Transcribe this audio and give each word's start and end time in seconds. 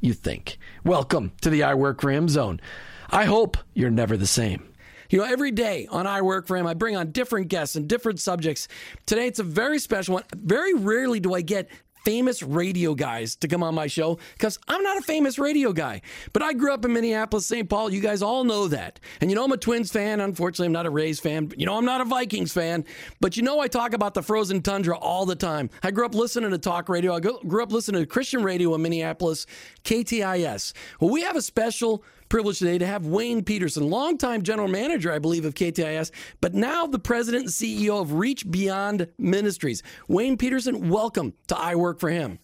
you 0.00 0.14
think. 0.14 0.58
Welcome 0.84 1.32
to 1.42 1.50
the 1.50 1.62
I 1.62 1.74
Work 1.74 2.00
for 2.00 2.10
Him 2.10 2.28
zone. 2.28 2.60
I 3.10 3.24
hope 3.24 3.56
you're 3.74 3.90
never 3.90 4.16
the 4.16 4.26
same. 4.26 4.72
You 5.10 5.18
know, 5.18 5.24
every 5.24 5.50
day 5.50 5.86
on 5.90 6.06
I 6.06 6.22
Work 6.22 6.46
for 6.46 6.56
Him, 6.56 6.66
I 6.66 6.74
bring 6.74 6.96
on 6.96 7.10
different 7.10 7.48
guests 7.48 7.76
and 7.76 7.88
different 7.88 8.20
subjects. 8.20 8.68
Today, 9.06 9.26
it's 9.26 9.40
a 9.40 9.44
very 9.44 9.78
special 9.78 10.14
one. 10.14 10.24
Very 10.34 10.74
rarely 10.74 11.20
do 11.20 11.34
I 11.34 11.42
get 11.42 11.68
famous 12.04 12.42
radio 12.42 12.94
guys 12.94 13.36
to 13.36 13.48
come 13.48 13.62
on 13.62 13.74
my 13.74 13.86
show 13.86 14.18
because 14.32 14.58
I'm 14.68 14.82
not 14.82 14.98
a 14.98 15.02
famous 15.02 15.38
radio 15.38 15.72
guy. 15.72 16.02
But 16.32 16.42
I 16.42 16.52
grew 16.52 16.72
up 16.72 16.84
in 16.84 16.92
Minneapolis, 16.92 17.46
St. 17.46 17.68
Paul. 17.68 17.92
You 17.92 18.00
guys 18.00 18.22
all 18.22 18.44
know 18.44 18.68
that. 18.68 19.00
And 19.20 19.30
you 19.30 19.36
know, 19.36 19.44
I'm 19.44 19.52
a 19.52 19.56
Twins 19.56 19.90
fan. 19.90 20.20
Unfortunately, 20.20 20.66
I'm 20.66 20.72
not 20.72 20.86
a 20.86 20.90
Rays 20.90 21.20
fan. 21.20 21.52
You 21.56 21.66
know, 21.66 21.76
I'm 21.76 21.84
not 21.84 22.00
a 22.00 22.04
Vikings 22.04 22.52
fan. 22.52 22.84
But 23.20 23.36
you 23.36 23.42
know, 23.42 23.60
I 23.60 23.68
talk 23.68 23.92
about 23.92 24.14
the 24.14 24.22
frozen 24.22 24.62
tundra 24.62 24.96
all 24.96 25.26
the 25.26 25.36
time. 25.36 25.70
I 25.82 25.90
grew 25.90 26.06
up 26.06 26.14
listening 26.14 26.50
to 26.50 26.58
talk 26.58 26.88
radio. 26.88 27.14
I 27.14 27.20
grew 27.20 27.62
up 27.62 27.72
listening 27.72 28.02
to 28.02 28.06
Christian 28.06 28.42
radio 28.42 28.74
in 28.74 28.82
Minneapolis, 28.82 29.46
KTIS. 29.84 30.72
Well, 31.00 31.10
we 31.10 31.22
have 31.22 31.36
a 31.36 31.42
special 31.42 32.04
privilege 32.30 32.60
today 32.60 32.78
to 32.78 32.86
have 32.86 33.06
Wayne 33.06 33.42
Pederson, 33.42 33.90
longtime 33.90 34.42
general 34.42 34.68
manager, 34.68 35.12
I 35.12 35.18
believe, 35.18 35.44
of 35.44 35.54
KTIS, 35.54 36.12
but 36.40 36.54
now 36.54 36.86
the 36.86 36.98
president 36.98 37.42
and 37.42 37.52
CEO 37.52 38.00
of 38.00 38.14
Reach 38.14 38.50
Beyond 38.50 39.08
Ministries. 39.18 39.82
Wayne 40.08 40.38
Pederson, 40.38 40.88
welcome 40.88 41.34
to 41.48 41.58
I 41.58 41.74
Work 41.74 41.98
for 41.98 42.08
Him. 42.08 42.38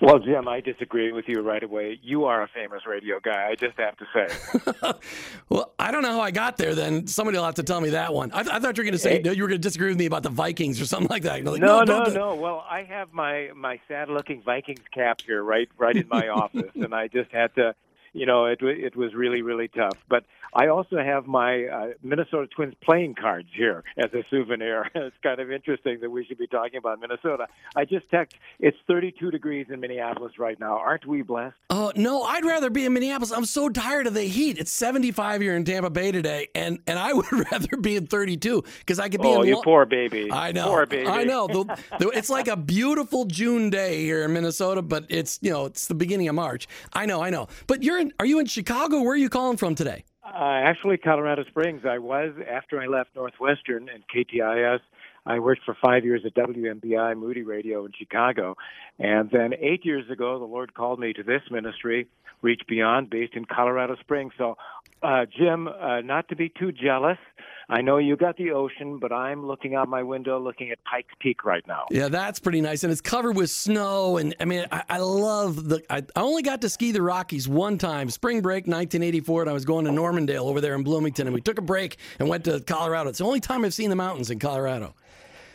Well, 0.00 0.18
Jim, 0.18 0.48
I 0.48 0.60
disagree 0.60 1.12
with 1.12 1.26
you 1.28 1.42
right 1.42 1.62
away. 1.62 2.00
You 2.02 2.24
are 2.24 2.42
a 2.42 2.48
famous 2.48 2.86
radio 2.86 3.20
guy. 3.20 3.48
I 3.50 3.54
just 3.54 3.78
have 3.78 3.96
to 3.98 4.06
say. 4.14 4.92
well, 5.50 5.74
I 5.78 5.90
don't 5.90 6.00
know 6.00 6.12
how 6.12 6.22
I 6.22 6.30
got 6.30 6.56
there. 6.56 6.74
Then 6.74 7.06
somebody 7.06 7.36
will 7.36 7.44
have 7.44 7.56
to 7.56 7.62
tell 7.62 7.82
me 7.82 7.90
that 7.90 8.14
one. 8.14 8.30
I, 8.32 8.42
th- 8.42 8.54
I 8.54 8.60
thought 8.60 8.78
you 8.78 8.80
were 8.80 8.86
going 8.86 8.92
to 8.92 8.98
say 8.98 9.20
hey. 9.22 9.34
you 9.34 9.42
were 9.42 9.48
going 9.48 9.60
to 9.60 9.68
disagree 9.68 9.90
with 9.90 9.98
me 9.98 10.06
about 10.06 10.22
the 10.22 10.30
Vikings 10.30 10.80
or 10.80 10.86
something 10.86 11.08
like 11.10 11.24
that. 11.24 11.44
Like, 11.44 11.60
no, 11.60 11.82
no, 11.82 12.04
no, 12.04 12.12
no. 12.14 12.34
Well, 12.34 12.64
I 12.68 12.84
have 12.84 13.12
my 13.12 13.50
my 13.54 13.78
sad-looking 13.88 14.40
Vikings 14.40 14.80
cap 14.90 15.20
here, 15.20 15.42
right, 15.42 15.68
right 15.76 15.94
in 15.96 16.08
my 16.08 16.28
office, 16.42 16.72
and 16.74 16.94
I 16.94 17.08
just 17.08 17.30
had 17.30 17.54
to 17.56 17.74
you 18.12 18.26
know, 18.26 18.46
it 18.46 18.60
it 18.62 18.96
was 18.96 19.14
really 19.14 19.42
really 19.42 19.68
tough. 19.68 19.98
But 20.08 20.24
I 20.52 20.68
also 20.68 20.98
have 20.98 21.26
my 21.26 21.64
uh, 21.64 21.86
Minnesota 22.02 22.48
Twins 22.54 22.74
playing 22.82 23.14
cards 23.14 23.48
here 23.54 23.84
as 23.96 24.12
a 24.12 24.24
souvenir. 24.30 24.90
it's 24.94 25.16
kind 25.22 25.40
of 25.40 25.50
interesting 25.50 25.98
that 26.00 26.10
we 26.10 26.24
should 26.24 26.38
be 26.38 26.46
talking 26.46 26.78
about 26.78 27.00
Minnesota. 27.00 27.46
I 27.76 27.84
just 27.84 28.08
text. 28.10 28.36
It's 28.58 28.76
32 28.86 29.30
degrees 29.30 29.66
in 29.70 29.80
Minneapolis 29.80 30.38
right 30.38 30.58
now. 30.58 30.78
Aren't 30.78 31.06
we 31.06 31.22
blessed? 31.22 31.56
Oh 31.70 31.88
uh, 31.88 31.92
no, 31.96 32.22
I'd 32.22 32.44
rather 32.44 32.70
be 32.70 32.84
in 32.84 32.92
Minneapolis. 32.92 33.32
I'm 33.32 33.44
so 33.44 33.68
tired 33.68 34.06
of 34.06 34.14
the 34.14 34.22
heat. 34.22 34.58
It's 34.58 34.70
75 34.72 35.40
here 35.40 35.54
in 35.54 35.64
Tampa 35.64 35.90
Bay 35.90 36.12
today, 36.12 36.48
and 36.54 36.80
and 36.86 36.98
I 36.98 37.12
would 37.20 37.32
rather 37.50 37.76
be 37.76 37.96
in 37.96 38.06
32 38.06 38.64
because 38.80 38.98
I 38.98 39.08
could 39.08 39.20
be. 39.20 39.28
Oh, 39.28 39.42
in 39.42 39.48
you 39.48 39.56
lo- 39.56 39.62
poor 39.62 39.86
baby. 39.86 40.30
I 40.32 40.52
know. 40.52 40.66
Poor 40.66 40.86
baby. 40.86 41.06
I 41.06 41.24
know. 41.24 41.46
The, 41.46 41.64
the, 41.98 42.08
it's 42.08 42.30
like 42.30 42.48
a 42.48 42.56
beautiful 42.56 43.24
June 43.24 43.70
day 43.70 44.02
here 44.02 44.24
in 44.24 44.32
Minnesota, 44.32 44.82
but 44.82 45.06
it's 45.08 45.38
you 45.42 45.50
know 45.50 45.66
it's 45.66 45.86
the 45.86 45.94
beginning 45.94 46.28
of 46.28 46.34
March. 46.34 46.66
I 46.92 47.06
know. 47.06 47.22
I 47.22 47.30
know. 47.30 47.48
But 47.66 47.82
you're 47.82 47.98
in, 47.98 48.12
are 48.18 48.26
you 48.26 48.38
in 48.38 48.46
Chicago? 48.46 49.00
Where 49.00 49.12
are 49.12 49.16
you 49.16 49.28
calling 49.28 49.56
from 49.56 49.74
today? 49.74 50.04
Uh, 50.32 50.62
actually, 50.64 50.96
Colorado 50.96 51.44
Springs. 51.44 51.82
I 51.84 51.98
was 51.98 52.32
after 52.48 52.80
I 52.80 52.86
left 52.86 53.10
Northwestern 53.16 53.88
and 53.88 54.04
KTIS. 54.14 54.78
I 55.26 55.38
worked 55.40 55.62
for 55.64 55.76
five 55.82 56.04
years 56.04 56.22
at 56.24 56.34
WMBI 56.34 57.16
Moody 57.16 57.42
Radio 57.42 57.84
in 57.84 57.92
Chicago. 57.98 58.56
And 58.98 59.28
then 59.30 59.54
eight 59.58 59.84
years 59.84 60.08
ago, 60.08 60.38
the 60.38 60.44
Lord 60.44 60.72
called 60.72 61.00
me 61.00 61.12
to 61.14 61.24
this 61.24 61.42
ministry, 61.50 62.06
Reach 62.42 62.62
Beyond, 62.68 63.10
based 63.10 63.34
in 63.34 63.44
Colorado 63.44 63.96
Springs. 63.96 64.32
So, 64.38 64.56
uh, 65.02 65.26
Jim, 65.36 65.66
uh, 65.66 66.00
not 66.02 66.28
to 66.28 66.36
be 66.36 66.48
too 66.48 66.70
jealous, 66.70 67.18
I 67.70 67.82
know 67.82 67.98
you 67.98 68.16
got 68.16 68.36
the 68.36 68.50
ocean, 68.50 68.98
but 68.98 69.12
I'm 69.12 69.46
looking 69.46 69.76
out 69.76 69.88
my 69.88 70.02
window 70.02 70.40
looking 70.40 70.72
at 70.72 70.82
Pikes 70.82 71.14
Peak 71.20 71.44
right 71.44 71.64
now. 71.68 71.86
Yeah, 71.90 72.08
that's 72.08 72.40
pretty 72.40 72.60
nice. 72.60 72.82
And 72.82 72.90
it's 72.90 73.00
covered 73.00 73.36
with 73.36 73.48
snow. 73.48 74.16
And 74.16 74.34
I 74.40 74.44
mean, 74.44 74.66
I, 74.72 74.82
I 74.88 74.98
love 74.98 75.68
the. 75.68 75.80
I, 75.88 75.98
I, 76.16 76.20
only 76.20 76.42
got 76.42 76.60
to 76.62 76.68
ski 76.68 76.90
the 76.90 77.00
Rockies 77.00 77.46
one 77.46 77.78
time, 77.78 78.10
spring 78.10 78.40
break 78.42 78.64
1984, 78.64 79.42
and 79.42 79.50
I 79.50 79.52
was 79.52 79.64
going 79.64 79.84
to 79.84 79.92
Normandale 79.92 80.48
over 80.48 80.60
there 80.60 80.74
in 80.74 80.82
Bloomington. 80.82 81.28
And 81.28 81.34
we 81.34 81.40
took 81.40 81.58
a 81.58 81.62
break 81.62 81.98
and 82.18 82.28
went 82.28 82.44
to 82.46 82.58
Colorado. 82.60 83.08
It's 83.08 83.18
the 83.18 83.24
only 83.24 83.40
time 83.40 83.64
I've 83.64 83.72
seen 83.72 83.90
the 83.90 83.96
mountains 83.96 84.30
in 84.30 84.40
Colorado. 84.40 84.94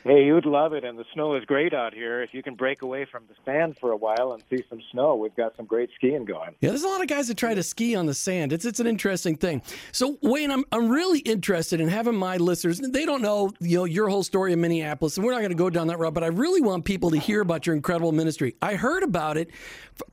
Hey, 0.07 0.24
you'd 0.24 0.46
love 0.46 0.74
it, 0.74 0.84
and 0.84 1.00
the 1.00 1.06
snow 1.16 1.34
is 1.34 1.44
great 1.46 1.74
out 1.74 1.92
here. 1.92 2.22
If 2.22 2.31
you 2.31 2.44
can 2.44 2.54
break 2.54 2.84
away 2.84 3.06
from 3.06 3.24
the 3.28 3.34
sand 3.44 3.75
for 3.80 3.92
a 3.92 3.98
while 3.98 4.34
and 4.34 4.44
see 4.52 4.63
some 4.69 4.80
snow, 4.92 5.16
we've 5.16 5.36
got 5.36 5.57
some 5.57 5.66
great 5.66 5.90
skiing 5.96 6.25
going. 6.25 6.54
Yeah, 6.62 6.69
there's 6.69 6.84
a 6.84 6.88
lot 6.88 7.02
of 7.02 7.07
guys 7.07 7.28
that 7.28 7.38
try 7.38 7.56
to 7.56 7.63
ski 7.63 7.96
on 7.96 8.06
the 8.06 8.13
sand. 8.13 8.54
It's 8.54 8.66
it's 8.66 8.80
an 8.80 8.86
interesting 8.86 9.36
thing. 9.36 9.63
So 9.92 10.19
Wayne, 10.22 10.52
I'm 10.52 10.63
I'm 10.72 10.90
really 10.90 11.22
interested 11.22 11.81
in 11.81 11.88
having 11.88 12.16
my 12.16 12.38
listeners. 12.38 12.80
They 12.80 13.04
don't 13.04 13.24
know 13.24 13.52
you 13.60 13.80
know 13.80 13.86
your 13.86 14.07
whole 14.07 14.22
story 14.22 14.54
in 14.54 14.62
Minneapolis, 14.62 15.18
and 15.18 15.25
we're 15.25 15.31
not 15.31 15.40
going 15.40 15.50
to 15.50 15.56
go 15.56 15.72
down 15.72 15.88
that 15.88 15.98
route. 15.98 16.13
But 16.13 16.24
I 16.24 16.28
really 16.28 16.62
want 16.62 16.86
people 16.86 17.10
to 17.10 17.18
hear 17.18 17.42
about 17.42 17.66
your 17.66 17.75
incredible 17.75 18.12
ministry. 18.12 18.56
I 18.62 18.75
heard 18.75 19.02
about 19.02 19.38
it. 19.38 19.50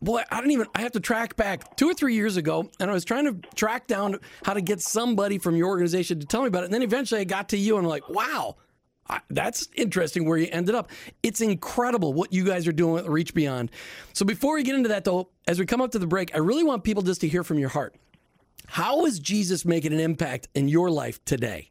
Boy, 0.01 0.23
I 0.31 0.41
don't 0.41 0.53
even. 0.53 0.69
I 0.75 0.81
have 0.81 0.93
to 0.93 1.01
track 1.01 1.37
back 1.37 1.77
two 1.77 1.91
or 1.91 1.93
three 1.93 2.15
years 2.15 2.39
ago, 2.39 2.71
and 2.81 2.91
I 2.91 2.95
was 2.95 3.05
trying 3.05 3.27
to 3.27 3.47
track 3.57 3.89
down 3.89 4.17
how 4.43 4.55
to 4.55 4.63
get 4.63 4.81
somebody 4.81 5.37
from 5.37 5.55
your 5.55 5.69
organization 5.69 6.19
to 6.21 6.25
tell 6.25 6.41
me 6.41 6.49
about 6.49 6.63
it. 6.63 6.65
And 6.67 6.75
then 6.75 6.83
eventually, 6.83 7.21
I 7.21 7.25
got 7.25 7.51
to 7.51 7.59
you, 7.59 7.77
and 7.77 7.85
I'm 7.85 7.91
like, 7.91 8.09
wow 8.09 8.57
that's 9.31 9.69
interesting 9.75 10.27
where 10.27 10.39
you 10.39 10.49
ended 10.51 10.75
up. 10.75 10.91
It's 11.23 11.41
incredible 11.41 12.13
what 12.13 12.33
you 12.33 12.45
guys 12.45 12.67
are 12.67 12.73
doing 12.73 12.95
with 12.95 13.07
Reach 13.07 13.35
Beyond. 13.35 13.71
So 14.13 14.25
before 14.25 14.55
we 14.55 14.63
get 14.63 14.75
into 14.75 14.89
that, 14.89 15.05
though, 15.05 15.29
as 15.47 15.59
we 15.59 15.67
come 15.67 15.81
up 15.81 15.91
to 15.93 15.99
the 15.99 16.07
break, 16.07 16.35
I 16.35 16.39
really 16.39 16.65
want 16.65 16.85
people 16.85 17.03
just 17.03 17.21
to 17.23 17.29
hear 17.29 17.45
from 17.45 17.59
your 17.59 17.69
heart. 17.69 17.95
How 18.67 19.05
is 19.05 19.19
Jesus 19.19 19.65
making 19.65 19.93
an 19.93 20.01
impact 20.01 20.49
in 20.55 20.69
your 20.69 20.91
life 20.91 21.23
today? 21.25 21.71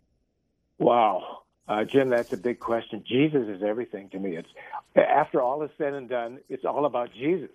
Wow. 0.78 1.44
Uh, 1.68 1.86
Jim, 1.86 2.10
that's 2.10 2.34
a 2.34 2.38
big 2.38 2.60
question. 2.60 3.04
Jesus 3.08 3.48
is 3.48 3.64
everything 3.64 4.10
to 4.10 4.20
me. 4.20 4.36
It's 4.36 4.50
after 4.96 5.42
all 5.42 5.64
is 5.64 5.72
said 5.78 5.94
and 5.94 6.10
done, 6.10 6.40
it's 6.50 6.66
all 6.66 6.86
about 6.86 7.14
Jesus, 7.14 7.50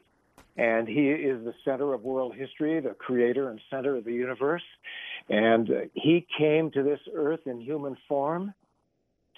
and 0.56 0.88
He 0.88 1.10
is 1.10 1.44
the 1.44 1.52
center 1.64 1.92
of 1.92 2.02
world 2.02 2.34
history, 2.34 2.80
the 2.80 2.94
creator 2.94 3.50
and 3.50 3.60
center 3.68 3.96
of 3.96 4.04
the 4.04 4.12
universe, 4.12 4.62
and 5.28 5.70
uh, 5.70 5.74
He 5.92 6.26
came 6.38 6.70
to 6.70 6.82
this 6.82 7.00
earth 7.14 7.46
in 7.46 7.60
human 7.60 7.96
form 8.08 8.54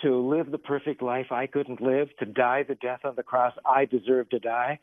to 0.03 0.17
live 0.29 0.51
the 0.51 0.59
perfect 0.59 1.03
life 1.03 1.33
I 1.33 1.47
couldn't 1.47 1.81
live, 1.81 2.09
to 2.19 2.27
die 2.27 2.63
the 2.63 2.75
death 2.77 3.01
on 3.05 3.15
the 3.17 3.23
cross 3.23 3.55
I 3.67 3.85
deserve 3.85 4.29
to 4.31 4.39
die, 4.39 4.79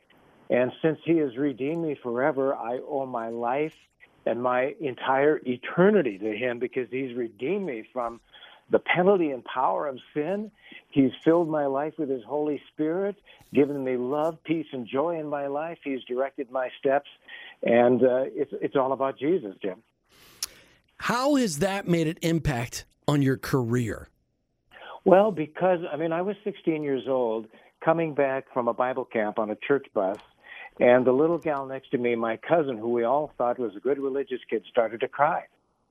and 0.50 0.72
since 0.82 1.00
He 1.06 1.18
has 1.18 1.36
redeemed 1.38 1.84
me 1.84 1.98
forever, 2.02 2.56
I 2.56 2.80
owe 2.88 3.06
my 3.06 3.30
life 3.30 3.74
and 4.26 4.42
my 4.42 4.76
entire 4.80 5.40
eternity 5.46 6.18
to 6.18 6.36
Him 6.36 6.60
because 6.60 6.88
He's 6.92 7.16
redeemed 7.16 7.66
me 7.66 7.88
from 7.94 8.20
the 8.70 8.80
penalty 8.80 9.32
and 9.32 9.44
power 9.46 9.88
of 9.88 10.00
sin. 10.14 10.52
He's 10.90 11.12
filled 11.24 11.50
my 11.50 11.66
life 11.66 11.94
with 11.98 12.10
His 12.10 12.24
Holy 12.24 12.62
Spirit, 12.74 13.16
given 13.54 13.84
me 13.84 13.98
love, 13.98 14.44
peace, 14.44 14.68
and 14.72 14.88
joy 14.88 15.20
in 15.20 15.28
my 15.28 15.48
life. 15.48 15.78
He's 15.84 16.04
directed 16.04 16.52
my 16.52 16.70
steps, 16.80 17.10
and 17.64 18.04
uh, 18.04 18.26
it's 18.34 18.54
it's 18.62 18.76
all 18.76 18.92
about 18.92 19.18
Jesus, 19.18 19.56
Jim. 19.62 19.84
How 20.98 21.36
has 21.36 21.60
that 21.60 21.88
made 21.88 22.08
an 22.08 22.18
impact 22.22 22.86
on 23.08 23.22
your 23.22 23.38
career? 23.38 24.10
Well, 25.06 25.32
because 25.32 25.80
I 25.92 25.98
mean, 25.98 26.12
I 26.12 26.24
was 26.24 26.36
16 26.44 26.82
years 26.82 27.04
old, 27.08 27.46
coming 27.84 28.16
back 28.16 28.46
from 28.52 28.68
a 28.68 28.74
Bible 28.74 29.06
camp 29.06 29.38
on 29.38 29.52
a 29.52 29.56
church 29.56 29.86
bus. 29.94 30.18
And 30.80 31.06
the 31.06 31.12
little 31.14 31.38
gal 31.38 31.66
next 31.66 31.92
to 31.92 31.98
me, 31.98 32.16
my 32.16 32.38
cousin, 32.38 32.78
who 32.78 32.90
we 32.90 33.04
all 33.04 33.32
thought 33.38 33.60
was 33.60 33.76
a 33.78 33.80
good 33.80 34.00
religious 34.00 34.42
kid, 34.50 34.66
started 34.70 35.00
to 35.02 35.08
cry. 35.08 35.44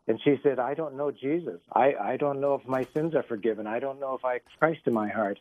And 0.06 0.20
she 0.22 0.38
said, 0.42 0.58
I 0.58 0.74
don't 0.74 0.96
know 0.96 1.10
Jesus. 1.10 1.60
I, 1.72 1.94
I 1.94 2.16
don't 2.18 2.40
know 2.40 2.54
if 2.54 2.68
my 2.68 2.86
sins 2.92 3.14
are 3.14 3.22
forgiven. 3.22 3.66
I 3.66 3.78
don't 3.78 3.98
know 3.98 4.14
if 4.14 4.24
I 4.24 4.34
have 4.34 4.42
Christ 4.58 4.80
in 4.84 4.92
my 4.92 5.08
heart. 5.08 5.38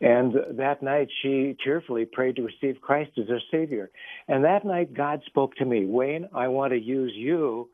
And 0.00 0.34
that 0.52 0.82
night, 0.82 1.08
she 1.22 1.56
tearfully 1.64 2.04
prayed 2.04 2.36
to 2.36 2.42
receive 2.42 2.80
Christ 2.80 3.12
as 3.18 3.28
her 3.28 3.40
Savior. 3.50 3.90
And 4.28 4.44
that 4.44 4.64
night, 4.64 4.94
God 4.94 5.22
spoke 5.26 5.56
to 5.56 5.64
me 5.64 5.86
Wayne, 5.86 6.28
I 6.32 6.46
want 6.48 6.72
to 6.72 6.78
use 6.78 7.12
you 7.16 7.68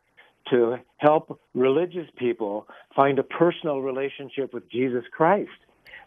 to 0.51 0.77
help 0.99 1.41
religious 1.55 2.09
people 2.17 2.67
find 2.95 3.19
a 3.19 3.23
personal 3.23 3.81
relationship 3.81 4.53
with 4.53 4.71
Jesus 4.71 5.05
Christ. 5.13 5.51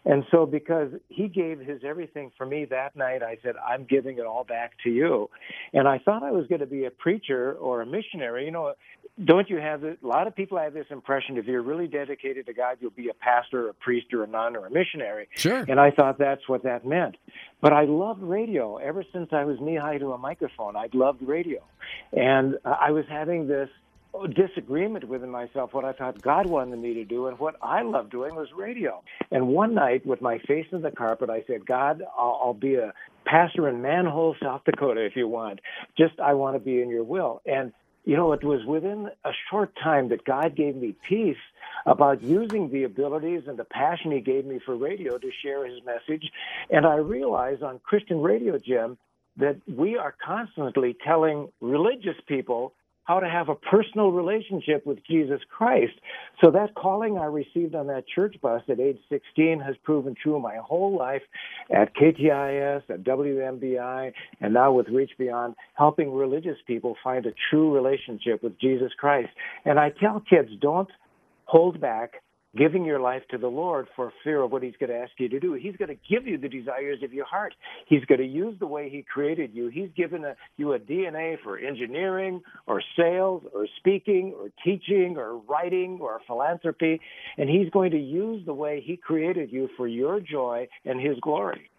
And 0.06 0.22
so, 0.30 0.46
because 0.46 0.92
he 1.08 1.26
gave 1.26 1.58
his 1.58 1.80
everything 1.84 2.30
for 2.38 2.46
me 2.46 2.64
that 2.66 2.94
night, 2.94 3.24
I 3.24 3.38
said, 3.42 3.56
I'm 3.56 3.84
giving 3.84 4.18
it 4.18 4.24
all 4.24 4.44
back 4.44 4.74
to 4.84 4.90
you. 4.90 5.28
And 5.72 5.88
I 5.88 5.98
thought 5.98 6.22
I 6.22 6.30
was 6.30 6.46
going 6.46 6.60
to 6.60 6.66
be 6.66 6.84
a 6.84 6.92
preacher 6.92 7.54
or 7.54 7.82
a 7.82 7.86
missionary. 7.86 8.44
You 8.44 8.52
know, 8.52 8.74
don't 9.24 9.50
you 9.50 9.56
have 9.56 9.80
this? 9.80 9.96
A 10.04 10.06
lot 10.06 10.28
of 10.28 10.36
people 10.36 10.58
have 10.58 10.74
this 10.74 10.86
impression 10.90 11.38
if 11.38 11.46
you're 11.46 11.60
really 11.60 11.88
dedicated 11.88 12.46
to 12.46 12.52
God, 12.52 12.76
you'll 12.80 12.92
be 12.92 13.08
a 13.08 13.14
pastor, 13.14 13.68
a 13.68 13.74
priest, 13.74 14.06
or 14.12 14.22
a 14.22 14.28
nun, 14.28 14.54
or 14.54 14.66
a 14.66 14.70
missionary. 14.70 15.28
Sure. 15.34 15.64
And 15.66 15.80
I 15.80 15.90
thought 15.90 16.18
that's 16.18 16.48
what 16.48 16.62
that 16.62 16.86
meant. 16.86 17.16
But 17.60 17.72
I 17.72 17.86
loved 17.86 18.22
radio. 18.22 18.76
Ever 18.76 19.04
since 19.12 19.30
I 19.32 19.44
was 19.44 19.58
knee 19.60 19.76
high 19.76 19.98
to 19.98 20.12
a 20.12 20.18
microphone, 20.18 20.76
I'd 20.76 20.94
loved 20.94 21.22
radio. 21.22 21.64
And 22.12 22.58
I 22.64 22.92
was 22.92 23.06
having 23.08 23.48
this 23.48 23.70
disagreement 24.34 25.08
within 25.08 25.30
myself 25.30 25.74
what 25.74 25.84
I 25.84 25.92
thought 25.92 26.20
God 26.22 26.48
wanted 26.48 26.78
me 26.78 26.94
to 26.94 27.04
do 27.04 27.26
and 27.26 27.38
what 27.38 27.56
I 27.62 27.82
loved 27.82 28.10
doing 28.10 28.34
was 28.34 28.48
radio. 28.56 29.02
And 29.30 29.48
one 29.48 29.74
night, 29.74 30.06
with 30.06 30.20
my 30.20 30.38
face 30.38 30.66
in 30.72 30.82
the 30.82 30.90
carpet, 30.90 31.30
I 31.30 31.44
said, 31.46 31.66
God, 31.66 32.02
I'll, 32.18 32.40
I'll 32.42 32.54
be 32.54 32.76
a 32.76 32.92
pastor 33.24 33.68
in 33.68 33.82
Manhole, 33.82 34.36
South 34.42 34.62
Dakota, 34.64 35.04
if 35.04 35.16
you 35.16 35.28
want. 35.28 35.60
Just 35.98 36.18
I 36.20 36.34
want 36.34 36.56
to 36.56 36.60
be 36.60 36.80
in 36.80 36.88
your 36.88 37.04
will. 37.04 37.42
And 37.46 37.72
you 38.06 38.16
know, 38.16 38.32
it 38.32 38.44
was 38.44 38.64
within 38.64 39.10
a 39.24 39.32
short 39.50 39.74
time 39.82 40.10
that 40.10 40.24
God 40.24 40.54
gave 40.54 40.76
me 40.76 40.94
peace 41.08 41.36
about 41.84 42.22
using 42.22 42.70
the 42.70 42.84
abilities 42.84 43.42
and 43.48 43.58
the 43.58 43.64
passion 43.64 44.12
He 44.12 44.20
gave 44.20 44.46
me 44.46 44.60
for 44.64 44.76
radio 44.76 45.18
to 45.18 45.30
share 45.42 45.66
His 45.66 45.80
message. 45.84 46.30
And 46.70 46.86
I 46.86 46.96
realized 46.96 47.64
on 47.64 47.80
Christian 47.80 48.22
radio, 48.22 48.58
Jim, 48.58 48.96
that 49.38 49.56
we 49.66 49.96
are 49.96 50.14
constantly 50.24 50.96
telling 51.04 51.48
religious 51.60 52.16
people 52.28 52.74
how 53.06 53.20
to 53.20 53.28
have 53.28 53.48
a 53.48 53.54
personal 53.54 54.10
relationship 54.10 54.84
with 54.84 54.98
Jesus 55.06 55.40
Christ. 55.48 55.94
So 56.42 56.50
that 56.50 56.74
calling 56.74 57.18
I 57.18 57.24
received 57.24 57.74
on 57.74 57.86
that 57.86 58.04
church 58.12 58.36
bus 58.42 58.62
at 58.68 58.80
age 58.80 58.98
16 59.08 59.60
has 59.60 59.76
proven 59.84 60.14
true 60.20 60.38
my 60.40 60.56
whole 60.56 60.96
life 60.96 61.22
at 61.74 61.94
KTIS, 61.96 62.82
at 62.90 63.04
WMBI, 63.04 64.12
and 64.40 64.54
now 64.54 64.72
with 64.72 64.88
Reach 64.88 65.12
Beyond, 65.18 65.54
helping 65.74 66.12
religious 66.12 66.58
people 66.66 66.96
find 67.02 67.26
a 67.26 67.32
true 67.50 67.74
relationship 67.74 68.42
with 68.42 68.58
Jesus 68.60 68.92
Christ. 68.98 69.30
And 69.64 69.78
I 69.78 69.90
tell 69.90 70.20
kids, 70.28 70.50
don't 70.60 70.90
hold 71.44 71.80
back 71.80 72.14
giving 72.56 72.84
your 72.84 73.00
life 73.00 73.22
to 73.30 73.38
the 73.38 73.48
Lord 73.48 73.88
for 73.94 74.12
fear 74.24 74.42
of 74.42 74.52
what 74.52 74.62
He's 74.62 74.74
going 74.78 74.90
to 74.90 74.96
ask 74.96 75.12
you 75.18 75.28
to 75.28 75.40
do. 75.40 75.54
He's 75.54 75.76
going 75.76 75.88
to 75.88 75.98
give 76.08 76.26
you 76.26 76.38
the 76.38 76.48
desires 76.48 77.02
of 77.02 77.12
your 77.12 77.26
heart. 77.26 77.54
He's 77.86 78.04
going 78.04 78.20
to 78.20 78.26
use 78.26 78.58
the 78.58 78.66
way 78.66 78.88
He 78.88 79.02
created 79.02 79.54
you. 79.54 79.68
He's 79.68 79.90
given 79.96 80.24
a, 80.24 80.34
you 80.56 80.72
a 80.72 80.78
DNA 80.78 81.36
for 81.42 81.58
engineering 81.58 82.42
or 82.66 82.82
sales 82.96 83.42
or 83.54 83.66
speaking 83.78 84.34
or 84.38 84.50
teaching 84.64 85.16
or 85.16 85.38
writing 85.38 85.98
or 86.00 86.20
philanthropy. 86.26 87.00
And 87.38 87.48
He's 87.48 87.70
going 87.70 87.90
to 87.92 88.00
use 88.00 88.44
the 88.46 88.54
way 88.54 88.82
He 88.84 88.96
created 88.96 89.52
you 89.52 89.68
for 89.76 89.86
your 89.86 90.20
joy 90.20 90.68
and 90.84 91.00
His 91.00 91.18
glory. 91.20 91.70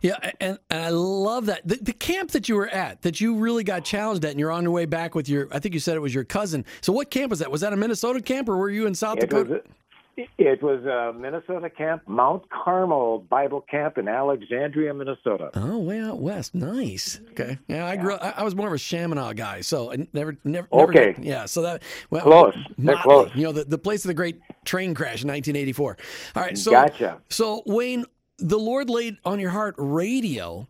Yeah, 0.00 0.16
and, 0.40 0.58
and 0.70 0.82
I 0.82 0.88
love 0.88 1.46
that. 1.46 1.66
The, 1.66 1.76
the, 1.76 1.92
camp 1.92 2.30
that 2.30 2.48
you 2.48 2.54
were 2.54 2.68
at, 2.68 3.02
that 3.02 3.20
you 3.20 3.36
really 3.36 3.64
got 3.64 3.84
challenged 3.84 4.24
at, 4.24 4.30
and 4.30 4.40
you're 4.40 4.50
on 4.50 4.62
your 4.62 4.72
way 4.72 4.86
back 4.86 5.14
with 5.14 5.28
your, 5.28 5.48
I 5.52 5.58
think 5.58 5.74
you 5.74 5.80
said 5.80 5.96
it 5.96 6.00
was 6.00 6.14
your 6.14 6.24
cousin. 6.24 6.64
So 6.80 6.92
what 6.92 7.10
camp 7.10 7.28
was 7.28 7.40
that? 7.40 7.50
Was 7.50 7.60
that 7.60 7.74
a 7.74 7.76
Minnesota 7.76 8.22
camp 8.22 8.48
or 8.48 8.56
were 8.56 8.70
you 8.70 8.86
in 8.86 8.94
South 8.94 9.18
it 9.18 9.28
Dakota? 9.28 9.62
Was, 10.20 10.28
it 10.38 10.62
was 10.62 10.84
a 10.84 11.18
Minnesota 11.18 11.70
camp, 11.70 12.02
Mount 12.06 12.44
Carmel 12.50 13.20
Bible 13.28 13.60
Camp 13.62 13.98
in 13.98 14.08
Alexandria, 14.08 14.92
Minnesota. 14.94 15.50
Oh, 15.54 15.78
way 15.78 16.00
out 16.00 16.20
west. 16.20 16.54
Nice. 16.54 17.20
Okay. 17.30 17.58
Yeah, 17.68 17.86
I 17.86 17.96
grew. 17.96 18.14
Up, 18.14 18.38
I 18.38 18.44
was 18.44 18.54
more 18.54 18.68
of 18.68 18.72
a 18.72 18.76
Shamineau 18.76 19.34
guy, 19.34 19.60
so 19.60 19.92
I 19.92 20.06
never, 20.12 20.36
never. 20.44 20.68
Okay. 20.72 21.14
Never, 21.16 21.22
yeah. 21.22 21.46
So 21.46 21.62
that 21.62 21.82
well, 22.10 22.22
close. 22.22 22.56
They're 22.78 22.96
close. 22.96 23.30
You 23.34 23.44
know, 23.44 23.52
the, 23.52 23.64
the 23.64 23.78
place 23.78 24.04
of 24.04 24.08
the 24.08 24.14
great 24.14 24.40
train 24.64 24.94
crash 24.94 25.22
in 25.22 25.28
1984. 25.28 25.96
All 26.36 26.42
right. 26.42 26.58
So 26.58 26.70
gotcha. 26.70 27.20
So 27.28 27.62
Wayne, 27.66 28.04
the 28.38 28.58
Lord 28.58 28.90
laid 28.90 29.16
on 29.24 29.40
your 29.40 29.50
heart 29.50 29.74
radio 29.78 30.68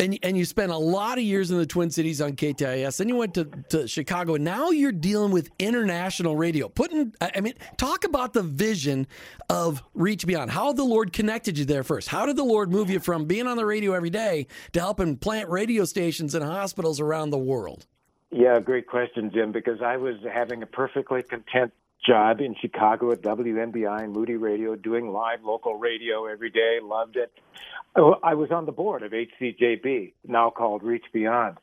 and 0.00 0.18
and 0.22 0.36
you 0.36 0.44
spent 0.44 0.72
a 0.72 0.76
lot 0.76 1.18
of 1.18 1.24
years 1.24 1.50
in 1.50 1.58
the 1.58 1.66
Twin 1.66 1.90
Cities 1.90 2.20
on 2.20 2.32
KTIS. 2.32 2.96
Then 2.96 3.08
you 3.08 3.16
went 3.16 3.34
to, 3.34 3.44
to 3.70 3.86
Chicago. 3.86 4.36
Now 4.36 4.70
you're 4.70 4.92
dealing 4.92 5.32
with 5.32 5.50
international 5.58 6.36
radio. 6.36 6.68
Putting, 6.68 7.14
I 7.20 7.40
mean, 7.40 7.54
talk 7.76 8.04
about 8.04 8.32
the 8.32 8.42
vision 8.42 9.06
of 9.48 9.82
Reach 9.94 10.26
Beyond. 10.26 10.50
How 10.50 10.72
the 10.72 10.84
Lord 10.84 11.12
connected 11.12 11.58
you 11.58 11.64
there 11.64 11.84
first. 11.84 12.08
How 12.08 12.26
did 12.26 12.36
the 12.36 12.44
Lord 12.44 12.70
move 12.70 12.90
you 12.90 13.00
from 13.00 13.26
being 13.26 13.46
on 13.46 13.56
the 13.56 13.66
radio 13.66 13.92
every 13.92 14.10
day 14.10 14.46
to 14.72 14.80
helping 14.80 15.16
plant 15.16 15.48
radio 15.48 15.84
stations 15.84 16.34
in 16.34 16.42
hospitals 16.42 17.00
around 17.00 17.30
the 17.30 17.38
world? 17.38 17.86
Yeah, 18.30 18.58
great 18.60 18.86
question, 18.86 19.30
Jim. 19.32 19.52
Because 19.52 19.82
I 19.82 19.98
was 19.98 20.16
having 20.32 20.62
a 20.62 20.66
perfectly 20.66 21.22
content 21.22 21.72
job 22.04 22.40
in 22.40 22.54
Chicago 22.60 23.12
at 23.12 23.22
WMBI 23.22 24.02
and 24.02 24.12
Moody 24.12 24.36
Radio, 24.36 24.76
doing 24.76 25.12
live 25.12 25.44
local 25.44 25.76
radio 25.76 26.26
every 26.26 26.50
day. 26.50 26.78
Loved 26.82 27.16
it. 27.16 27.32
Oh, 27.94 28.16
I 28.22 28.34
was 28.34 28.50
on 28.50 28.66
the 28.66 28.72
board 28.72 29.02
of 29.02 29.12
HCJB, 29.12 30.14
now 30.26 30.50
called 30.50 30.82
Reach 30.82 31.04
Beyond. 31.12 31.58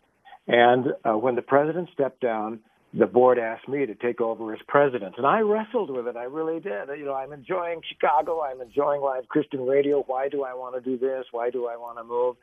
And 0.47 0.93
uh, 1.03 1.17
when 1.17 1.35
the 1.35 1.41
president 1.41 1.89
stepped 1.93 2.21
down, 2.21 2.59
the 2.93 3.05
board 3.05 3.37
asked 3.37 3.67
me 3.67 3.85
to 3.85 3.93
take 3.93 4.19
over 4.19 4.51
as 4.53 4.59
president. 4.67 5.15
And 5.17 5.25
I 5.25 5.41
wrestled 5.41 5.91
with 5.91 6.07
it. 6.07 6.15
I 6.15 6.23
really 6.23 6.59
did. 6.59 6.89
You 6.97 7.05
know, 7.05 7.13
I'm 7.13 7.33
enjoying 7.33 7.81
Chicago. 7.87 8.41
I'm 8.41 8.61
enjoying 8.61 9.01
live 9.01 9.27
Christian 9.27 9.65
radio. 9.65 10.03
Why 10.07 10.27
do 10.27 10.43
I 10.43 10.53
want 10.53 10.75
to 10.75 10.81
do 10.81 10.97
this? 10.97 11.25
Why 11.31 11.49
do 11.49 11.67
I 11.67 11.77
want 11.77 11.97
to 11.99 12.03
move? 12.03 12.35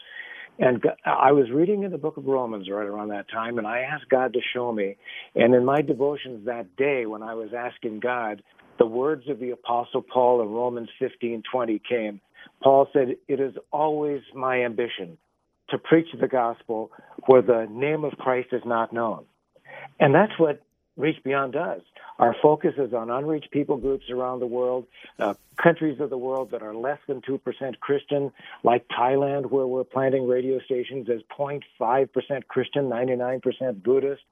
And 0.59 0.83
I 1.05 1.33
was 1.33 1.51
reading 1.51 1.83
in 1.83 1.91
the 1.91 1.99
book 1.99 2.17
of 2.17 2.25
Romans 2.25 2.71
right 2.71 2.87
around 2.87 3.09
that 3.09 3.29
time, 3.29 3.59
and 3.59 3.67
I 3.67 3.81
asked 3.81 4.09
God 4.09 4.33
to 4.33 4.41
show 4.55 4.73
me. 4.73 4.97
And 5.35 5.55
in 5.55 5.65
my 5.67 5.83
devotions 5.83 6.47
that 6.47 6.77
day, 6.77 7.05
when 7.05 7.23
I 7.23 7.35
was 7.35 7.51
asking 7.53 8.01
God, 8.01 8.43
the 8.79 8.87
words 8.87 9.29
of 9.29 9.39
the 9.39 9.51
Apostle 9.51 10.01
Paul 10.03 10.41
in 10.41 10.49
Romans 10.49 10.89
15:20 10.99 11.79
came. 11.81 12.21
Paul 12.63 12.89
said, 12.93 13.17
"It 13.29 13.41
is 13.41 13.55
always 13.71 14.23
my 14.35 14.63
ambition 14.65 15.19
to 15.69 15.79
preach 15.79 16.11
the 16.13 16.29
gospel 16.29 16.91
where 17.27 17.43
the 17.43 17.67
name 17.67 18.05
of 18.05 18.17
Christ 18.17 18.53
is 18.53 18.65
not 18.65 18.93
known." 18.93 19.27
And 19.99 20.15
that's 20.15 20.39
what 20.39 20.63
Reach 20.97 21.23
Beyond 21.23 21.53
does. 21.53 21.83
Our 22.19 22.35
focus 22.41 22.75
is 22.79 22.95
on 22.95 23.11
unreached 23.11 23.51
people 23.51 23.77
groups 23.77 24.09
around 24.11 24.41
the 24.41 24.47
world, 24.47 24.87
uh, 25.19 25.35
countries 25.63 26.01
of 26.01 26.09
the 26.09 26.17
world 26.17 26.51
that 26.53 26.63
are 26.63 26.75
less 26.75 26.99
than 27.07 27.21
2% 27.21 27.81
Christian, 27.81 28.33
like 28.65 28.87
Thailand, 28.89 29.51
where 29.51 29.67
we're 29.67 29.85
planting 29.85 30.27
radio 30.27 30.59
stations 30.61 31.09
as 31.11 31.21
0.5% 31.39 32.49
Christian, 32.49 32.85
99% 32.89 33.83
Buddhist. 33.83 34.23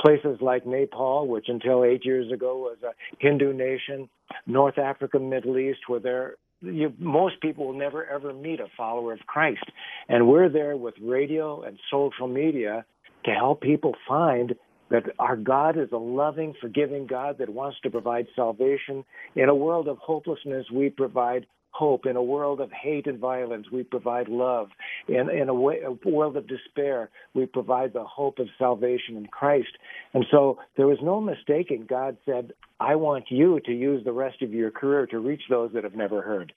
Places 0.00 0.38
like 0.42 0.66
Nepal, 0.66 1.26
which 1.26 1.48
until 1.48 1.84
eight 1.84 2.04
years 2.04 2.30
ago 2.30 2.58
was 2.58 2.76
a 2.82 2.92
Hindu 3.18 3.54
nation. 3.54 4.10
North 4.46 4.78
Africa, 4.78 5.18
Middle 5.18 5.58
East, 5.58 5.80
where 5.88 6.00
they're 6.00 6.34
you, 6.60 6.92
most 6.98 7.40
people 7.40 7.66
will 7.66 7.78
never 7.78 8.06
ever 8.06 8.32
meet 8.32 8.60
a 8.60 8.68
follower 8.76 9.12
of 9.12 9.20
Christ. 9.26 9.64
And 10.08 10.28
we're 10.28 10.48
there 10.48 10.76
with 10.76 10.94
radio 11.00 11.62
and 11.62 11.78
social 11.90 12.28
media 12.28 12.84
to 13.24 13.30
help 13.32 13.60
people 13.60 13.94
find 14.06 14.54
that 14.92 15.04
our 15.18 15.36
God 15.36 15.78
is 15.78 15.88
a 15.90 15.96
loving, 15.96 16.52
forgiving 16.60 17.06
God 17.06 17.38
that 17.38 17.48
wants 17.48 17.78
to 17.82 17.90
provide 17.90 18.26
salvation. 18.36 19.04
In 19.34 19.48
a 19.48 19.54
world 19.54 19.88
of 19.88 19.96
hopelessness, 19.96 20.66
we 20.70 20.90
provide 20.90 21.46
hope. 21.70 22.04
In 22.04 22.16
a 22.16 22.22
world 22.22 22.60
of 22.60 22.70
hate 22.70 23.06
and 23.06 23.18
violence, 23.18 23.66
we 23.72 23.84
provide 23.84 24.28
love. 24.28 24.68
In, 25.08 25.30
in 25.30 25.48
a, 25.48 25.54
way, 25.54 25.80
a 25.80 25.92
world 26.06 26.36
of 26.36 26.46
despair, 26.46 27.08
we 27.32 27.46
provide 27.46 27.94
the 27.94 28.04
hope 28.04 28.38
of 28.38 28.48
salvation 28.58 29.16
in 29.16 29.26
Christ. 29.28 29.70
And 30.12 30.26
so 30.30 30.58
there 30.76 30.86
was 30.86 30.98
no 31.02 31.22
mistaking. 31.22 31.86
God 31.88 32.18
said, 32.26 32.52
I 32.78 32.96
want 32.96 33.24
you 33.30 33.60
to 33.64 33.72
use 33.72 34.04
the 34.04 34.12
rest 34.12 34.42
of 34.42 34.52
your 34.52 34.70
career 34.70 35.06
to 35.06 35.18
reach 35.18 35.42
those 35.48 35.72
that 35.72 35.84
have 35.84 35.94
never 35.94 36.20
heard. 36.20 36.52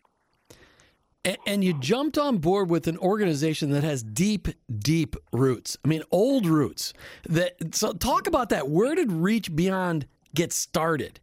And, 1.46 1.64
you 1.64 1.74
jumped 1.74 2.18
on 2.18 2.38
board 2.38 2.70
with 2.70 2.88
an 2.88 2.98
organization 3.00 3.72
that 3.72 3.84
has 3.84 4.04
deep, 4.04 4.48
deep 4.78 5.16
roots. 5.34 5.76
I 5.84 5.88
mean, 5.88 6.04
old 6.12 6.46
roots. 6.46 6.94
That 7.28 7.76
so 7.76 7.94
talk 7.94 8.28
about 8.28 8.50
that. 8.50 8.70
Where 8.70 8.94
did 8.94 9.12
Reach 9.12 9.56
Beyond 9.56 10.06
get 10.36 10.54
started? 10.54 11.20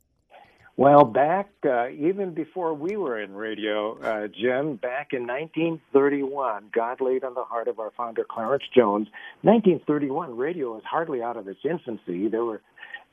Well, 0.77 1.05
back 1.05 1.51
uh, 1.65 1.91
even 1.91 2.33
before 2.33 2.73
we 2.75 2.97
were 2.97 3.21
in 3.21 3.35
radio, 3.35 3.99
uh, 3.99 4.27
Jim, 4.29 4.77
back 4.77 5.13
in 5.13 5.27
1931, 5.27 6.71
God 6.75 7.01
laid 7.01 7.25
on 7.25 7.35
the 7.35 7.45
heart 7.45 7.69
of 7.69 7.79
our 7.79 7.93
founder 7.97 8.25
Clarence 8.29 8.65
Jones. 8.75 9.09
1931, 9.43 10.37
radio 10.37 10.73
was 10.73 10.83
hardly 10.85 11.23
out 11.23 11.37
of 11.37 11.47
its 11.47 11.61
infancy. 11.63 12.29
There 12.29 12.45
were, 12.45 12.63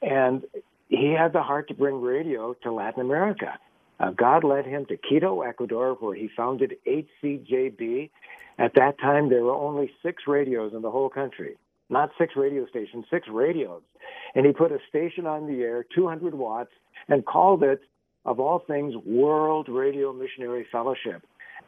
and 0.02 0.46
he 0.88 1.14
had 1.14 1.34
the 1.34 1.44
heart 1.44 1.68
to 1.68 1.74
bring 1.74 2.02
radio 2.02 2.54
to 2.64 2.72
Latin 2.72 3.02
America. 3.02 3.60
Uh, 4.00 4.12
God 4.12 4.44
led 4.44 4.66
him 4.66 4.86
to 4.86 4.98
Quito, 4.98 5.42
Ecuador, 5.42 5.96
where 6.00 6.16
he 6.16 6.30
founded 6.36 6.76
HCJB. 6.88 8.10
At 8.58 8.76
that 8.76 9.00
time, 9.00 9.30
there 9.30 9.44
were 9.44 9.54
only 9.54 9.92
six 10.04 10.24
radios 10.28 10.74
in 10.74 10.82
the 10.82 10.92
whole 10.92 11.10
country. 11.10 11.58
Not 11.90 12.12
six 12.18 12.36
radio 12.36 12.68
stations, 12.68 13.06
six 13.10 13.28
radios. 13.28 13.82
And 14.36 14.46
he 14.46 14.52
put 14.52 14.72
a 14.72 14.80
station 14.88 15.26
on 15.26 15.48
the 15.48 15.64
air, 15.64 15.86
200 15.96 16.36
watts, 16.36 16.72
and 17.08 17.26
called 17.26 17.64
it, 17.64 17.82
of 18.26 18.40
all 18.40 18.60
things, 18.60 18.96
World 19.06 19.70
Radio 19.70 20.14
Missionary 20.14 20.68
Fellowship. 20.72 21.24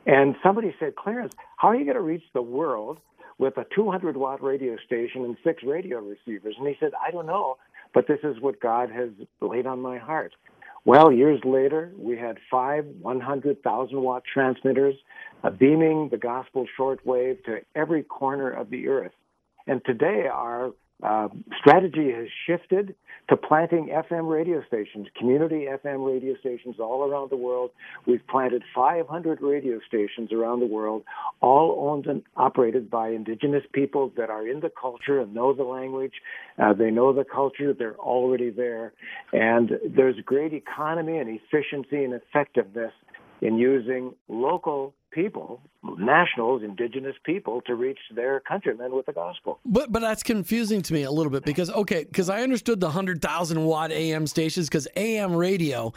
And 0.06 0.36
somebody 0.44 0.76
said, 0.80 0.96
Clarence, 0.96 1.34
how 1.58 1.70
are 1.70 1.76
you 1.76 1.86
going 1.86 1.96
to 1.96 2.02
reach 2.02 2.24
the 2.34 2.42
world 2.42 3.00
with 3.38 3.58
a 3.58 3.66
200 3.76 4.18
watt 4.18 4.44
radio 4.44 4.78
station 4.86 5.24
and 5.24 5.38
six 5.44 5.64
radio 5.64 6.00
receivers? 6.00 6.56
And 6.58 6.68
he 6.68 6.76
said, 6.80 6.92
I 7.06 7.12
don't 7.12 7.26
know, 7.26 7.58
but 7.94 8.08
this 8.08 8.20
is 8.24 8.40
what 8.40 8.60
God 8.60 8.92
has 8.92 9.10
laid 9.42 9.66
on 9.66 9.82
my 9.82 9.98
heart. 9.98 10.34
Well, 10.84 11.12
years 11.12 11.40
later, 11.46 11.92
we 11.96 12.18
had 12.18 12.38
five 12.50 12.86
100,000 12.86 14.02
watt 14.02 14.24
transmitters 14.32 14.96
uh, 15.44 15.52
beaming 15.52 16.10
the 16.10 16.18
gospel 16.18 16.66
shortwave 16.78 17.44
to 17.46 17.60
every 17.76 18.04
corner 18.04 18.50
of 18.50 18.70
the 18.70 18.88
earth. 18.88 19.12
And 19.68 19.82
today, 19.86 20.28
our 20.32 20.72
uh, 21.04 21.28
strategy 21.60 22.12
has 22.12 22.28
shifted 22.46 22.96
to 23.30 23.38
planting 23.38 23.88
FM 23.88 24.30
radio 24.30 24.64
stations, 24.68 25.08
community 25.18 25.68
FM 25.72 26.06
radio 26.06 26.36
stations 26.40 26.76
all 26.80 27.10
around 27.10 27.32
the 27.32 27.38
world. 27.38 27.72
We've 28.06 28.26
planted 28.28 28.64
500 28.76 29.42
radio 29.42 29.80
stations 29.88 30.32
around 30.32 30.60
the 30.60 30.66
world, 30.66 31.04
all 31.40 31.90
owned 31.90 32.08
and 32.08 32.24
operated 32.36 32.90
by 32.90 33.10
indigenous 33.10 33.64
peoples 33.72 34.12
that 34.18 34.30
are 34.30 34.48
in 34.48 34.60
the 34.60 34.72
culture 34.80 35.20
and 35.20 35.34
know 35.34 35.54
the 35.54 35.64
language. 35.64 36.14
Uh, 36.62 36.74
they 36.74 36.92
know 36.92 37.14
the 37.14 37.24
culture. 37.24 37.74
They're 37.74 37.96
already 37.96 38.50
there. 38.50 38.94
And 39.32 39.72
there's 39.96 40.16
great 40.26 40.54
economy 40.54 41.18
and 41.18 41.30
efficiency 41.30 42.04
and 42.04 42.14
effectiveness 42.14 42.92
in 43.42 43.58
using 43.58 44.14
local 44.28 44.94
people, 45.12 45.62
nationals, 45.84 46.64
indigenous 46.64 47.16
people, 47.24 47.62
to 47.62 47.76
reach 47.76 48.00
their 48.14 48.40
countrymen 48.40 48.96
with 48.96 49.06
the 49.06 49.14
gospel. 49.14 49.60
But 49.66 49.92
but 49.92 50.02
that's 50.02 50.24
confusing 50.24 50.82
to 50.84 50.94
me 50.94 51.04
a 51.04 51.12
little 51.12 51.32
bit 51.32 51.44
because 51.44 51.70
okay, 51.70 52.04
because 52.04 52.30
I 52.30 52.42
understood 52.42 52.80
the 52.80 52.90
hundred 52.90 53.22
thousand 53.22 53.64
watt 53.64 53.92
AM 53.92 54.28
stations 54.28 54.68
because 54.68 54.88
AM 54.96 55.36
radio. 55.36 55.94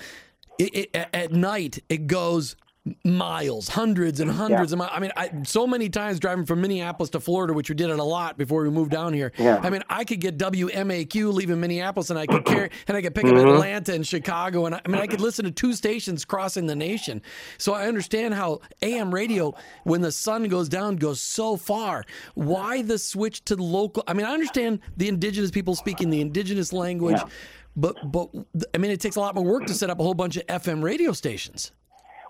It, 0.57 0.93
it, 0.95 1.09
at 1.13 1.33
night, 1.33 1.83
it 1.89 2.07
goes 2.07 2.55
miles, 3.03 3.69
hundreds 3.69 4.21
and 4.21 4.31
hundreds 4.31 4.73
yeah. 4.73 4.75
of 4.75 4.79
miles. 4.79 4.91
I 4.93 5.01
mean, 5.01 5.13
I, 5.17 5.31
so 5.45 5.67
many 5.67 5.89
times 5.89 6.21
driving 6.21 6.45
from 6.45 6.61
Minneapolis 6.61 7.09
to 7.11 7.21
Florida, 7.21 7.55
which 7.55 7.71
we 7.71 7.75
did 7.75 7.89
it 7.89 7.99
a 7.99 8.05
lot 8.05 8.37
before 8.37 8.63
we 8.63 8.71
moved 8.71 8.91
down 8.91 9.15
here. 9.15 9.33
Yeah. 9.39 9.59
I 9.63 9.71
mean, 9.71 9.83
I 9.89 10.05
could 10.05 10.21
get 10.21 10.37
WMAQ 10.37 11.33
leaving 11.33 11.61
Minneapolis, 11.61 12.11
and 12.11 12.19
I 12.19 12.27
could 12.27 12.45
carry, 12.45 12.71
and 12.89 12.97
I 12.97 13.01
could 13.01 13.15
pick 13.15 13.25
mm-hmm. 13.25 13.39
up 13.39 13.55
Atlanta 13.55 13.95
and 13.95 14.07
Chicago, 14.07 14.67
and 14.67 14.75
I, 14.75 14.83
I, 14.85 14.89
mean, 14.89 15.01
I 15.01 15.07
could 15.07 15.23
listen 15.23 15.47
to 15.47 15.51
two 15.51 15.73
stations 15.73 16.27
crossing 16.27 16.67
the 16.67 16.77
nation. 16.77 17.23
So 17.57 17.73
I 17.73 17.87
understand 17.87 18.35
how 18.35 18.61
AM 18.83 19.15
radio, 19.15 19.55
when 19.85 20.03
the 20.03 20.13
sun 20.13 20.49
goes 20.49 20.69
down, 20.69 20.97
goes 20.97 21.21
so 21.21 21.57
far. 21.57 22.05
Why 22.35 22.83
the 22.83 22.99
switch 22.99 23.45
to 23.47 23.57
local? 23.57 24.05
I 24.07 24.13
mean, 24.13 24.27
I 24.27 24.33
understand 24.33 24.81
the 24.99 25.09
indigenous 25.09 25.51
people 25.51 25.75
speaking 25.75 26.11
the 26.11 26.21
indigenous 26.21 26.73
language. 26.73 27.17
Yeah. 27.17 27.29
But 27.77 28.13
but 28.13 28.29
I 28.73 28.79
mean, 28.79 28.91
it 28.91 29.01
takes 29.01 29.17
a 29.17 29.21
lot 29.21 29.35
more 29.35 29.45
work 29.45 29.67
to 29.67 29.75
set 29.75 29.91
up 29.91 29.99
a 29.99 30.03
whole 30.03 30.15
bunch 30.15 30.37
of 30.37 30.47
FM 30.47 30.83
radio 30.83 31.13
stations. 31.13 31.73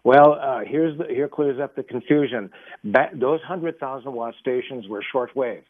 Well, 0.05 0.35
uh, 0.41 0.61
here's 0.67 0.97
the, 0.99 1.07
here 1.07 1.29
clears 1.29 1.59
up 1.61 1.75
the 1.75 1.83
confusion. 1.83 2.51
Those 2.85 3.41
100,000 3.41 4.13
watt 4.13 4.35
stations 4.39 4.87
were 4.87 5.03
shortwave. 5.15 5.63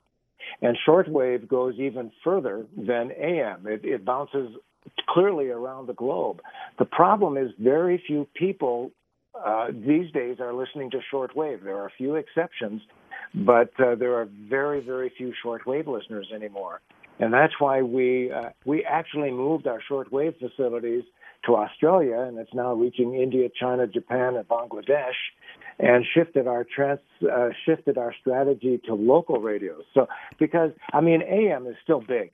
And 0.60 0.76
shortwave 0.86 1.48
goes 1.48 1.74
even 1.78 2.10
further 2.22 2.66
than 2.76 3.12
AM. 3.12 3.66
It, 3.66 3.84
it 3.84 4.04
bounces 4.04 4.50
clearly 5.08 5.48
around 5.48 5.86
the 5.86 5.94
globe. 5.94 6.42
The 6.78 6.84
problem 6.84 7.36
is 7.38 7.50
very 7.58 8.02
few 8.06 8.26
people 8.34 8.90
uh, 9.34 9.68
these 9.72 10.10
days 10.12 10.38
are 10.40 10.52
listening 10.52 10.90
to 10.90 11.00
shortwave. 11.12 11.62
There 11.64 11.76
are 11.76 11.86
a 11.86 11.92
few 11.96 12.16
exceptions, 12.16 12.82
but 13.34 13.70
uh, 13.80 13.94
there 13.96 14.14
are 14.14 14.28
very, 14.48 14.80
very 14.80 15.10
few 15.16 15.32
shortwave 15.44 15.86
listeners 15.86 16.28
anymore. 16.34 16.80
And 17.18 17.32
that's 17.32 17.54
why 17.58 17.82
we 17.82 18.32
uh, 18.32 18.50
we 18.64 18.84
actually 18.84 19.30
moved 19.30 19.66
our 19.66 19.80
shortwave 19.88 20.34
facilities 20.38 21.04
to 21.46 21.56
Australia, 21.56 22.20
and 22.20 22.38
it's 22.38 22.54
now 22.54 22.74
reaching 22.74 23.14
India, 23.14 23.48
China, 23.58 23.86
Japan, 23.86 24.36
and 24.36 24.46
Bangladesh, 24.48 25.14
and 25.78 26.04
shifted 26.14 26.46
our 26.46 26.64
trans 26.64 27.00
uh, 27.30 27.48
shifted 27.64 27.98
our 27.98 28.14
strategy 28.20 28.80
to 28.86 28.94
local 28.94 29.40
radios. 29.40 29.84
So 29.92 30.08
because 30.38 30.70
I 30.92 31.00
mean 31.00 31.22
AM 31.22 31.66
is 31.66 31.76
still 31.82 32.00
big, 32.00 32.30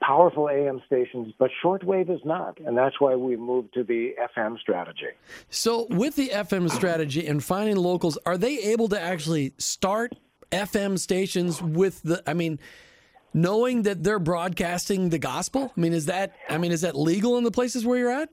powerful 0.00 0.48
AM 0.48 0.80
stations, 0.86 1.34
but 1.38 1.50
shortwave 1.62 2.10
is 2.10 2.20
not, 2.24 2.58
and 2.60 2.76
that's 2.76 3.00
why 3.00 3.14
we 3.16 3.36
moved 3.36 3.74
to 3.74 3.84
the 3.84 4.14
FM 4.36 4.58
strategy. 4.58 5.12
So 5.50 5.86
with 5.90 6.16
the 6.16 6.28
FM 6.28 6.70
strategy 6.70 7.26
and 7.26 7.42
finding 7.42 7.76
locals, 7.76 8.18
are 8.24 8.38
they 8.38 8.58
able 8.58 8.88
to 8.88 9.00
actually 9.00 9.52
start 9.58 10.14
FM 10.50 10.98
stations 10.98 11.60
with 11.62 12.02
the? 12.02 12.22
I 12.26 12.34
mean 12.34 12.58
knowing 13.34 13.82
that 13.82 14.02
they're 14.02 14.18
broadcasting 14.18 15.10
the 15.10 15.18
gospel? 15.18 15.72
I 15.76 15.80
mean, 15.80 15.92
is 15.92 16.06
that 16.06 16.34
I 16.48 16.56
mean, 16.56 16.72
is 16.72 16.80
that 16.82 16.96
legal 16.96 17.36
in 17.36 17.44
the 17.44 17.50
places 17.50 17.84
where 17.84 17.98
you're 17.98 18.12
at? 18.12 18.30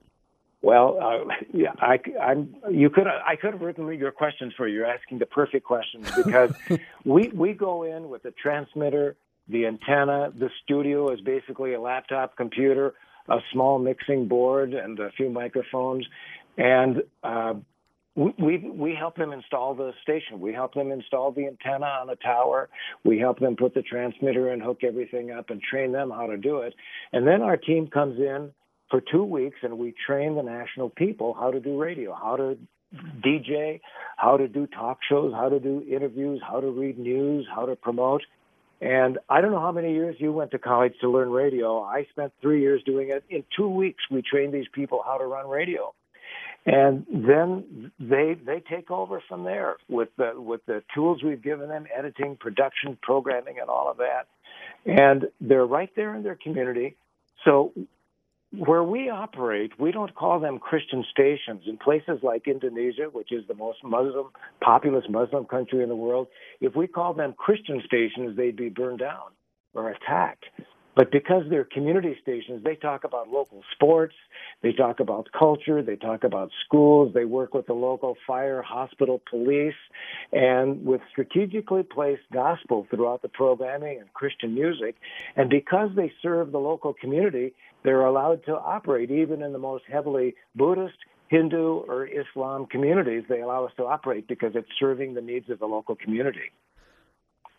Well, 0.62 1.00
uh, 1.02 1.34
yeah, 1.54 1.72
I, 1.80 1.98
I'm. 2.22 2.56
You 2.70 2.92
could. 2.92 3.08
I 3.08 3.36
could 3.36 3.54
have 3.54 3.62
written 3.62 3.92
your 3.98 4.12
questions 4.12 4.54
for 4.56 4.68
you. 4.68 4.76
You're 4.76 4.86
asking 4.86 5.18
the 5.18 5.26
perfect 5.26 5.66
questions 5.66 6.10
because 6.16 6.54
we 7.04 7.30
we 7.30 7.54
go 7.54 7.84
in 7.84 8.10
with 8.10 8.22
the 8.22 8.32
transmitter, 8.32 9.16
the 9.48 9.66
antenna. 9.66 10.32
The 10.38 10.52
studio 10.64 11.12
is 11.12 11.20
basically 11.22 11.74
a 11.74 11.82
laptop 11.82 12.38
computer, 12.38 12.94
a 13.28 13.40
small 13.52 13.80
mixing 13.80 14.28
board, 14.28 14.76
and 14.76 15.00
a 15.00 15.12
few 15.14 15.32
microphones, 15.32 16.08
and 16.58 17.02
uh, 17.24 17.56
we 18.16 18.58
we 18.58 18.94
help 18.94 19.16
them 19.16 19.32
install 19.32 19.74
the 19.74 19.94
station. 20.02 20.40
We 20.40 20.54
help 20.54 20.74
them 20.74 20.92
install 20.92 21.32
the 21.32 21.48
antenna 21.48 21.86
on 21.86 22.08
the 22.08 22.18
tower. 22.18 22.70
We 23.06 23.20
help 23.20 23.40
them 23.40 23.56
put 23.56 23.74
the 23.74 23.82
transmitter 23.82 24.50
and 24.50 24.62
hook 24.62 24.80
everything 24.84 25.32
up 25.32 25.50
and 25.50 25.62
train 25.62 25.94
them 25.94 26.10
how 26.12 26.28
to 26.28 26.38
do 26.38 26.60
it. 26.60 26.74
And 27.14 27.26
then 27.26 27.42
our 27.42 27.56
team 27.56 27.88
comes 27.88 28.20
in 28.20 28.52
for 28.90 29.02
two 29.02 29.24
weeks 29.24 29.58
and 29.64 29.78
we 29.78 29.94
train 30.06 30.36
the 30.36 30.44
national 30.44 30.90
people 30.90 31.34
how 31.34 31.52
to 31.52 31.62
do 31.62 31.80
radio, 31.80 32.14
how 32.14 32.36
to 32.36 32.58
DJ, 33.26 33.80
how 34.18 34.36
to 34.36 34.50
do 34.50 34.68
talk 34.68 35.00
shows, 35.08 35.34
how 35.34 35.48
to 35.48 35.62
do 35.62 35.82
interviews, 35.90 36.42
how 36.46 36.60
to 36.60 36.70
read 36.70 37.00
news, 37.00 37.48
how 37.56 37.66
to 37.66 37.78
promote. 37.78 38.24
And 38.82 39.20
I 39.30 39.40
don't 39.40 39.52
know 39.52 39.62
how 39.62 39.72
many 39.72 39.94
years 39.94 40.18
you 40.20 40.34
went 40.34 40.52
to 40.52 40.60
college 40.60 40.94
to 41.00 41.10
learn 41.10 41.30
radio. 41.30 41.82
I 41.82 42.08
spent 42.10 42.34
three 42.42 42.60
years 42.62 42.82
doing 42.86 43.10
it. 43.10 43.24
In 43.30 43.46
two 43.56 43.70
weeks, 43.70 44.04
we 44.12 44.22
trained 44.22 44.54
these 44.54 44.66
people 44.74 45.02
how 45.06 45.18
to 45.18 45.26
run 45.26 45.48
radio 45.48 45.94
and 46.66 47.06
then 47.10 47.92
they 48.00 48.36
they 48.46 48.62
take 48.70 48.92
over 48.92 49.22
from 49.28 49.44
there 49.44 49.78
with 49.90 50.10
the 50.18 50.34
with 50.36 50.62
the 50.68 50.84
tools 50.94 51.24
we've 51.24 51.42
given 51.42 51.70
them 51.70 51.86
editing 51.96 52.36
production 52.36 52.98
programming 53.02 53.60
and 53.60 53.70
all 53.70 53.90
of 53.90 53.98
that. 53.98 54.28
And 54.86 55.26
they're 55.40 55.66
right 55.66 55.90
there 55.96 56.16
in 56.16 56.24
their 56.24 56.36
community. 56.36 56.96
So 57.46 57.74
where 58.54 58.84
we 58.84 59.10
operate 59.10 59.80
we 59.80 59.92
don't 59.92 60.14
call 60.14 60.40
them 60.40 60.60
christian 60.60 61.04
stations. 61.10 61.64
In 61.66 61.78
places 61.78 62.20
like 62.22 62.48
indonesia 62.48 63.06
which 63.12 63.32
is 63.32 63.48
the 63.48 63.56
most 63.56 63.84
muslim 63.84 64.28
populous 64.62 65.06
muslim 65.10 65.46
country 65.46 65.82
in 65.82 65.90
the 65.90 65.96
world 65.96 66.28
if 66.60 66.76
we 66.76 66.86
call 66.86 67.14
them 67.14 67.34
christian 67.38 67.82
stations 67.86 68.36
they'd 68.36 68.58
be 68.58 68.68
burned 68.68 69.00
down 69.00 69.32
or 69.74 69.90
attacked 69.90 70.46
But 70.96 71.12
because 71.12 71.44
they're 71.50 71.64
community 71.64 72.18
stations, 72.22 72.64
they 72.64 72.76
talk 72.76 73.04
about 73.04 73.30
local 73.30 73.64
sports, 73.74 74.16
they 74.62 74.74
talk 74.74 75.00
about 75.00 75.30
culture, 75.38 75.82
they 75.82 75.96
talk 75.96 76.24
about 76.24 76.52
schools, 76.66 77.14
they 77.14 77.26
work 77.26 77.54
with 77.54 77.68
the 77.68 77.74
local 77.74 78.18
fire, 78.28 78.62
hospital, 78.62 79.22
police, 79.30 79.74
and 80.34 80.86
with 80.86 81.02
strategically 81.10 81.84
placed 81.84 82.24
gospel 82.34 82.88
throughout 82.90 83.22
the 83.22 83.30
programming 83.30 84.00
and 84.00 84.14
Christian 84.14 84.54
music. 84.54 84.96
And 85.36 85.50
because 85.50 85.92
they 85.96 86.12
serve 86.22 86.52
the 86.52 86.60
local 86.60 86.94
community, 86.94 87.54
they're 87.84 88.06
allowed 88.06 88.46
to 88.46 88.58
operate 88.58 89.12
even 89.12 89.42
in 89.42 89.54
the 89.54 89.60
most 89.60 89.86
heavily 89.92 90.36
Buddhist, 90.56 90.98
Hindu, 91.30 91.84
or 91.88 92.06
Islam 92.06 92.66
communities. 92.66 93.24
They 93.30 93.42
allow 93.42 93.66
us 93.66 93.72
to 93.78 93.86
operate 93.86 94.28
because 94.28 94.52
it's 94.56 94.68
serving 94.78 95.14
the 95.14 95.22
needs 95.22 95.50
of 95.50 95.60
the 95.60 95.66
local 95.66 95.96
community. 95.96 96.52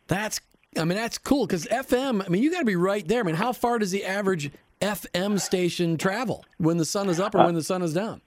That's 0.06 0.40
I 0.78 0.84
mean, 0.84 0.96
that's 0.96 1.18
cool 1.18 1.46
because 1.46 1.66
FM, 1.66 2.24
I 2.24 2.28
mean, 2.28 2.42
you 2.42 2.50
got 2.50 2.60
to 2.60 2.64
be 2.64 2.76
right 2.76 3.06
there. 3.06 3.20
I 3.20 3.22
mean, 3.24 3.34
how 3.34 3.52
far 3.52 3.78
does 3.78 3.90
the 3.90 4.04
average 4.04 4.50
FM 4.80 5.38
station 5.38 5.98
travel 5.98 6.44
when 6.58 6.78
the 6.78 6.84
sun 6.84 7.08
is 7.08 7.20
up 7.20 7.34
or 7.34 7.40
uh, 7.40 7.46
when 7.46 7.54
the 7.54 7.62
sun 7.62 7.82
is 7.82 7.92
down? 7.92 8.22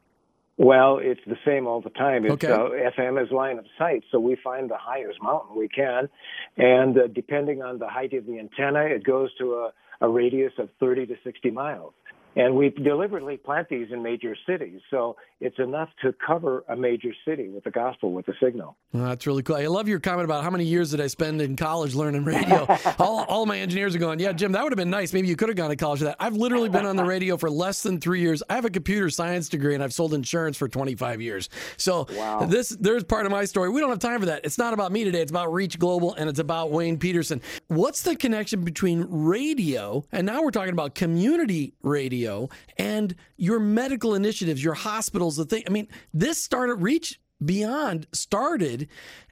Well, 0.58 1.00
it's 1.02 1.22
the 1.28 1.36
same 1.46 1.68
all 1.68 1.82
the 1.82 1.90
time. 1.90 2.24
It's, 2.24 2.34
okay. 2.34 2.48
Uh, 2.48 2.92
FM 2.98 3.22
is 3.22 3.30
line 3.32 3.58
of 3.58 3.66
sight, 3.78 4.04
so 4.12 4.20
we 4.20 4.38
find 4.42 4.70
the 4.70 4.78
highest 4.78 5.22
mountain 5.22 5.58
we 5.58 5.68
can, 5.68 6.08
and 6.56 6.98
uh, 6.98 7.08
depending 7.14 7.62
on 7.62 7.78
the 7.78 7.90
height 7.90 8.14
of 8.14 8.26
the 8.26 8.40
antenna, 8.40 8.86
it 8.86 9.04
goes 9.04 9.36
to 9.40 9.54
a, 9.56 9.72
a 10.02 10.08
radius 10.08 10.54
of 10.58 10.70
30 10.80 11.08
to 11.08 11.16
60 11.24 11.52
miles. 11.52 11.94
And 12.38 12.56
we 12.56 12.70
deliberately 12.70 13.38
plant 13.38 13.70
these 13.70 13.88
in 13.92 14.04
major 14.04 14.36
cities. 14.46 14.82
So 14.92 15.16
it's 15.46 15.60
enough 15.60 15.90
to 16.02 16.14
cover 16.26 16.64
a 16.68 16.76
major 16.76 17.14
city 17.26 17.50
with 17.50 17.64
the 17.64 17.72
gospel, 17.72 18.12
with 18.12 18.26
the 18.26 18.34
signal. 18.42 18.76
Well, 18.94 19.06
that's 19.06 19.26
really 19.26 19.44
cool. 19.44 19.56
I 19.56 19.68
love 19.68 19.88
your 19.88 20.00
comment 20.00 20.26
about 20.26 20.44
how 20.44 20.50
many 20.50 20.66
years 20.66 20.92
did 20.92 21.02
I 21.02 21.08
spend 21.08 21.42
in 21.42 21.56
college 21.56 21.96
learning 21.96 22.26
radio. 22.26 22.66
all, 23.00 23.24
all 23.26 23.46
my 23.46 23.60
engineers 23.60 23.96
are 23.96 24.00
going, 24.00 24.20
yeah, 24.20 24.34
Jim, 24.34 24.52
that 24.52 24.64
would 24.64 24.72
have 24.72 24.78
been 24.78 24.90
nice. 24.90 25.14
Maybe 25.14 25.28
you 25.28 25.36
could 25.36 25.50
have 25.50 25.58
gone 25.58 25.70
to 25.70 25.76
college 25.76 26.00
for 26.00 26.06
that. 26.06 26.18
I've 26.20 26.36
literally 26.36 26.70
been 26.70 26.86
on 26.86 26.96
the 26.96 27.06
radio 27.06 27.38
for 27.38 27.50
less 27.50 27.84
than 27.84 28.00
three 28.00 28.22
years. 28.22 28.44
I 28.50 28.56
have 28.56 28.66
a 28.66 28.70
computer 28.70 29.10
science 29.10 29.50
degree 29.50 29.76
and 29.76 29.84
I've 29.84 29.94
sold 29.94 30.14
insurance 30.14 30.58
for 30.58 30.68
25 30.68 31.22
years. 31.22 31.50
So 31.78 32.08
wow. 32.12 32.46
this 32.46 32.70
there's 32.70 33.04
part 33.04 33.26
of 33.26 33.32
my 33.32 33.46
story. 33.46 33.70
We 33.70 33.82
don't 33.82 33.90
have 33.90 34.00
time 34.00 34.20
for 34.20 34.26
that. 34.28 34.44
It's 34.44 34.58
not 34.58 34.74
about 34.74 34.92
me 34.92 35.04
today. 35.04 35.22
It's 35.22 35.32
about 35.32 35.54
Reach 35.54 35.80
Global 35.80 36.14
and 36.16 36.30
it's 36.30 36.40
about 36.40 36.72
Wayne 36.72 36.98
Pederson. 36.98 37.42
What's 37.68 38.02
the 38.02 38.16
connection 38.16 38.64
between 38.64 39.06
radio 39.10 40.04
and 40.12 40.26
now 40.26 40.42
we're 40.42 40.52
talking 40.52 40.74
about 40.74 40.96
community 40.96 41.74
radio? 41.82 42.26
radio 42.26 42.50
and 42.78 43.16
your 43.38 43.60
medical 43.60 44.16
initiatives, 44.16 44.64
your 44.64 44.74
hospitals, 44.74 45.35
the 45.38 45.46
thing. 45.46 45.64
I 45.68 45.70
mean, 45.70 45.88
this 46.14 46.44
started 46.44 46.76
Reach 46.76 47.20
Beyond 47.44 48.08
started 48.14 48.88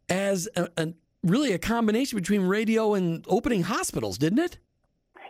as 0.09 0.49
a, 0.55 0.69
a 0.77 0.93
really 1.23 1.53
a 1.53 1.57
combination 1.57 2.17
between 2.17 2.41
radio 2.41 2.93
and 2.93 3.23
opening 3.27 3.63
hospitals, 3.63 4.17
didn't 4.17 4.39
it? 4.39 4.57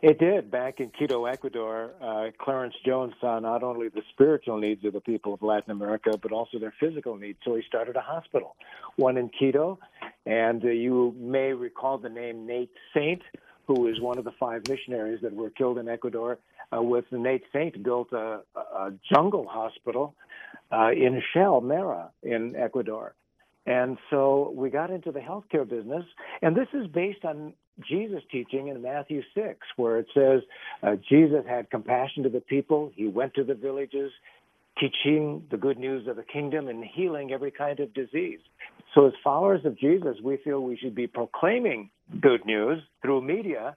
It 0.01 0.19
did. 0.19 0.51
Back 0.51 0.81
in 0.81 0.89
Quito, 0.89 1.23
Ecuador, 1.23 1.93
uh, 2.01 2.31
Clarence 2.37 2.73
Jones 2.85 3.13
saw 3.21 3.39
not 3.39 3.63
only 3.63 3.87
the 3.87 4.01
spiritual 4.11 4.57
needs 4.57 4.83
of 4.83 4.91
the 4.91 4.99
people 4.99 5.33
of 5.33 5.41
Latin 5.41 5.71
America, 5.71 6.11
but 6.21 6.33
also 6.33 6.59
their 6.59 6.73
physical 6.77 7.15
needs. 7.15 7.39
So 7.45 7.55
he 7.55 7.61
started 7.65 7.95
a 7.95 8.01
hospital, 8.01 8.57
one 8.97 9.15
in 9.15 9.29
Quito. 9.29 9.79
And 10.25 10.61
uh, 10.65 10.67
you 10.67 11.15
may 11.17 11.53
recall 11.53 11.97
the 11.99 12.09
name 12.09 12.45
Nate 12.45 12.73
Saint, 12.93 13.21
who 13.67 13.87
is 13.87 13.99
one 14.01 14.17
of 14.17 14.23
the 14.23 14.33
five 14.39 14.67
missionaries 14.67 15.19
that 15.21 15.33
were 15.33 15.49
killed 15.49 15.77
in 15.77 15.87
Ecuador 15.87 16.39
uh, 16.75 16.81
with 16.81 17.05
Nate 17.11 17.43
Saint 17.53 17.81
built 17.83 18.11
a, 18.11 18.41
a 18.55 18.91
jungle 19.13 19.47
hospital 19.47 20.15
uh, 20.71 20.91
in 20.91 21.21
Shell, 21.33 21.61
Mera, 21.61 22.09
in 22.23 22.55
Ecuador. 22.55 23.13
And 23.65 23.97
so 24.09 24.53
we 24.55 24.69
got 24.69 24.91
into 24.91 25.11
the 25.11 25.19
healthcare 25.19 25.67
business, 25.67 26.03
and 26.41 26.55
this 26.55 26.67
is 26.73 26.87
based 26.87 27.23
on 27.23 27.53
Jesus' 27.87 28.21
teaching 28.31 28.67
in 28.67 28.81
Matthew 28.81 29.21
6, 29.33 29.57
where 29.77 29.99
it 29.99 30.07
says 30.13 30.41
uh, 30.83 30.95
Jesus 31.09 31.45
had 31.47 31.69
compassion 31.69 32.23
to 32.23 32.29
the 32.29 32.41
people. 32.41 32.91
He 32.93 33.07
went 33.07 33.33
to 33.35 33.43
the 33.43 33.55
villages, 33.55 34.11
teaching 34.79 35.43
the 35.51 35.57
good 35.57 35.77
news 35.77 36.07
of 36.07 36.15
the 36.15 36.23
kingdom 36.23 36.67
and 36.67 36.83
healing 36.83 37.31
every 37.31 37.51
kind 37.51 37.79
of 37.79 37.93
disease. 37.93 38.39
So, 38.93 39.07
as 39.07 39.13
followers 39.23 39.61
of 39.65 39.77
Jesus, 39.77 40.17
we 40.23 40.37
feel 40.43 40.61
we 40.61 40.77
should 40.77 40.95
be 40.95 41.07
proclaiming 41.07 41.89
good 42.21 42.45
news 42.45 42.81
through 43.01 43.21
media 43.21 43.75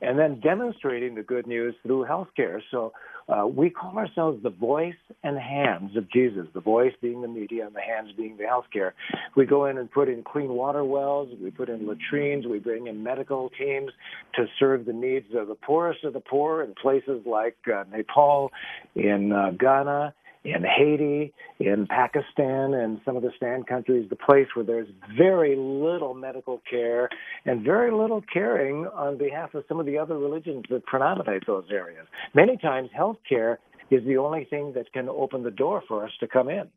and 0.00 0.18
then 0.18 0.40
demonstrating 0.40 1.14
the 1.14 1.22
good 1.22 1.46
news 1.46 1.74
through 1.82 2.04
healthcare. 2.04 2.60
So 2.70 2.92
uh, 3.28 3.46
we 3.46 3.70
call 3.70 3.96
ourselves 3.96 4.42
the 4.42 4.50
voice 4.50 4.94
and 5.24 5.38
hands 5.38 5.96
of 5.96 6.10
Jesus, 6.10 6.46
the 6.52 6.60
voice 6.60 6.92
being 7.00 7.22
the 7.22 7.28
media 7.28 7.66
and 7.66 7.74
the 7.74 7.80
hands 7.80 8.10
being 8.16 8.36
the 8.36 8.44
healthcare. 8.44 8.92
We 9.36 9.46
go 9.46 9.66
in 9.66 9.78
and 9.78 9.90
put 9.90 10.08
in 10.08 10.22
clean 10.22 10.50
water 10.50 10.84
wells, 10.84 11.30
we 11.42 11.50
put 11.50 11.68
in 11.68 11.88
latrines, 11.88 12.46
we 12.46 12.58
bring 12.58 12.88
in 12.88 13.02
medical 13.02 13.50
teams 13.58 13.90
to 14.34 14.46
serve 14.58 14.84
the 14.84 14.92
needs 14.92 15.26
of 15.34 15.48
the 15.48 15.54
poorest 15.54 16.04
of 16.04 16.12
the 16.12 16.20
poor 16.20 16.62
in 16.62 16.74
places 16.80 17.22
like 17.24 17.56
uh, 17.72 17.84
Nepal, 17.90 18.50
in 18.94 19.32
uh, 19.32 19.52
Ghana, 19.58 20.14
in 20.46 20.62
Haiti, 20.62 21.32
in 21.58 21.86
Pakistan, 21.88 22.74
and 22.74 23.00
some 23.04 23.16
of 23.16 23.22
the 23.22 23.32
stand 23.36 23.66
countries, 23.66 24.08
the 24.08 24.16
place 24.16 24.46
where 24.54 24.64
there's 24.64 24.88
very 25.16 25.56
little 25.56 26.14
medical 26.14 26.62
care 26.70 27.08
and 27.44 27.62
very 27.62 27.90
little 27.90 28.22
caring 28.32 28.86
on 28.86 29.18
behalf 29.18 29.54
of 29.54 29.64
some 29.68 29.80
of 29.80 29.86
the 29.86 29.98
other 29.98 30.16
religions 30.16 30.64
that 30.70 30.86
predominate 30.86 31.44
those 31.46 31.64
areas. 31.70 32.06
Many 32.34 32.56
times, 32.56 32.90
health 32.94 33.18
care 33.28 33.58
is 33.90 34.04
the 34.04 34.16
only 34.16 34.44
thing 34.44 34.72
that 34.74 34.92
can 34.92 35.08
open 35.08 35.42
the 35.42 35.50
door 35.50 35.82
for 35.88 36.04
us 36.04 36.12
to 36.20 36.28
come 36.28 36.48
in. 36.48 36.68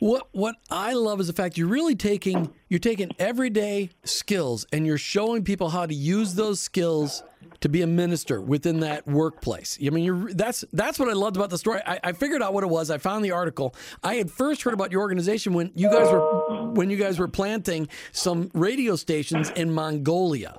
What 0.00 0.28
what 0.32 0.56
I 0.70 0.92
love 0.92 1.20
is 1.20 1.28
the 1.28 1.32
fact 1.32 1.56
you're 1.56 1.68
really 1.68 1.94
taking 1.94 2.52
you're 2.68 2.80
taking 2.80 3.12
everyday 3.18 3.90
skills 4.04 4.66
and 4.72 4.84
you're 4.84 4.98
showing 4.98 5.44
people 5.44 5.70
how 5.70 5.86
to 5.86 5.94
use 5.94 6.34
those 6.34 6.58
skills 6.58 7.22
to 7.60 7.68
be 7.68 7.82
a 7.82 7.86
minister 7.86 8.40
within 8.40 8.80
that 8.80 9.06
workplace. 9.06 9.78
I 9.84 9.90
mean, 9.90 10.04
you're, 10.04 10.32
that's 10.32 10.64
that's 10.72 10.98
what 10.98 11.08
I 11.08 11.12
loved 11.12 11.36
about 11.36 11.50
the 11.50 11.58
story. 11.58 11.80
I, 11.86 12.00
I, 12.02 12.12
figured 12.12 12.42
out 12.42 12.54
what 12.54 12.64
it 12.64 12.68
was. 12.68 12.90
I 12.90 12.98
found 12.98 13.24
the 13.24 13.32
article. 13.32 13.74
I 14.02 14.14
had 14.14 14.30
first 14.30 14.62
heard 14.62 14.74
about 14.74 14.92
your 14.92 15.00
organization 15.00 15.52
when 15.52 15.70
you 15.74 15.88
guys 15.90 16.10
were 16.10 16.70
when 16.72 16.90
you 16.90 16.96
guys 16.96 17.18
were 17.18 17.28
planting 17.28 17.88
some 18.12 18.50
radio 18.54 18.96
stations 18.96 19.50
in 19.50 19.72
Mongolia. 19.72 20.56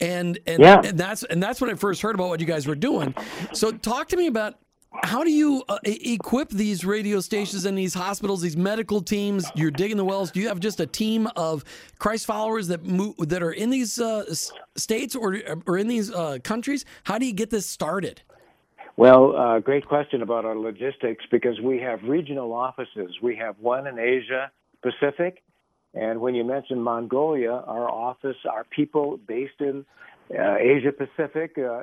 And 0.00 0.38
and, 0.46 0.60
yeah. 0.60 0.80
and 0.84 0.98
that's 0.98 1.24
and 1.24 1.42
that's 1.42 1.60
when 1.60 1.70
I 1.70 1.74
first 1.74 2.00
heard 2.02 2.14
about 2.14 2.28
what 2.28 2.40
you 2.40 2.46
guys 2.46 2.66
were 2.66 2.76
doing. 2.76 3.14
So 3.52 3.72
talk 3.72 4.08
to 4.08 4.16
me 4.16 4.26
about 4.26 4.54
how 5.02 5.22
do 5.22 5.30
you 5.30 5.62
uh, 5.68 5.78
equip 5.84 6.48
these 6.50 6.84
radio 6.84 7.20
stations 7.20 7.64
and 7.64 7.76
these 7.76 7.94
hospitals, 7.94 8.40
these 8.40 8.56
medical 8.56 9.02
teams? 9.02 9.50
You're 9.54 9.70
digging 9.70 9.96
the 9.96 10.04
wells. 10.04 10.30
Do 10.30 10.40
you 10.40 10.48
have 10.48 10.60
just 10.60 10.80
a 10.80 10.86
team 10.86 11.28
of 11.36 11.64
Christ 11.98 12.26
followers 12.26 12.68
that 12.68 12.80
that 13.28 13.42
are 13.42 13.52
in 13.52 13.70
these 13.70 14.00
uh, 14.00 14.24
states 14.76 15.14
or 15.14 15.38
or 15.66 15.76
in 15.76 15.88
these 15.88 16.10
uh, 16.12 16.38
countries? 16.42 16.84
How 17.04 17.18
do 17.18 17.26
you 17.26 17.32
get 17.32 17.50
this 17.50 17.66
started? 17.66 18.22
Well, 18.96 19.36
uh, 19.36 19.60
great 19.60 19.86
question 19.86 20.22
about 20.22 20.44
our 20.44 20.56
logistics 20.56 21.24
because 21.30 21.60
we 21.60 21.78
have 21.80 22.02
regional 22.02 22.52
offices. 22.52 23.16
We 23.22 23.36
have 23.36 23.56
one 23.60 23.86
in 23.86 23.98
Asia 23.98 24.50
Pacific, 24.82 25.42
and 25.94 26.20
when 26.20 26.34
you 26.34 26.44
mentioned 26.44 26.82
Mongolia, 26.82 27.52
our 27.52 27.88
office, 27.88 28.36
our 28.50 28.64
people 28.64 29.18
based 29.18 29.60
in 29.60 29.84
uh, 30.36 30.56
Asia 30.56 30.92
Pacific, 30.92 31.56
uh, 31.58 31.82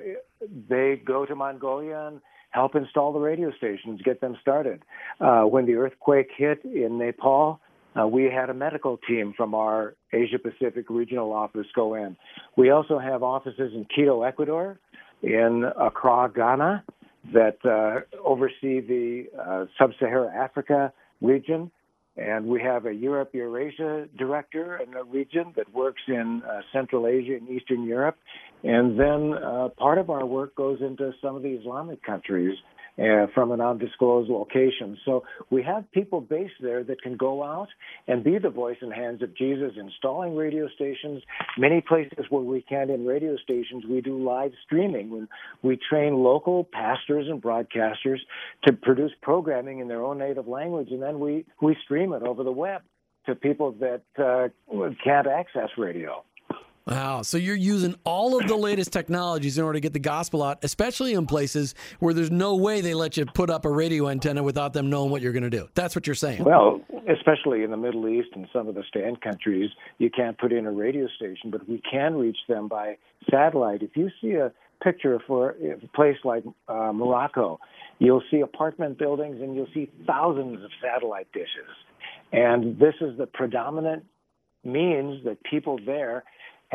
they 0.67 1.01
go 1.05 1.25
to 1.25 1.35
Mongolia 1.35 2.07
and 2.07 2.21
help 2.55 2.73
install 2.75 3.11
the 3.11 3.19
radio 3.19 3.51
stations, 3.51 4.01
get 4.03 4.21
them 4.21 4.37
started. 4.41 4.81
Uh, 5.19 5.41
when 5.43 5.65
the 5.65 5.75
earthquake 5.75 6.29
hit 6.35 6.63
in 6.63 6.97
Nepal, 6.97 7.59
uh, 7.99 8.07
we 8.07 8.23
had 8.25 8.49
a 8.49 8.53
medical 8.53 8.97
team 9.09 9.33
from 9.35 9.53
our 9.53 9.95
Asia 10.13 10.39
Pacific 10.39 10.85
regional 10.89 11.33
office 11.33 11.67
go 11.75 11.95
in. 11.95 12.15
We 12.55 12.69
also 12.69 12.97
have 12.97 13.23
offices 13.23 13.73
in 13.73 13.85
Quito, 13.93 14.23
Ecuador, 14.23 14.79
in 15.21 15.65
Accra, 15.79 16.31
Ghana, 16.33 16.83
that 17.33 17.57
uh, 17.65 18.01
oversee 18.23 18.79
the 18.79 19.25
uh, 19.37 19.65
Sub 19.77 19.91
Saharan 19.99 20.33
Africa 20.33 20.93
region. 21.21 21.71
And 22.17 22.45
we 22.45 22.61
have 22.61 22.85
a 22.85 22.93
Europe 22.93 23.31
Eurasia 23.33 24.07
director 24.17 24.77
in 24.77 24.91
the 24.91 25.03
region 25.03 25.53
that 25.57 25.67
works 25.73 26.01
in 26.07 26.41
uh, 26.43 26.61
Central 26.71 27.07
Asia 27.07 27.35
and 27.35 27.49
Eastern 27.49 27.83
Europe. 27.83 28.17
And 28.63 28.99
then 28.99 29.33
uh, 29.33 29.69
part 29.77 29.97
of 29.97 30.09
our 30.09 30.25
work 30.25 30.55
goes 30.55 30.79
into 30.81 31.11
some 31.21 31.35
of 31.35 31.43
the 31.43 31.49
Islamic 31.49 32.03
countries 32.03 32.57
uh, 32.97 33.27
from 33.33 33.51
an 33.51 33.59
undisclosed 33.59 34.29
location. 34.29 34.97
So 35.03 35.23
we 35.49 35.61
have 35.63 35.91
people 35.91 36.21
based 36.21 36.53
there 36.61 36.83
that 36.85 37.01
can 37.01 37.17
go 37.17 37.43
out 37.43 37.67
and 38.07 38.23
be 38.23 38.37
the 38.37 38.49
voice 38.49 38.77
and 38.81 38.93
hands 38.93 39.21
of 39.21 39.35
Jesus, 39.35 39.73
installing 39.77 40.35
radio 40.35 40.69
stations. 40.69 41.21
Many 41.57 41.81
places 41.81 42.25
where 42.29 42.41
we 42.41 42.61
can't 42.61 42.89
in 42.89 43.05
radio 43.05 43.35
stations, 43.37 43.83
we 43.89 44.01
do 44.01 44.23
live 44.23 44.51
streaming 44.65 45.27
we 45.61 45.77
train 45.89 46.15
local 46.15 46.67
pastors 46.71 47.27
and 47.29 47.41
broadcasters 47.41 48.19
to 48.65 48.73
produce 48.73 49.11
programming 49.21 49.79
in 49.79 49.87
their 49.87 50.03
own 50.03 50.17
native 50.17 50.47
language, 50.47 50.87
and 50.91 51.01
then 51.01 51.19
we, 51.19 51.45
we 51.61 51.75
stream 51.83 52.13
it 52.13 52.23
over 52.23 52.43
the 52.43 52.51
web 52.51 52.81
to 53.25 53.35
people 53.35 53.73
that 53.73 54.01
uh, 54.17 54.47
can't 55.03 55.27
access 55.27 55.69
radio. 55.77 56.23
Wow. 56.87 57.23
So 57.23 57.37
you're 57.37 57.55
using 57.55 57.95
all 58.03 58.39
of 58.39 58.47
the 58.47 58.55
latest 58.55 58.93
technologies 58.93 59.57
in 59.57 59.63
order 59.63 59.77
to 59.77 59.81
get 59.81 59.93
the 59.93 59.99
gospel 59.99 60.43
out, 60.43 60.59
especially 60.63 61.13
in 61.13 61.25
places 61.25 61.73
where 61.99 62.13
there's 62.13 62.31
no 62.31 62.55
way 62.55 62.81
they 62.81 62.93
let 62.93 63.17
you 63.17 63.25
put 63.25 63.49
up 63.49 63.65
a 63.65 63.71
radio 63.71 64.07
antenna 64.09 64.43
without 64.43 64.73
them 64.73 64.89
knowing 64.89 65.09
what 65.09 65.21
you're 65.21 65.33
going 65.33 65.43
to 65.43 65.49
do. 65.49 65.67
That's 65.73 65.95
what 65.95 66.05
you're 66.05 66.15
saying. 66.15 66.43
Well, 66.43 66.81
especially 67.11 67.63
in 67.63 67.71
the 67.71 67.77
Middle 67.77 68.07
East 68.07 68.29
and 68.35 68.47
some 68.53 68.67
of 68.67 68.75
the 68.75 68.83
stand 68.87 69.21
countries, 69.21 69.71
you 69.97 70.11
can't 70.11 70.37
put 70.37 70.53
in 70.53 70.67
a 70.67 70.71
radio 70.71 71.07
station, 71.15 71.49
but 71.49 71.67
we 71.67 71.81
can 71.89 72.15
reach 72.15 72.37
them 72.47 72.67
by 72.67 72.97
satellite. 73.31 73.81
If 73.81 73.95
you 73.95 74.09
see 74.21 74.33
a 74.33 74.51
picture 74.83 75.19
for 75.25 75.51
a 75.51 75.87
place 75.95 76.17
like 76.23 76.43
uh, 76.67 76.91
Morocco. 76.93 77.59
You'll 77.99 78.23
see 78.29 78.41
apartment 78.41 78.97
buildings 78.97 79.37
and 79.41 79.55
you'll 79.55 79.69
see 79.73 79.89
thousands 80.05 80.63
of 80.63 80.69
satellite 80.81 81.31
dishes. 81.33 81.69
And 82.31 82.77
this 82.77 82.93
is 83.01 83.17
the 83.17 83.25
predominant 83.25 84.05
means 84.63 85.23
that 85.25 85.37
people 85.43 85.79
there 85.85 86.23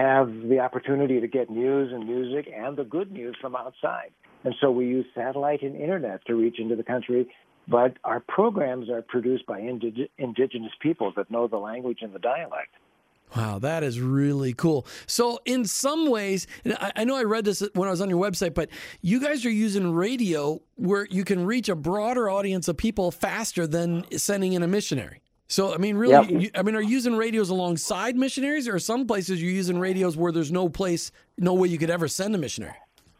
have 0.01 0.49
the 0.49 0.61
opportunity 0.61 1.21
to 1.21 1.29
get 1.29 1.51
news 1.51 1.93
and 1.93 2.07
music 2.07 2.51
and 2.55 2.77
the 2.77 2.85
good 2.85 3.11
news 3.13 3.37
from 3.41 3.55
outside. 3.57 4.11
And 4.45 4.55
so 4.61 4.71
we 4.71 4.87
use 4.87 5.07
satellite 5.15 5.63
and 5.63 5.77
internet 5.77 6.25
to 6.27 6.35
reach 6.35 6.59
into 6.59 6.77
the 6.77 6.83
country. 6.83 7.29
But 7.69 7.99
our 8.05 8.21
programs 8.21 8.89
are 8.91 9.03
produced 9.03 9.47
by 9.47 9.61
indig- 9.61 10.09
indigenous 10.19 10.73
people 10.81 11.13
that 11.17 11.31
know 11.31 11.47
the 11.47 11.59
language 11.59 11.99
and 12.03 12.13
the 12.13 12.19
dialect. 12.19 12.71
Wow, 13.37 13.61
that 13.61 13.85
is 13.85 14.01
really 14.01 14.53
cool. 14.55 14.87
So, 15.07 15.39
in 15.45 15.65
some 15.65 16.11
ways, 16.11 16.49
I, 16.97 17.05
know 17.05 17.17
I 17.17 17.23
read 17.23 17.45
this 17.45 17.63
when 17.75 17.87
I 17.87 17.91
was 17.93 18.01
on 18.01 18.11
your 18.11 18.21
website, 18.21 18.55
but 18.55 18.71
you 19.03 19.21
guys 19.21 19.47
are 19.47 19.51
using 19.51 19.93
radio 19.93 20.61
where 20.75 21.07
you 21.11 21.25
can 21.25 21.47
reach 21.47 21.69
a 21.69 21.77
broader 21.77 22.29
audience 22.29 22.67
of 22.67 22.77
people 22.77 23.13
faster 23.13 23.69
than 23.69 24.05
sending 24.19 24.55
in 24.55 24.65
a 24.65 24.67
missionary. 24.67 25.23
So, 25.51 25.75
I 25.75 25.79
mean, 25.79 25.97
really, 25.97 26.13
yep. 26.13 26.43
you, 26.43 26.51
I 26.55 26.63
mean, 26.63 26.77
are 26.77 26.81
you 26.81 26.91
using 26.91 27.17
radios 27.17 27.51
alongside 27.51 28.15
missionaries, 28.15 28.69
or 28.69 28.79
some 28.79 29.05
places 29.05 29.43
you're 29.43 29.51
using 29.51 29.81
radios 29.81 30.17
where 30.17 30.31
there's 30.31 30.53
no 30.53 30.69
place, 30.69 31.11
no 31.39 31.55
way 31.55 31.67
you 31.67 31.77
could 31.77 31.91
ever 31.91 32.07
send 32.07 32.37
a 32.37 32.39
missionary? 32.39 32.77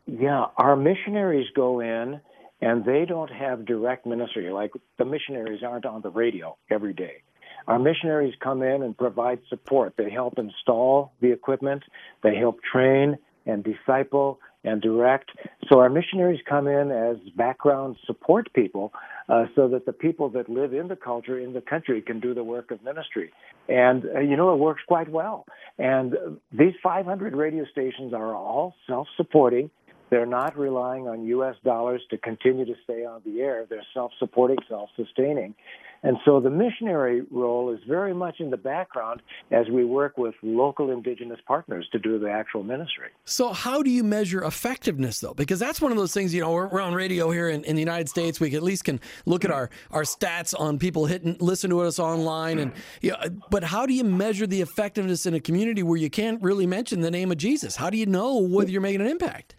Yeah, 0.07 0.45
our 0.57 0.77
missionaries 0.77 1.49
go 1.57 1.81
in 1.81 2.21
and 2.61 2.85
they 2.85 3.05
don't 3.05 3.33
have 3.33 3.65
direct 3.65 4.07
ministry. 4.07 4.49
Like 4.51 4.71
the 4.97 5.05
missionaries 5.05 5.65
aren't 5.65 5.85
on 5.85 6.03
the 6.03 6.11
radio 6.11 6.57
every 6.71 6.93
day. 6.93 7.23
Our 7.67 7.81
missionaries 7.81 8.35
come 8.41 8.63
in 8.63 8.85
and 8.85 8.97
provide 8.97 9.41
support. 9.49 9.95
They 9.97 10.09
help 10.09 10.39
install 10.39 11.13
the 11.21 11.33
equipment, 11.33 11.83
they 12.23 12.37
help 12.37 12.61
train 12.63 13.19
and 13.45 13.65
disciple 13.65 14.39
and 14.65 14.81
direct. 14.81 15.31
So 15.69 15.79
our 15.81 15.89
missionaries 15.89 16.41
come 16.49 16.67
in 16.67 16.91
as 16.91 17.17
background 17.37 17.97
support 18.07 18.53
people 18.53 18.93
uh, 19.29 19.47
so 19.55 19.69
that 19.69 19.87
the 19.87 19.93
people 19.93 20.29
that 20.31 20.49
live 20.49 20.75
in 20.75 20.89
the 20.89 20.97
culture 20.97 21.39
in 21.39 21.53
the 21.53 21.61
country 21.61 22.03
can 22.03 22.21
do 22.21 22.35
the 22.35 22.45
work 22.45 22.71
of 22.71 22.83
ministry. 22.83 23.33
And, 23.69 24.05
uh, 24.15 24.21
you 24.21 24.37
know, 24.37 24.53
it 24.53 24.59
works 24.59 24.83
quite 24.87 25.11
well. 25.11 25.47
And 25.79 26.15
these 26.53 26.75
500 26.83 27.35
radio 27.35 27.65
stations 27.71 28.13
are 28.13 28.35
all 28.35 28.75
self 28.87 29.07
supporting. 29.17 29.71
They're 30.11 30.27
not 30.27 30.59
relying 30.59 31.07
on 31.07 31.25
U.S. 31.27 31.55
dollars 31.65 32.03
to 32.11 32.19
continue 32.19 32.65
to 32.65 32.75
stay 32.83 33.05
on 33.05 33.23
the 33.25 33.41
air. 33.41 33.65
They're 33.71 33.87
self 33.95 34.11
supporting, 34.19 34.59
self 34.69 34.91
sustaining. 34.97 35.55
And 36.03 36.17
so 36.25 36.41
the 36.41 36.51
missionary 36.51 37.23
role 37.31 37.73
is 37.73 37.81
very 37.87 38.15
much 38.15 38.41
in 38.41 38.51
the 38.51 38.57
background 38.57 39.21
as 39.51 39.67
we 39.69 39.85
work 39.85 40.17
with 40.17 40.35
local 40.43 40.91
indigenous 40.91 41.39
partners 41.47 41.87
to 41.93 41.99
do 41.99 42.19
the 42.19 42.31
actual 42.31 42.63
ministry. 42.63 43.09
So, 43.25 43.53
how 43.53 43.83
do 43.83 43.91
you 43.91 44.03
measure 44.03 44.43
effectiveness, 44.43 45.21
though? 45.21 45.35
Because 45.35 45.59
that's 45.59 45.81
one 45.81 45.93
of 45.93 45.99
those 45.99 46.15
things, 46.15 46.33
you 46.33 46.41
know, 46.41 46.53
we're, 46.53 46.69
we're 46.69 46.81
on 46.81 46.95
radio 46.95 47.31
here 47.31 47.51
in, 47.51 47.65
in, 47.65 47.77
the 47.77 47.81
United 47.81 48.09
States. 48.09 48.41
We 48.41 48.55
at 48.55 48.63
least 48.63 48.85
can 48.85 49.01
look 49.27 49.45
at 49.45 49.51
our, 49.51 49.69
our 49.91 50.03
stats 50.03 50.59
on 50.59 50.79
people 50.79 51.05
hitting, 51.05 51.37
listen 51.39 51.69
to 51.71 51.81
us 51.81 51.99
online. 51.99 52.59
and 52.59 52.73
you 53.03 53.11
know, 53.11 53.19
But 53.51 53.65
how 53.65 53.85
do 53.85 53.93
you 53.93 54.05
measure 54.05 54.47
the 54.47 54.63
effectiveness 54.63 55.27
in 55.27 55.35
a 55.35 55.41
community 55.41 55.83
where 55.83 55.99
you 55.99 56.11
can't 56.11 56.43
really 56.43 56.67
mention 56.67 57.01
the 57.01 57.11
name 57.11 57.31
of 57.31 57.37
Jesus? 57.37 57.77
How 57.77 57.91
do 57.91 57.99
you 57.99 58.07
know 58.07 58.39
whether 58.39 58.71
you're 58.71 58.81
making 58.81 59.03
an 59.03 59.07
impact? 59.07 59.57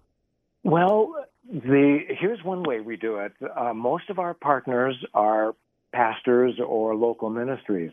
Well, 0.64 1.14
the 1.52 2.00
here's 2.20 2.44
one 2.44 2.64
way 2.64 2.80
we 2.80 2.96
do 2.96 3.18
it. 3.18 3.34
Uh, 3.56 3.74
most 3.74 4.10
of 4.10 4.20
our 4.20 4.34
partners 4.34 4.96
are 5.14 5.54
pastors 5.92 6.60
or 6.66 6.96
local 6.96 7.30
ministries. 7.30 7.92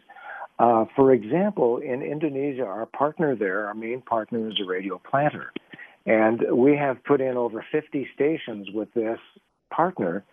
Uh, 0.58 0.86
for 0.96 1.12
example, 1.12 1.78
in 1.78 2.02
Indonesia, 2.02 2.64
our 2.64 2.86
partner 2.86 3.36
there, 3.36 3.66
our 3.66 3.74
main 3.74 4.00
partner 4.00 4.48
is 4.48 4.60
a 4.60 4.68
radio 4.68 5.00
planter. 5.08 5.52
And 6.04 6.42
we 6.52 6.76
have 6.76 7.04
put 7.04 7.20
in 7.20 7.36
over 7.36 7.64
50 7.70 8.08
stations 8.14 8.68
with 8.72 8.92
this 8.94 9.18
partner, 9.70 10.24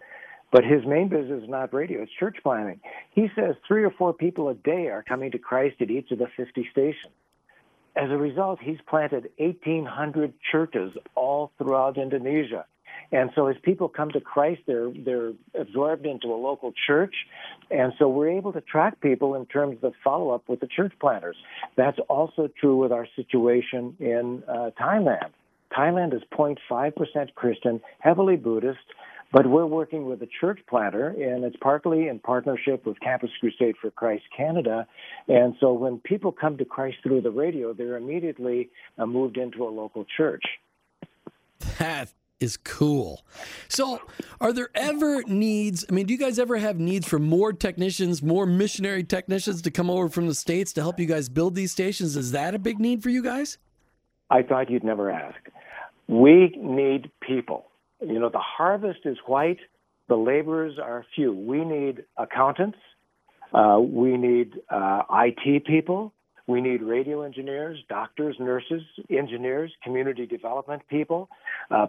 but 0.51 0.63
his 0.63 0.85
main 0.85 1.09
business 1.09 1.43
is 1.43 1.49
not 1.49 1.73
radio, 1.73 2.01
it's 2.01 2.11
church 2.19 2.37
planting. 2.41 2.79
He 3.11 3.27
says 3.35 3.55
three 3.67 3.83
or 3.83 3.91
four 3.91 4.13
people 4.13 4.49
a 4.49 4.55
day 4.55 4.87
are 4.87 5.03
coming 5.03 5.31
to 5.31 5.37
Christ 5.37 5.75
at 5.81 5.91
each 5.91 6.11
of 6.11 6.19
the 6.19 6.27
50 6.37 6.67
stations. 6.71 7.13
As 7.95 8.09
a 8.09 8.17
result, 8.17 8.59
he's 8.61 8.79
planted 8.87 9.29
1,800 9.37 10.33
churches 10.51 10.93
all 11.13 11.51
throughout 11.57 11.97
Indonesia. 11.97 12.65
And 13.11 13.29
so 13.35 13.47
as 13.47 13.55
people 13.63 13.87
come 13.87 14.11
to 14.11 14.21
Christ, 14.21 14.61
they're 14.67 14.91
they're 14.91 15.33
absorbed 15.59 16.05
into 16.05 16.27
a 16.27 16.35
local 16.35 16.73
church, 16.87 17.15
and 17.71 17.93
so 17.97 18.07
we're 18.09 18.29
able 18.29 18.53
to 18.53 18.61
track 18.61 18.99
people 19.01 19.35
in 19.35 19.45
terms 19.45 19.77
of 19.83 19.93
follow 20.03 20.31
up 20.31 20.47
with 20.47 20.59
the 20.59 20.67
church 20.67 20.93
planters. 20.99 21.37
That's 21.75 21.99
also 22.09 22.49
true 22.59 22.77
with 22.77 22.91
our 22.91 23.07
situation 23.15 23.95
in 23.99 24.43
uh, 24.47 24.71
Thailand. 24.79 25.29
Thailand 25.75 26.13
is 26.13 26.21
0.5% 26.31 27.35
Christian, 27.35 27.81
heavily 27.99 28.37
Buddhist, 28.37 28.79
but 29.31 29.47
we're 29.47 29.65
working 29.65 30.05
with 30.05 30.21
a 30.21 30.27
church 30.39 30.59
planter, 30.69 31.09
and 31.09 31.43
it's 31.43 31.57
partly 31.59 32.07
in 32.07 32.19
partnership 32.19 32.85
with 32.85 32.99
Campus 33.01 33.31
Crusade 33.39 33.75
for 33.81 33.91
Christ 33.91 34.23
Canada. 34.35 34.87
And 35.27 35.55
so 35.59 35.73
when 35.73 35.99
people 35.99 36.31
come 36.31 36.57
to 36.57 36.65
Christ 36.65 36.97
through 37.03 37.21
the 37.21 37.31
radio, 37.31 37.73
they're 37.73 37.97
immediately 37.97 38.69
uh, 38.97 39.05
moved 39.05 39.37
into 39.37 39.63
a 39.63 39.69
local 39.69 40.05
church. 40.15 40.43
That 41.79 42.13
is 42.39 42.57
cool. 42.57 43.25
So, 43.67 44.01
are 44.41 44.51
there 44.51 44.69
ever 44.75 45.23
needs? 45.23 45.85
I 45.89 45.93
mean, 45.93 46.05
do 46.05 46.13
you 46.13 46.19
guys 46.19 46.37
ever 46.37 46.57
have 46.57 46.79
needs 46.79 47.07
for 47.07 47.19
more 47.19 47.53
technicians, 47.53 48.21
more 48.21 48.45
missionary 48.45 49.03
technicians 49.03 49.61
to 49.63 49.71
come 49.71 49.89
over 49.89 50.09
from 50.09 50.27
the 50.27 50.35
States 50.35 50.73
to 50.73 50.81
help 50.81 50.99
you 50.99 51.05
guys 51.05 51.29
build 51.29 51.55
these 51.55 51.71
stations? 51.71 52.15
Is 52.15 52.31
that 52.31 52.53
a 52.53 52.59
big 52.59 52.79
need 52.79 53.01
for 53.01 53.09
you 53.09 53.23
guys? 53.23 53.57
I 54.29 54.41
thought 54.41 54.69
you'd 54.69 54.83
never 54.83 55.09
ask. 55.09 55.37
We 56.07 56.55
need 56.57 57.09
people. 57.21 57.67
You 58.01 58.19
know, 58.19 58.29
the 58.29 58.39
harvest 58.39 58.99
is 59.05 59.17
white, 59.25 59.59
the 60.07 60.15
laborers 60.15 60.77
are 60.77 61.05
few. 61.15 61.33
We 61.33 61.63
need 61.63 62.03
accountants, 62.17 62.77
uh, 63.53 63.79
we 63.79 64.17
need 64.17 64.53
uh, 64.69 65.03
IT 65.11 65.65
people, 65.65 66.13
we 66.47 66.61
need 66.61 66.83
radio 66.83 67.21
engineers, 67.23 67.79
doctors, 67.89 68.35
nurses, 68.39 68.83
engineers, 69.09 69.71
community 69.83 70.27
development 70.27 70.83
people, 70.89 71.29
uh, 71.71 71.87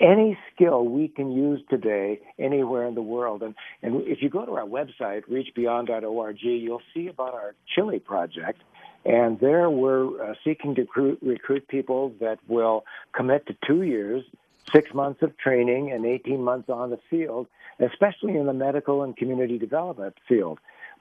any 0.00 0.38
skill 0.54 0.84
we 0.84 1.08
can 1.08 1.32
use 1.32 1.60
today 1.68 2.20
anywhere 2.38 2.86
in 2.86 2.94
the 2.94 3.02
world. 3.02 3.42
And, 3.42 3.54
and 3.82 4.02
if 4.06 4.22
you 4.22 4.28
go 4.28 4.44
to 4.44 4.52
our 4.52 4.66
website, 4.66 5.22
reachbeyond.org, 5.28 6.36
you'll 6.40 6.82
see 6.94 7.08
about 7.08 7.34
our 7.34 7.54
Chile 7.74 7.98
project. 7.98 8.62
And 9.04 9.38
there 9.40 9.70
we're 9.70 10.30
uh, 10.30 10.34
seeking 10.44 10.74
to 10.76 10.82
recruit, 10.82 11.18
recruit 11.22 11.68
people 11.68 12.12
that 12.20 12.38
will 12.48 12.84
commit 13.12 13.46
to 13.46 13.56
two 13.66 13.82
years, 13.82 14.24
six 14.72 14.92
months 14.92 15.22
of 15.22 15.36
training, 15.38 15.92
and 15.92 16.04
18 16.04 16.42
months 16.42 16.68
on 16.68 16.90
the 16.90 16.98
field, 17.08 17.46
especially 17.78 18.36
in 18.36 18.46
the 18.46 18.52
medical 18.52 19.02
and 19.02 19.16
community 19.16 19.58
development 19.58 20.14
field. 20.28 20.58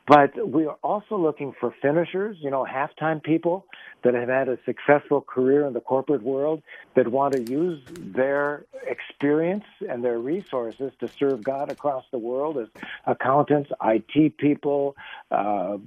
But 0.08 0.50
we 0.50 0.66
are 0.66 0.78
also 0.84 1.18
looking 1.18 1.54
for 1.60 1.76
finishers, 1.82 2.38
you 2.40 2.50
know, 2.50 2.66
halftime 2.66 3.22
people 3.22 3.66
that 4.04 4.14
have 4.14 4.30
had 4.30 4.48
a 4.48 4.58
successful 4.66 5.20
career 5.20 5.66
in 5.66 5.74
the 5.74 5.82
corporate 5.82 6.24
world 6.24 6.64
that 6.96 7.10
want 7.10 7.34
to 7.34 7.44
use 7.44 7.84
their 7.90 8.66
experience 8.88 9.66
and 9.90 10.02
their 10.02 10.18
resources 10.18 10.94
to 11.02 11.10
serve 11.10 11.44
God 11.44 11.70
across 11.70 12.06
the 12.12 12.18
world 12.18 12.58
as 12.58 12.70
accountants, 13.06 13.70
IT 13.84 14.38
people, 14.38 14.96
uh, 15.30 15.78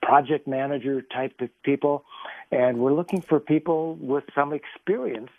project 0.00 0.46
manager 0.46 1.02
type 1.02 1.34
of 1.40 1.50
people. 1.64 2.04
And 2.52 2.78
we're 2.78 2.94
looking 2.94 3.20
for 3.20 3.40
people 3.40 3.96
with 3.96 4.22
some 4.32 4.52
experience 4.52 5.30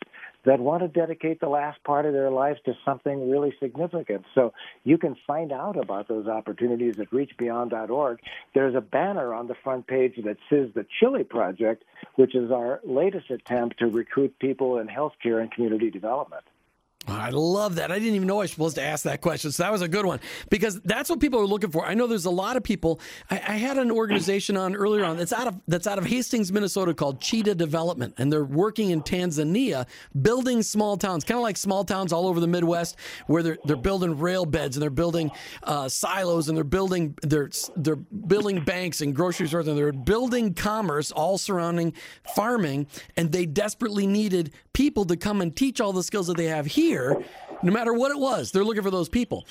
that 0.45 0.59
want 0.59 0.81
to 0.81 0.87
dedicate 0.87 1.39
the 1.39 1.49
last 1.49 1.83
part 1.83 2.05
of 2.05 2.13
their 2.13 2.31
lives 2.31 2.59
to 2.65 2.73
something 2.85 3.29
really 3.29 3.53
significant. 3.59 4.25
So 4.33 4.53
you 4.83 4.97
can 4.97 5.15
find 5.25 5.51
out 5.51 5.77
about 5.77 6.07
those 6.07 6.27
opportunities 6.27 6.99
at 6.99 7.09
reachbeyond.org. 7.11 8.19
There's 8.53 8.75
a 8.75 8.81
banner 8.81 9.33
on 9.33 9.47
the 9.47 9.55
front 9.55 9.87
page 9.87 10.15
that 10.23 10.37
says 10.49 10.69
the 10.73 10.85
Chile 10.99 11.23
Project, 11.23 11.83
which 12.15 12.35
is 12.35 12.51
our 12.51 12.79
latest 12.83 13.29
attempt 13.29 13.79
to 13.79 13.87
recruit 13.87 14.37
people 14.39 14.79
in 14.79 14.87
healthcare 14.87 15.41
and 15.41 15.51
community 15.51 15.89
development. 15.89 16.43
I 17.07 17.29
love 17.29 17.75
that. 17.75 17.91
I 17.91 17.99
didn't 17.99 18.15
even 18.15 18.27
know 18.27 18.39
I 18.39 18.43
was 18.43 18.51
supposed 18.51 18.75
to 18.75 18.83
ask 18.83 19.03
that 19.05 19.21
question. 19.21 19.51
So 19.51 19.63
that 19.63 19.71
was 19.71 19.81
a 19.81 19.87
good 19.87 20.05
one 20.05 20.19
because 20.49 20.79
that's 20.81 21.09
what 21.09 21.19
people 21.19 21.39
are 21.39 21.45
looking 21.45 21.71
for. 21.71 21.85
I 21.85 21.93
know 21.93 22.05
there's 22.05 22.25
a 22.25 22.29
lot 22.29 22.57
of 22.57 22.63
people. 22.63 22.99
I, 23.29 23.35
I, 23.35 23.57
had 23.57 23.77
an 23.77 23.91
organization 23.91 24.57
on 24.57 24.75
earlier 24.75 25.05
on 25.05 25.17
that's 25.17 25.31
out 25.31 25.47
of 25.47 25.59
that's 25.67 25.87
out 25.87 25.97
of 25.97 26.05
Hastings, 26.05 26.51
Minnesota 26.51 26.93
called 26.93 27.21
Cheetah 27.21 27.55
Development, 27.55 28.13
and 28.17 28.31
they're 28.31 28.43
working 28.43 28.89
in 28.89 29.01
Tanzania, 29.01 29.87
building 30.21 30.61
small 30.61 30.97
towns, 30.97 31.23
kind 31.23 31.37
of 31.37 31.43
like 31.43 31.57
small 31.57 31.83
towns 31.85 32.11
all 32.11 32.27
over 32.27 32.39
the 32.39 32.47
Midwest, 32.47 32.97
where 33.27 33.41
they're 33.41 33.57
they're 33.65 33.77
building 33.77 34.17
rail 34.17 34.45
beds 34.45 34.75
and 34.75 34.81
they're 34.81 34.89
building 34.89 35.31
uh, 35.63 35.87
silos 35.87 36.49
and 36.49 36.57
they're 36.57 36.63
building 36.63 37.17
they're 37.21 37.49
they're 37.77 37.95
building 37.95 38.59
banks 38.59 39.01
and 39.01 39.15
grocery 39.15 39.47
stores 39.47 39.67
and 39.67 39.77
they're 39.77 39.93
building 39.93 40.53
commerce 40.53 41.11
all 41.11 41.37
surrounding 41.37 41.93
farming, 42.35 42.87
and 43.15 43.31
they 43.31 43.45
desperately 43.45 44.05
needed 44.07 44.51
people 44.77 45.05
to 45.05 45.17
come 45.17 45.41
and 45.41 45.55
teach 45.55 45.81
all 45.81 45.91
the 45.91 46.03
skills 46.03 46.27
that 46.27 46.37
they 46.37 46.45
have 46.45 46.67
here, 46.67 46.96
no 47.63 47.71
matter 47.71 47.93
what 47.93 48.11
it 48.11 48.17
was. 48.19 48.51
They're 48.51 48.63
looking 48.63 48.83
for 48.83 48.91
those 48.91 49.09
people. 49.09 49.45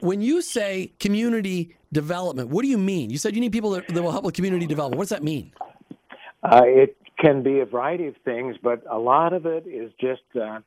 When 0.00 0.20
you 0.20 0.42
say 0.42 0.92
community 0.98 1.76
development, 1.92 2.50
what 2.50 2.62
do 2.62 2.68
you 2.68 2.78
mean? 2.78 3.10
You 3.10 3.18
said 3.18 3.34
you 3.34 3.40
need 3.40 3.52
people 3.52 3.70
that, 3.70 3.88
that 3.88 4.02
will 4.02 4.12
help 4.12 4.24
with 4.24 4.34
community 4.34 4.66
development. 4.66 4.98
What 4.98 5.04
does 5.04 5.16
that 5.16 5.22
mean? 5.22 5.52
Uh, 6.42 6.62
it 6.64 6.96
can 7.18 7.42
be 7.42 7.60
a 7.60 7.66
variety 7.66 8.06
of 8.06 8.14
things, 8.24 8.56
but 8.62 8.82
a 8.88 8.98
lot 8.98 9.32
of 9.32 9.46
it 9.46 9.66
is 9.66 9.90
just 10.00 10.22
uh, 10.40 10.60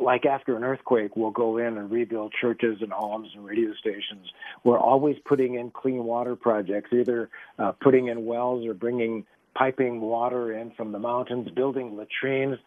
like 0.00 0.26
after 0.26 0.56
an 0.56 0.64
earthquake, 0.64 1.16
we'll 1.16 1.30
go 1.30 1.58
in 1.58 1.78
and 1.78 1.90
rebuild 1.90 2.32
churches 2.40 2.78
and 2.80 2.92
homes 2.92 3.28
and 3.34 3.44
radio 3.44 3.72
stations. 3.74 4.26
We're 4.64 4.78
always 4.78 5.16
putting 5.24 5.54
in 5.56 5.70
clean 5.70 6.04
water 6.04 6.34
projects, 6.34 6.90
either 6.92 7.28
uh, 7.58 7.72
putting 7.72 8.08
in 8.08 8.24
wells 8.24 8.66
or 8.66 8.74
bringing 8.74 9.24
piping 9.54 10.00
water 10.00 10.56
in 10.56 10.70
from 10.72 10.92
the 10.92 10.98
mountains, 10.98 11.48
building 11.54 11.96
latrines. 11.96 12.58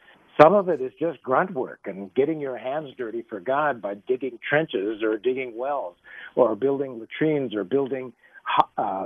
Some 0.42 0.54
of 0.54 0.68
it 0.70 0.82
is 0.82 0.92
just 1.00 1.22
grunt 1.22 1.54
work 1.54 1.82
and 1.86 2.14
getting 2.16 2.40
your 2.40 2.58
hands 2.58 2.90
dirty 2.98 3.24
for 3.30 3.40
God 3.40 3.82
by 3.82 3.96
digging 4.08 4.40
trenches 4.48 5.04
or 5.04 5.18
digging 5.18 5.56
wells 5.56 5.96
or 6.36 6.56
building 6.56 7.00
latrines 7.00 7.54
or 7.54 7.64
building 7.64 8.14
uh, 8.78 9.06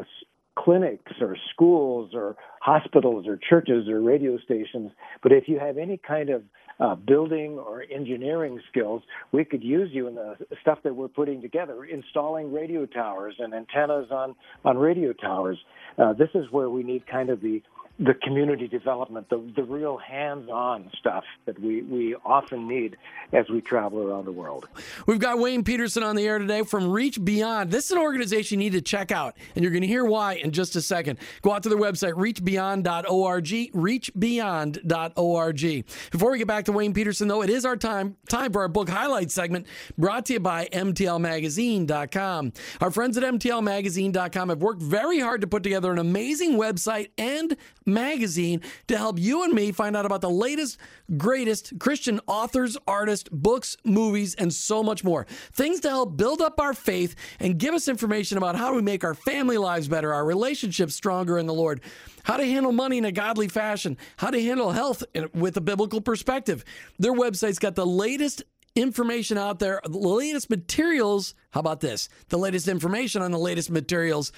clinics 0.57 1.11
or 1.21 1.37
schools 1.53 2.11
or 2.13 2.35
hospitals 2.61 3.27
or 3.27 3.37
churches 3.49 3.87
or 3.87 4.01
radio 4.01 4.37
stations. 4.39 4.91
But 5.21 5.31
if 5.31 5.47
you 5.47 5.59
have 5.59 5.77
any 5.77 5.97
kind 5.97 6.29
of 6.29 6.43
uh, 6.79 6.95
building 6.95 7.53
or 7.53 7.83
engineering 7.93 8.59
skills, 8.69 9.01
we 9.31 9.43
could 9.43 9.63
use 9.63 9.89
you 9.91 10.07
in 10.07 10.15
the 10.15 10.35
stuff 10.61 10.79
that 10.83 10.95
we're 10.95 11.07
putting 11.07 11.41
together, 11.41 11.85
installing 11.85 12.53
radio 12.53 12.85
towers 12.85 13.35
and 13.39 13.53
antennas 13.53 14.07
on, 14.11 14.35
on 14.63 14.77
radio 14.77 15.13
towers. 15.13 15.57
Uh, 15.97 16.13
this 16.13 16.29
is 16.35 16.45
where 16.51 16.69
we 16.69 16.83
need 16.83 17.05
kind 17.07 17.29
of 17.29 17.41
the 17.41 17.61
the 17.99 18.13
community 18.13 18.67
development, 18.67 19.27
the, 19.29 19.43
the 19.55 19.63
real 19.63 19.97
hands 19.97 20.47
on 20.49 20.91
stuff 20.99 21.23
that 21.45 21.59
we, 21.59 21.81
we 21.81 22.13
often 22.23 22.67
need 22.67 22.95
as 23.33 23.49
we 23.49 23.59
travel 23.59 24.03
around 24.03 24.25
the 24.25 24.31
world. 24.31 24.67
We've 25.07 25.17
got 25.19 25.39
Wayne 25.39 25.63
Pederson 25.63 26.05
on 26.05 26.15
the 26.15 26.27
air 26.27 26.37
today 26.37 26.61
from 26.63 26.91
Reach 26.91 27.23
Beyond. 27.23 27.71
This 27.71 27.85
is 27.85 27.91
an 27.91 27.97
organization 27.97 28.59
you 28.59 28.69
need 28.69 28.73
to 28.73 28.81
check 28.81 29.11
out, 29.11 29.35
and 29.55 29.63
you're 29.63 29.71
going 29.71 29.81
to 29.81 29.87
hear 29.87 30.05
why 30.05 30.35
in 30.35 30.51
just 30.51 30.75
a 30.75 30.81
second. 30.81 31.17
Go 31.41 31.53
out 31.53 31.63
to 31.63 31.69
their 31.69 31.79
website, 31.79 32.13
reachbeyond.org, 32.13 33.45
reachbeyond.org. 33.45 35.85
Before 36.11 36.31
we 36.31 36.37
get 36.37 36.47
back 36.47 36.65
to 36.65 36.71
Wayne 36.71 36.93
Pederson, 36.93 37.27
though, 37.27 37.41
it 37.41 37.49
is 37.49 37.65
our 37.65 37.75
time, 37.75 38.15
time 38.29 38.53
for 38.53 38.61
our 38.61 38.67
book 38.67 38.89
highlight 38.89 39.31
segment 39.31 39.65
brought 39.97 40.27
to 40.27 40.33
you 40.33 40.39
by 40.39 40.67
MTLMagazine.com. 40.71 42.53
Our 42.79 42.91
friends 42.91 43.17
at 43.17 43.23
MTLMagazine.com 43.23 44.49
have 44.49 44.61
worked 44.61 44.83
very 44.83 45.19
hard 45.19 45.41
to 45.41 45.47
put 45.47 45.63
together 45.63 45.91
an 45.91 45.97
amazing 45.97 46.59
website 46.59 47.09
and 47.17 47.57
magazine 47.87 48.61
to 48.87 48.97
help 48.97 49.17
you 49.19 49.43
and 49.43 49.53
me 49.53 49.71
find 49.71 49.95
out 49.95 50.05
about 50.05 50.21
the 50.21 50.29
latest, 50.29 50.77
greatest 51.17 51.79
Christian 51.79 52.19
authors, 52.27 52.77
artists, 52.87 53.29
books, 53.31 53.77
movies, 53.83 54.35
and 54.35 54.53
so 54.53 54.83
much 54.83 55.03
more. 55.03 55.25
Things 55.53 55.79
to 55.81 55.89
help 55.89 56.17
build 56.17 56.41
up 56.41 56.59
our 56.59 56.73
faith 56.73 57.15
and 57.39 57.57
give 57.57 57.73
us 57.73 57.87
information 57.87 58.37
about 58.37 58.55
how 58.55 58.75
we 58.75 58.81
make 58.81 59.03
our 59.03 59.13
family 59.15 59.57
lives 59.57 59.87
better, 59.87 60.13
our 60.13 60.25
relationships 60.25 60.95
stronger 60.95 61.37
in 61.37 61.47
the 61.47 61.53
Lord, 61.53 61.81
how 62.23 62.37
to 62.37 62.45
handle 62.45 62.71
money 62.71 62.97
in 62.97 63.05
a 63.05 63.11
godly 63.11 63.47
fashion, 63.47 63.97
how 64.17 64.29
to 64.29 64.41
handle 64.41 64.71
health 64.71 65.03
with 65.33 65.55
a 65.57 65.61
biblical 65.61 66.01
perspective. 66.01 66.65
Their 66.99 67.13
website's 67.13 67.59
got 67.59 67.75
the 67.75 67.85
latest 67.85 68.43
information 68.75 69.37
out 69.37 69.59
there, 69.59 69.81
the 69.83 69.97
latest 69.97 70.49
materials. 70.49 71.33
How 71.51 71.61
about 71.61 71.79
this? 71.79 72.09
The 72.29 72.37
latest 72.37 72.67
information 72.67 73.21
on 73.21 73.31
the 73.31 73.39
latest 73.39 73.71
materials 73.71 74.31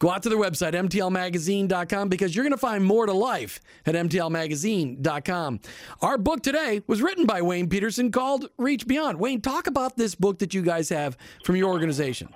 Go 0.00 0.10
out 0.10 0.22
to 0.22 0.30
their 0.30 0.38
website, 0.38 0.72
mtlmagazine.com, 0.72 2.08
because 2.08 2.34
you're 2.34 2.42
going 2.42 2.52
to 2.52 2.58
find 2.58 2.82
more 2.82 3.04
to 3.04 3.12
life 3.12 3.60
at 3.84 3.94
mtlmagazine.com. 3.94 5.60
Our 6.00 6.16
book 6.16 6.42
today 6.42 6.82
was 6.86 7.02
written 7.02 7.26
by 7.26 7.42
Wayne 7.42 7.68
Pederson 7.68 8.10
called 8.10 8.48
Reach 8.56 8.86
Beyond. 8.86 9.20
Wayne, 9.20 9.42
talk 9.42 9.66
about 9.66 9.96
this 9.96 10.14
book 10.14 10.38
that 10.38 10.54
you 10.54 10.62
guys 10.62 10.88
have 10.88 11.18
from 11.44 11.56
your 11.56 11.70
organization. 11.70 12.34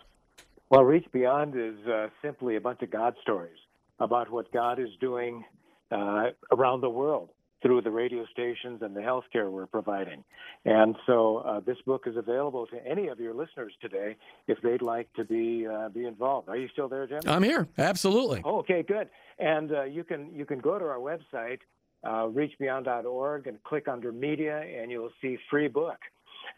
Well, 0.69 0.85
Reach 0.85 1.07
Beyond 1.11 1.55
is 1.57 1.87
uh, 1.89 2.09
simply 2.21 2.57
a 2.57 2.61
bunch 2.61 2.83
of 2.83 2.91
God 2.91 3.15
stories 3.23 3.57
about 3.99 4.31
what 4.31 4.53
God 4.53 4.79
is 4.79 4.91
doing 5.01 5.43
uh, 5.91 6.31
around 6.53 6.83
the 6.83 6.91
world 6.91 7.31
through 7.65 7.81
the 7.81 7.91
radio 7.91 8.27
stations 8.31 8.83
and 8.83 8.95
the 8.95 9.01
healthcare 9.01 9.51
we're 9.51 9.67
providing. 9.67 10.23
And 10.67 10.95
so 11.07 11.39
uh, 11.39 11.61
this 11.61 11.79
book 11.87 12.03
is 12.07 12.15
available 12.15 12.67
to 12.67 12.87
any 12.87 13.09
of 13.09 13.19
your 13.19 13.33
listeners 13.33 13.73
today 13.81 14.17
if 14.47 14.59
they'd 14.63 14.83
like 14.83 15.11
to 15.15 15.25
be 15.25 15.67
uh, 15.67 15.89
be 15.89 16.05
involved. 16.05 16.51
Are 16.51 16.59
you 16.59 16.69
still 16.69 16.89
there, 16.89 17.07
Jim? 17.07 17.21
I'm 17.27 17.43
here. 17.43 17.67
Absolutely. 17.79 18.43
Oh, 18.45 18.59
okay, 18.59 18.85
good. 18.87 19.09
And 19.39 19.73
uh, 19.73 19.85
you 19.85 20.05
can 20.05 20.31
you 20.35 20.45
can 20.45 20.59
go 20.59 20.79
to 20.79 20.85
our 20.85 20.99
website, 20.99 21.61
uh, 22.05 22.29
reachbeyond.org, 22.29 23.47
and 23.47 23.63
click 23.65 23.89
under 23.89 24.13
media, 24.13 24.61
and 24.61 24.91
you'll 24.91 25.13
see 25.23 25.39
free 25.51 25.69
book. 25.69 25.99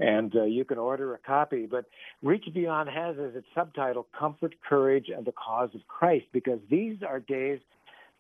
And 0.01 0.35
uh, 0.35 0.43
you 0.43 0.65
can 0.65 0.77
order 0.77 1.15
a 1.15 1.19
copy. 1.19 1.67
But 1.67 1.85
Reach 2.21 2.45
Beyond 2.53 2.89
has 2.89 3.17
as 3.17 3.37
its 3.37 3.47
subtitle 3.55 4.09
Comfort, 4.19 4.57
Courage, 4.69 5.07
and 5.17 5.25
the 5.25 5.33
Cause 5.33 5.71
of 5.73 5.87
Christ, 5.87 6.27
because 6.33 6.59
these 6.69 6.97
are 7.07 7.21
days 7.21 7.61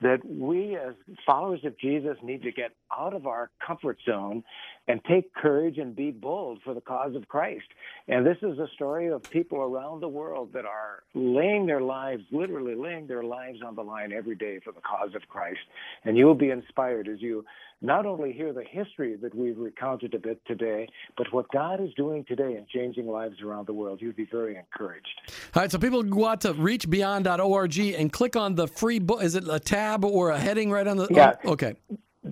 that 0.01 0.19
we 0.27 0.77
as 0.77 0.95
followers 1.25 1.61
of 1.65 1.79
Jesus 1.79 2.17
need 2.23 2.43
to 2.43 2.53
get 2.53 2.73
out 2.97 3.15
of 3.15 3.27
our 3.27 3.51
comfort 3.67 3.99
zone 4.05 4.45
and 4.89 5.01
take 5.05 5.35
courage 5.35 5.79
and 5.79 5.97
be 5.97 6.11
bold 6.11 6.61
for 6.65 6.75
the 6.75 6.81
cause 6.81 7.17
of 7.17 7.27
Christ. 7.29 7.65
And 8.07 8.25
this 8.25 8.37
is 8.43 8.59
a 8.59 8.69
story 8.75 9.09
of 9.09 9.23
people 9.31 9.59
around 9.59 10.01
the 10.01 10.09
world 10.09 10.53
that 10.53 10.67
are 10.67 11.03
laying 11.15 11.67
their 11.67 11.81
lives, 11.81 12.23
literally 12.31 12.75
laying 12.75 13.07
their 13.07 13.25
lives 13.25 13.61
on 13.67 13.75
the 13.75 13.83
line 13.83 14.13
every 14.13 14.37
day 14.37 14.61
for 14.63 14.73
the 14.73 14.83
cause 14.83 15.15
of 15.15 15.27
Christ. 15.29 15.61
And 16.05 16.17
you 16.17 16.27
will 16.27 16.35
be 16.35 16.51
inspired 16.51 17.09
as 17.09 17.21
you 17.21 17.45
not 17.81 18.07
only 18.07 18.33
hear 18.33 18.53
the 18.53 18.65
history 18.65 19.17
that 19.17 19.35
we've 19.35 19.59
recounted 19.59 20.15
a 20.15 20.19
bit 20.19 20.41
today, 20.47 20.89
but 21.17 21.33
what 21.33 21.51
God 21.53 21.81
is 21.81 21.93
doing 21.95 22.25
today 22.25 22.57
in 22.57 22.67
changing 22.73 23.07
lives 23.07 23.41
around 23.43 23.67
the 23.67 23.73
world. 23.73 24.01
You'd 24.01 24.17
be 24.17 24.29
very 24.31 24.57
encouraged. 24.57 25.09
All 25.55 25.63
right, 25.63 25.71
so 25.71 25.79
people 25.79 26.03
go 26.03 26.27
out 26.27 26.41
to 26.43 26.55
reachbeyond.org 26.55 27.79
and 27.79 28.13
click 28.13 28.37
on 28.37 28.55
the 28.55 28.67
free 28.67 28.99
book. 28.99 29.23
Is 29.23 29.35
it 29.35 29.45
a 29.49 29.61
tab 29.61 30.05
or 30.05 30.31
a 30.31 30.39
heading 30.39 30.71
right 30.71 30.87
on 30.87 30.97
the? 30.97 31.09
Yeah. 31.11 31.35
Oh, 31.45 31.53
okay. 31.53 31.77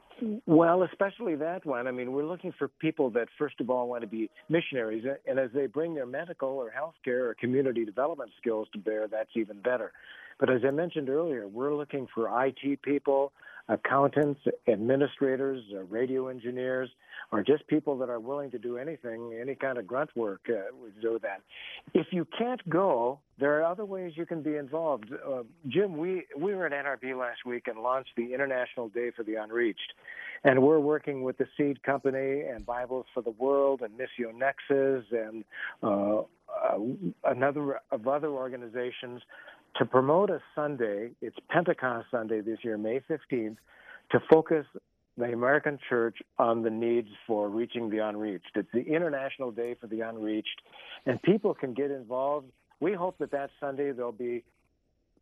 Well, 0.46 0.84
especially 0.84 1.36
that 1.36 1.66
one. 1.66 1.88
I 1.88 1.92
mean, 1.92 2.12
we're 2.12 2.26
looking 2.26 2.54
for 2.58 2.68
people 2.68 3.10
that 3.12 3.28
first 3.38 3.60
of 3.60 3.70
all 3.70 3.88
want 3.88 4.02
to 4.02 4.08
be 4.08 4.30
missionaries, 4.50 5.06
and 5.28 5.40
as 5.40 5.50
they 5.54 5.68
bring 5.68 5.96
their 5.96 6.06
medical 6.06 6.50
or 6.50 6.72
healthcare 6.72 7.30
or 7.30 7.36
community 7.40 7.86
development 7.86 8.32
skills 8.40 8.68
to 8.74 8.80
bear, 8.80 9.08
that's 9.08 9.30
even 9.36 9.62
better. 9.62 9.92
But 10.40 10.52
as 10.52 10.62
I 10.68 10.72
mentioned 10.72 11.10
earlier, 11.10 11.48
we're 11.48 11.74
looking 11.74 12.08
for 12.14 12.46
IT 12.46 12.82
people, 12.82 13.32
accountants, 13.70 14.40
administrators, 14.68 15.62
uh, 15.74 15.84
radio 15.84 16.28
engineers, 16.28 16.90
or 17.32 17.44
just 17.44 17.68
people 17.68 17.98
that 17.98 18.10
are 18.10 18.20
willing 18.20 18.50
to 18.52 18.58
do 18.58 18.78
anything, 18.78 19.38
any 19.40 19.56
kind 19.56 19.78
of 19.78 19.86
grunt 19.86 20.10
work, 20.16 20.42
uh, 20.50 20.72
do 21.02 21.20
that. 21.22 21.42
If 21.94 22.08
you 22.12 22.26
can't 22.38 22.68
go, 22.70 23.20
there 23.40 23.60
are 23.60 23.64
other 23.64 23.86
ways 23.86 24.14
you 24.16 24.26
can 24.26 24.42
be 24.42 24.56
involved. 24.56 25.12
Uh, 25.12 25.44
Jim, 25.68 25.98
we, 25.98 26.24
we 26.38 26.56
were 26.56 26.66
at 26.66 26.72
NRB 26.72 27.18
last 27.20 27.46
week 27.46 27.68
and 27.68 27.80
launched 27.80 28.12
the 28.16 28.34
International 28.34 28.88
Day 28.90 29.12
for 29.16 29.24
the 29.24 29.36
Unreached. 29.36 29.94
And 30.44 30.62
we're 30.62 30.80
working 30.80 31.24
with 31.24 31.38
the 31.38 31.48
Seed 31.58 31.84
Company 31.84 32.42
and 32.42 32.66
Bibles 32.66 33.06
for 33.14 33.22
the 33.22 33.32
World 33.32 33.82
and 33.82 33.94
Missio 34.00 34.34
Nexus 34.34 35.06
and 35.12 35.44
uh, 36.50 36.78
another 37.26 37.80
of 37.92 38.08
other 38.08 38.30
organizations 38.30 39.22
to 39.78 39.86
promote 39.86 40.30
a 40.30 40.42
Sunday. 40.56 41.12
It's 41.22 41.38
Pentecost 41.50 42.08
Sunday 42.12 42.42
this 42.42 42.60
year, 42.64 42.78
May 42.78 43.02
15th, 43.10 43.58
to 44.12 44.20
focus 44.30 44.66
the 45.18 45.34
American 45.34 45.80
church 45.90 46.18
on 46.38 46.62
the 46.62 46.70
needs 46.70 47.10
for 47.26 47.50
reaching 47.50 47.90
the 47.90 48.00
unreached. 48.00 48.52
It's 48.56 48.70
the 48.74 48.84
International 48.84 49.52
Day 49.52 49.76
for 49.80 49.88
the 49.88 50.02
Unreached, 50.02 50.62
and 51.06 51.22
people 51.24 51.54
can 51.54 51.74
get 51.74 51.92
involved. 51.92 52.48
We 52.80 52.94
hope 52.94 53.18
that 53.20 53.32
that 53.32 53.50
Sunday 53.60 53.92
there'll 53.92 54.12
be 54.12 54.44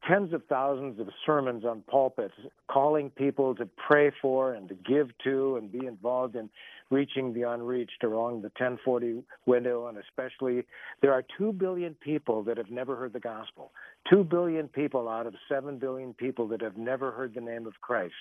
tens 0.07 0.33
of 0.33 0.43
thousands 0.47 0.99
of 0.99 1.07
sermons 1.25 1.65
on 1.65 1.81
pulpits 1.87 2.33
calling 2.69 3.09
people 3.11 3.55
to 3.55 3.67
pray 3.87 4.11
for 4.21 4.53
and 4.53 4.69
to 4.69 4.75
give 4.75 5.09
to 5.23 5.57
and 5.57 5.71
be 5.71 5.85
involved 5.85 6.35
in 6.35 6.49
reaching 6.91 7.33
the 7.33 7.43
unreached 7.43 8.03
along 8.03 8.41
the 8.41 8.51
1040 8.57 9.23
window. 9.45 9.87
And 9.87 9.97
especially 9.97 10.63
there 11.01 11.13
are 11.13 11.23
2 11.37 11.53
billion 11.53 11.93
people 11.95 12.43
that 12.43 12.57
have 12.57 12.69
never 12.69 12.95
heard 12.95 13.13
the 13.13 13.19
gospel 13.19 13.71
2 14.09 14.23
billion 14.23 14.67
people 14.67 15.09
out 15.09 15.25
of 15.25 15.33
7 15.49 15.77
billion 15.77 16.13
people 16.13 16.47
that 16.47 16.61
have 16.61 16.77
never 16.77 17.11
heard 17.11 17.33
the 17.33 17.41
name 17.41 17.65
of 17.65 17.73
Christ 17.81 18.13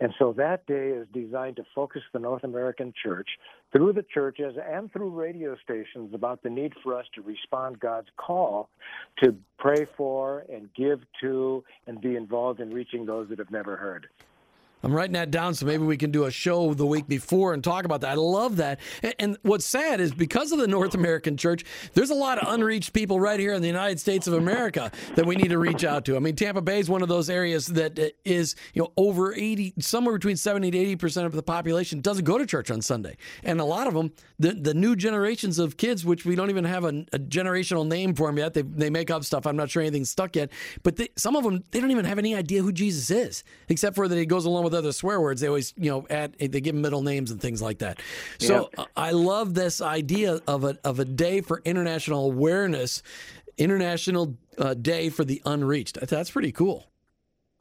and 0.00 0.12
so 0.18 0.32
that 0.36 0.66
day 0.66 0.90
is 0.90 1.06
designed 1.12 1.56
to 1.56 1.64
focus 1.74 2.02
the 2.12 2.18
North 2.18 2.44
American 2.44 2.92
church 3.02 3.28
through 3.72 3.92
the 3.92 4.04
churches 4.14 4.56
and 4.64 4.92
through 4.92 5.10
radio 5.10 5.56
stations 5.62 6.14
about 6.14 6.42
the 6.42 6.50
need 6.50 6.72
for 6.82 6.98
us 6.98 7.06
to 7.14 7.22
respond 7.22 7.80
God's 7.80 8.08
call 8.16 8.68
to 9.22 9.34
pray 9.58 9.86
for 9.96 10.44
and 10.52 10.68
give 10.74 11.00
to 11.20 11.64
and 11.86 12.00
be 12.00 12.16
involved 12.16 12.60
in 12.60 12.70
reaching 12.70 13.06
those 13.06 13.28
that 13.28 13.38
have 13.38 13.50
never 13.50 13.76
heard. 13.76 14.08
I'm 14.84 14.92
writing 14.92 15.14
that 15.14 15.30
down 15.30 15.54
so 15.54 15.64
maybe 15.64 15.82
we 15.82 15.96
can 15.96 16.10
do 16.10 16.24
a 16.24 16.30
show 16.30 16.74
the 16.74 16.84
week 16.84 17.08
before 17.08 17.54
and 17.54 17.64
talk 17.64 17.86
about 17.86 18.02
that. 18.02 18.10
I 18.10 18.14
love 18.14 18.56
that. 18.56 18.80
And, 19.18 19.38
what's 19.42 19.64
sad 19.64 20.00
is 20.00 20.12
because 20.12 20.52
of 20.52 20.58
the 20.58 20.68
North 20.68 20.94
American 20.94 21.36
church, 21.36 21.64
there's 21.94 22.10
a 22.10 22.14
lot 22.14 22.38
of 22.38 22.52
unreached 22.52 22.92
people 22.92 23.18
right 23.18 23.40
here 23.40 23.54
in 23.54 23.62
the 23.62 23.68
United 23.68 23.98
States 23.98 24.26
of 24.26 24.34
America 24.34 24.92
that 25.14 25.24
we 25.24 25.36
need 25.36 25.48
to 25.48 25.58
reach 25.58 25.84
out 25.84 26.04
to. 26.04 26.16
I 26.16 26.18
mean, 26.18 26.36
Tampa 26.36 26.60
Bay 26.60 26.78
is 26.78 26.88
one 26.88 27.02
of 27.02 27.08
those 27.08 27.30
areas 27.30 27.66
that 27.68 27.98
uh, 27.98 28.08
is, 28.24 28.54
you 28.74 28.82
know, 28.82 28.92
over 28.96 29.34
80, 29.34 29.74
somewhere 29.80 30.14
between 30.14 30.36
70 30.36 30.70
to 30.70 30.96
80% 30.96 31.24
of 31.24 31.32
the 31.32 31.42
population 31.42 32.00
doesn't 32.00 32.24
go 32.24 32.36
to 32.36 32.46
church 32.46 32.70
on 32.70 32.82
Sunday. 32.82 33.16
And 33.42 33.60
a 33.60 33.64
lot 33.64 33.86
of 33.86 33.94
them, 33.94 34.12
the, 34.38 34.52
the 34.52 34.74
new 34.74 34.96
generations 34.96 35.58
of 35.58 35.76
kids, 35.78 36.04
which 36.04 36.24
we 36.26 36.34
don't 36.34 36.50
even 36.50 36.64
have 36.64 36.84
a, 36.84 37.04
a 37.12 37.18
generational 37.18 37.86
name 37.86 38.14
for 38.14 38.28
them 38.28 38.38
yet, 38.38 38.54
they, 38.54 38.62
they 38.62 38.90
make 38.90 39.10
up 39.10 39.24
stuff. 39.24 39.46
I'm 39.46 39.56
not 39.56 39.70
sure 39.70 39.82
anything's 39.82 40.10
stuck 40.10 40.36
yet. 40.36 40.52
But 40.82 40.96
they, 40.96 41.08
some 41.16 41.36
of 41.36 41.44
them, 41.44 41.64
they 41.70 41.80
don't 41.80 41.90
even 41.90 42.04
have 42.04 42.18
any 42.18 42.34
idea 42.34 42.62
who 42.62 42.72
Jesus 42.72 43.10
is, 43.10 43.44
except 43.68 43.96
for 43.96 44.08
that 44.08 44.16
he 44.16 44.26
goes 44.26 44.44
along 44.44 44.64
with 44.64 44.73
other 44.74 44.92
swear 44.92 45.20
words, 45.20 45.40
they 45.40 45.48
always, 45.48 45.74
you 45.76 45.90
know, 45.90 46.06
add 46.10 46.36
they 46.38 46.60
give 46.60 46.74
middle 46.74 47.02
names 47.02 47.30
and 47.30 47.40
things 47.40 47.62
like 47.62 47.78
that. 47.78 48.00
So 48.38 48.70
yep. 48.76 48.88
I 48.96 49.12
love 49.12 49.54
this 49.54 49.80
idea 49.80 50.40
of 50.46 50.64
a 50.64 50.76
of 50.84 50.98
a 50.98 51.04
day 51.04 51.40
for 51.40 51.62
international 51.64 52.26
awareness, 52.26 53.02
international 53.56 54.36
uh, 54.58 54.74
day 54.74 55.08
for 55.08 55.24
the 55.24 55.40
unreached. 55.46 55.98
That's 56.00 56.30
pretty 56.30 56.52
cool. 56.52 56.86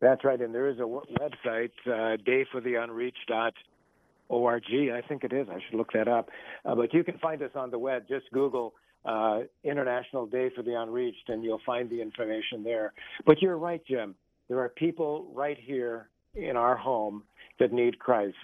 That's 0.02 0.26
right, 0.26 0.42
and 0.42 0.54
there 0.54 0.68
is 0.68 0.80
a 0.80 0.82
website, 0.82 1.72
uh, 1.86 2.18
dayfortheunreached.org. 2.28 4.64
I 4.92 5.02
think 5.08 5.24
it 5.24 5.32
is. 5.32 5.48
I 5.50 5.60
should 5.66 5.78
look 5.78 5.94
that 5.94 6.10
up. 6.10 6.30
Uh, 6.66 6.76
but 6.76 6.94
you 6.94 7.06
can 7.06 7.18
find 7.20 7.42
us 7.42 7.52
on 7.56 7.72
the 7.72 7.80
web. 7.80 8.04
Just 8.10 8.30
Google 8.34 8.74
uh, 9.06 9.44
International 9.64 10.26
Day 10.26 10.50
for 10.54 10.62
the 10.62 10.78
Unreached, 10.80 11.30
and 11.30 11.42
you'll 11.42 11.62
find 11.66 11.90
the 11.90 12.02
information 12.02 12.66
there. 12.66 12.92
But 13.26 13.42
you're 13.42 13.58
right, 13.58 13.82
Jim. 13.86 14.16
There 14.50 14.60
are 14.60 14.70
people 14.70 15.32
right 15.34 15.58
here 15.58 16.10
in 16.36 16.58
our 16.58 16.76
home 16.76 17.24
that 17.60 17.72
need 17.72 18.00
Christ. 18.00 18.36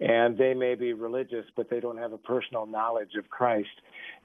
And 0.00 0.38
they 0.38 0.54
may 0.54 0.74
be 0.74 0.92
religious, 0.94 1.44
but 1.56 1.68
they 1.68 1.80
don't 1.80 1.98
have 1.98 2.12
a 2.12 2.18
personal 2.18 2.66
knowledge 2.66 3.14
of 3.18 3.28
Christ. 3.28 3.68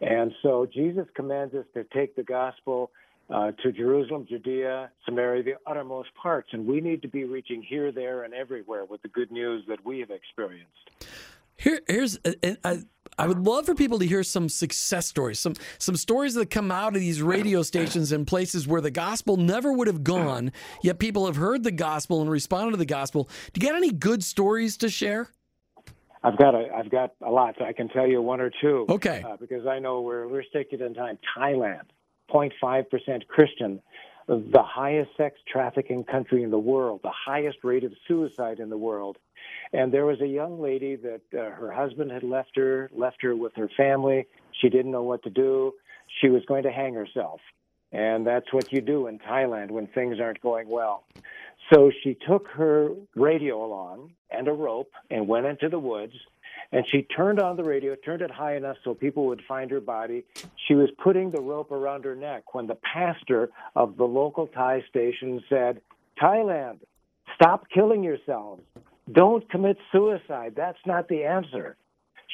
And 0.01 0.31
so 0.41 0.65
Jesus 0.65 1.05
commands 1.15 1.53
us 1.53 1.65
to 1.73 1.83
take 1.93 2.15
the 2.15 2.23
gospel 2.23 2.91
uh, 3.29 3.51
to 3.63 3.71
Jerusalem, 3.71 4.25
Judea, 4.29 4.91
Samaria, 5.05 5.43
the 5.43 5.55
uttermost 5.67 6.09
parts. 6.21 6.49
And 6.53 6.65
we 6.65 6.79
need 6.79 7.01
to 7.01 7.07
be 7.07 7.25
reaching 7.25 7.61
here, 7.61 7.91
there, 7.91 8.23
and 8.23 8.33
everywhere 8.33 8.85
with 8.85 9.01
the 9.01 9.09
good 9.09 9.31
news 9.31 9.65
that 9.67 9.83
we 9.85 9.99
have 9.99 10.11
experienced. 10.11 10.71
Here, 11.57 11.81
here's 11.87 12.19
I, 12.63 12.83
I 13.17 13.27
would 13.27 13.39
love 13.39 13.65
for 13.65 13.75
people 13.75 13.99
to 13.99 14.05
hear 14.05 14.23
some 14.23 14.49
success 14.49 15.07
stories, 15.07 15.39
some 15.39 15.53
some 15.77 15.95
stories 15.95 16.33
that 16.33 16.49
come 16.49 16.71
out 16.71 16.95
of 16.95 17.01
these 17.01 17.21
radio 17.21 17.61
stations 17.63 18.11
and 18.11 18.27
places 18.27 18.67
where 18.67 18.81
the 18.81 18.91
gospel 18.91 19.37
never 19.37 19.71
would 19.71 19.87
have 19.87 20.03
gone, 20.03 20.51
yet 20.81 20.99
people 20.99 21.25
have 21.25 21.35
heard 21.35 21.63
the 21.63 21.71
gospel 21.71 22.21
and 22.21 22.29
responded 22.29 22.71
to 22.71 22.77
the 22.77 22.85
gospel. 22.85 23.29
Do 23.53 23.61
you 23.61 23.67
got 23.67 23.77
any 23.77 23.91
good 23.91 24.23
stories 24.23 24.77
to 24.77 24.89
share? 24.89 25.29
I've 26.23 26.37
got 26.37 26.55
a 26.55 26.69
I've 26.75 26.89
got 26.89 27.13
a 27.25 27.31
lot. 27.31 27.61
I 27.61 27.71
can 27.71 27.87
tell 27.87 28.07
you 28.07 28.21
one 28.21 28.41
or 28.41 28.51
two. 28.61 28.85
Okay. 28.89 29.23
Uh, 29.25 29.37
because 29.37 29.65
I 29.65 29.79
know 29.79 30.01
we're 30.01 30.27
restricted 30.27 30.81
in 30.81 30.93
time. 30.93 31.17
Thailand, 31.37 31.83
0.5 32.31 32.89
percent 32.89 33.27
Christian 33.27 33.81
the 34.27 34.63
highest 34.63 35.11
sex 35.17 35.39
trafficking 35.47 36.03
country 36.03 36.43
in 36.43 36.49
the 36.49 36.59
world, 36.59 37.01
the 37.03 37.11
highest 37.11 37.59
rate 37.63 37.83
of 37.83 37.93
suicide 38.07 38.59
in 38.59 38.69
the 38.69 38.77
world. 38.77 39.17
And 39.75 39.91
there 39.91 40.05
was 40.05 40.21
a 40.21 40.27
young 40.27 40.61
lady 40.61 40.95
that 40.95 41.21
uh, 41.33 41.51
her 41.51 41.69
husband 41.69 42.09
had 42.09 42.23
left 42.23 42.55
her, 42.55 42.89
left 42.93 43.21
her 43.23 43.35
with 43.35 43.53
her 43.55 43.69
family. 43.75 44.25
She 44.61 44.69
didn't 44.69 44.91
know 44.91 45.03
what 45.03 45.21
to 45.23 45.29
do. 45.29 45.73
She 46.21 46.29
was 46.29 46.43
going 46.45 46.63
to 46.63 46.71
hang 46.71 46.93
herself. 46.93 47.41
And 47.91 48.25
that's 48.25 48.53
what 48.53 48.71
you 48.71 48.79
do 48.79 49.07
in 49.07 49.19
Thailand 49.19 49.71
when 49.71 49.87
things 49.87 50.17
aren't 50.21 50.39
going 50.39 50.69
well. 50.69 51.03
So 51.73 51.91
she 52.03 52.17
took 52.25 52.47
her 52.49 52.91
radio 53.15 53.65
along 53.65 54.13
and 54.31 54.47
a 54.47 54.53
rope 54.53 54.91
and 55.11 55.27
went 55.27 55.45
into 55.45 55.67
the 55.67 55.79
woods 55.79 56.13
and 56.71 56.85
she 56.89 57.03
turned 57.03 57.41
on 57.41 57.57
the 57.57 57.63
radio, 57.63 57.95
turned 57.95 58.21
it 58.21 58.31
high 58.31 58.55
enough 58.55 58.77
so 58.83 58.93
people 58.93 59.25
would 59.27 59.41
find 59.47 59.69
her 59.71 59.81
body. 59.81 60.23
She 60.67 60.73
was 60.73 60.89
putting 61.03 61.31
the 61.31 61.41
rope 61.41 61.71
around 61.71 62.05
her 62.05 62.15
neck 62.15 62.53
when 62.53 62.67
the 62.67 62.77
pastor 62.93 63.49
of 63.75 63.97
the 63.97 64.05
local 64.05 64.47
Thai 64.47 64.83
station 64.89 65.43
said, 65.49 65.81
Thailand, 66.21 66.79
stop 67.35 67.65
killing 67.73 68.03
yourselves. 68.03 68.63
Don't 69.11 69.49
commit 69.49 69.77
suicide. 69.91 70.53
That's 70.55 70.79
not 70.85 71.07
the 71.07 71.23
answer. 71.23 71.77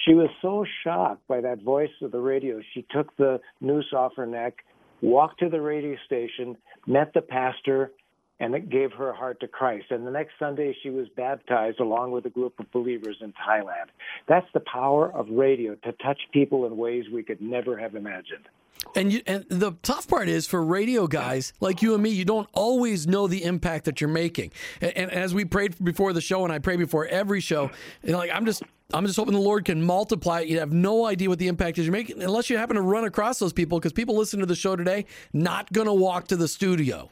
She 0.06 0.14
was 0.14 0.30
so 0.42 0.66
shocked 0.84 1.28
by 1.28 1.42
that 1.42 1.62
voice 1.62 1.90
of 2.02 2.12
the 2.12 2.20
radio, 2.20 2.62
she 2.74 2.86
took 2.90 3.16
the 3.18 3.40
noose 3.60 3.94
off 3.94 4.16
her 4.16 4.26
neck, 4.26 4.64
walked 5.02 5.40
to 5.40 5.50
the 5.50 5.62
radio 5.62 5.96
station, 6.06 6.58
met 6.88 7.14
the 7.14 7.22
pastor, 7.22 7.92
and 8.40 8.56
it 8.56 8.70
gave 8.70 8.92
her 8.94 9.14
heart 9.14 9.40
to 9.42 9.48
Christ. 9.48 9.86
And 9.92 10.08
the 10.08 10.12
next 10.12 10.34
Sunday, 10.40 10.76
she 10.82 10.90
was 10.90 11.08
baptized 11.16 11.80
along 11.80 12.12
with 12.12 12.26
a 12.26 12.30
group 12.30 12.60
of 12.60 12.72
believers 12.72 13.18
in 13.22 13.34
Thailand. 13.34 13.90
That's 14.28 14.48
the 14.54 14.62
power 14.62 15.12
of 15.14 15.30
radio 15.30 15.76
to 15.76 15.92
touch 15.92 16.20
people 16.34 16.66
in 16.66 16.76
ways 16.78 17.06
we 17.14 17.22
could 17.22 17.42
never 17.42 17.78
have 17.78 17.96
imagined. 17.96 18.48
And, 18.96 19.14
you, 19.14 19.22
and 19.26 19.46
the 19.50 19.74
tough 19.84 20.08
part 20.08 20.28
is 20.28 20.48
for 20.48 20.64
radio 20.64 21.08
guys 21.08 21.54
like 21.60 21.82
you 21.82 21.94
and 21.94 22.04
me, 22.04 22.10
you 22.10 22.26
don't 22.26 22.50
always 22.54 23.08
know 23.08 23.28
the 23.28 23.44
impact 23.44 23.86
that 23.86 24.02
you're 24.02 24.10
making. 24.10 24.52
And, 24.82 24.92
and 24.96 25.12
as 25.12 25.34
we 25.34 25.46
prayed 25.46 25.82
before 25.84 26.14
the 26.14 26.22
show, 26.22 26.44
and 26.44 26.52
I 26.52 26.60
pray 26.60 26.76
before 26.76 27.06
every 27.08 27.40
show, 27.40 27.72
you 28.04 28.12
know, 28.12 28.18
like 28.18 28.32
I'm 28.34 28.46
just 28.46 28.64
I'm 28.94 29.06
just 29.06 29.18
hoping 29.18 29.34
the 29.34 29.40
Lord 29.40 29.66
can 29.66 29.82
multiply 29.82 30.42
it. 30.42 30.50
You 30.50 30.60
have 30.60 30.74
no 30.74 31.06
idea 31.06 31.30
what 31.30 31.40
the 31.40 31.48
impact 31.48 31.78
is 31.78 31.86
you're 31.86 31.94
making 31.94 32.22
unless 32.22 32.50
you 32.50 32.58
happen 32.58 32.76
to 32.76 32.82
run 32.82 33.06
across 33.06 33.40
those 33.40 33.54
people 33.54 33.80
because 33.80 33.94
people 33.94 34.16
listen 34.18 34.40
to 34.40 34.46
the 34.46 34.56
show 34.56 34.76
today, 34.76 35.06
not 35.32 35.72
going 35.72 35.88
to 35.88 35.94
walk 35.94 36.28
to 36.28 36.36
the 36.36 36.48
studio. 36.48 37.10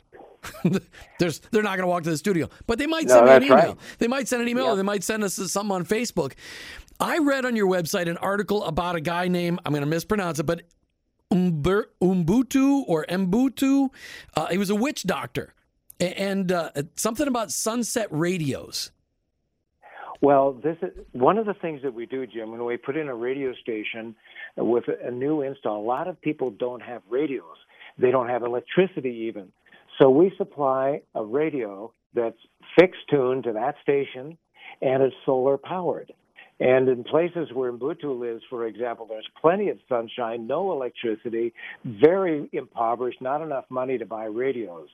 There's, 1.19 1.39
they're 1.51 1.63
not 1.63 1.75
going 1.75 1.83
to 1.83 1.87
walk 1.87 2.03
to 2.03 2.09
the 2.09 2.17
studio, 2.17 2.49
but 2.65 2.79
they 2.79 2.87
might 2.87 3.09
send 3.09 3.25
me 3.25 3.31
an 3.31 3.43
email. 3.43 3.55
Right. 3.57 3.75
They 3.97 4.07
might 4.07 4.27
send 4.27 4.41
an 4.41 4.47
email. 4.47 4.67
Yep. 4.67 4.77
They 4.77 4.83
might 4.83 5.03
send 5.03 5.23
us 5.23 5.35
something 5.35 5.75
on 5.75 5.85
Facebook. 5.85 6.33
I 6.99 7.19
read 7.19 7.45
on 7.45 7.55
your 7.55 7.67
website 7.67 8.09
an 8.09 8.17
article 8.17 8.63
about 8.63 8.95
a 8.95 9.01
guy 9.01 9.27
named 9.27 9.59
I'm 9.65 9.71
going 9.71 9.83
to 9.83 9.89
mispronounce 9.89 10.39
it, 10.39 10.43
but 10.43 10.61
Umber, 11.31 11.89
Umbutu 12.01 12.83
or 12.87 13.05
Mbutu. 13.05 13.89
Uh, 14.35 14.47
he 14.47 14.57
was 14.57 14.69
a 14.69 14.75
witch 14.75 15.03
doctor, 15.03 15.53
and 15.99 16.51
uh, 16.51 16.71
something 16.95 17.27
about 17.27 17.49
SonSet 17.49 18.07
radios. 18.09 18.91
Well, 20.21 20.53
this 20.53 20.75
is 20.81 20.89
one 21.13 21.37
of 21.37 21.45
the 21.45 21.53
things 21.53 21.81
that 21.83 21.93
we 21.93 22.05
do, 22.05 22.27
Jim. 22.27 22.51
When 22.51 22.65
we 22.65 22.75
put 22.75 22.97
in 22.97 23.07
a 23.07 23.15
radio 23.15 23.53
station 23.61 24.15
with 24.57 24.83
a 24.87 25.11
new 25.11 25.41
install, 25.41 25.81
a 25.81 25.85
lot 25.85 26.07
of 26.07 26.19
people 26.19 26.51
don't 26.51 26.81
have 26.81 27.01
radios. 27.09 27.55
They 27.97 28.11
don't 28.11 28.27
have 28.27 28.43
electricity 28.43 29.27
even. 29.29 29.51
So 29.97 30.09
we 30.09 30.33
supply 30.37 31.01
a 31.15 31.23
radio 31.23 31.93
that's 32.13 32.37
fixed 32.77 33.01
tuned 33.09 33.43
to 33.45 33.53
that 33.53 33.75
station 33.81 34.37
and 34.81 35.03
it's 35.03 35.15
solar 35.25 35.57
powered. 35.57 36.11
And 36.59 36.89
in 36.89 37.03
places 37.03 37.49
where 37.53 37.71
Ubuntu 37.71 38.19
lives, 38.19 38.43
for 38.49 38.67
example, 38.67 39.05
there's 39.07 39.27
plenty 39.39 39.69
of 39.69 39.77
sunshine, 39.87 40.45
no 40.45 40.71
electricity, 40.73 41.53
very 41.85 42.49
impoverished, 42.51 43.21
not 43.21 43.41
enough 43.41 43.65
money 43.69 43.97
to 43.97 44.05
buy 44.05 44.25
radios. 44.25 44.89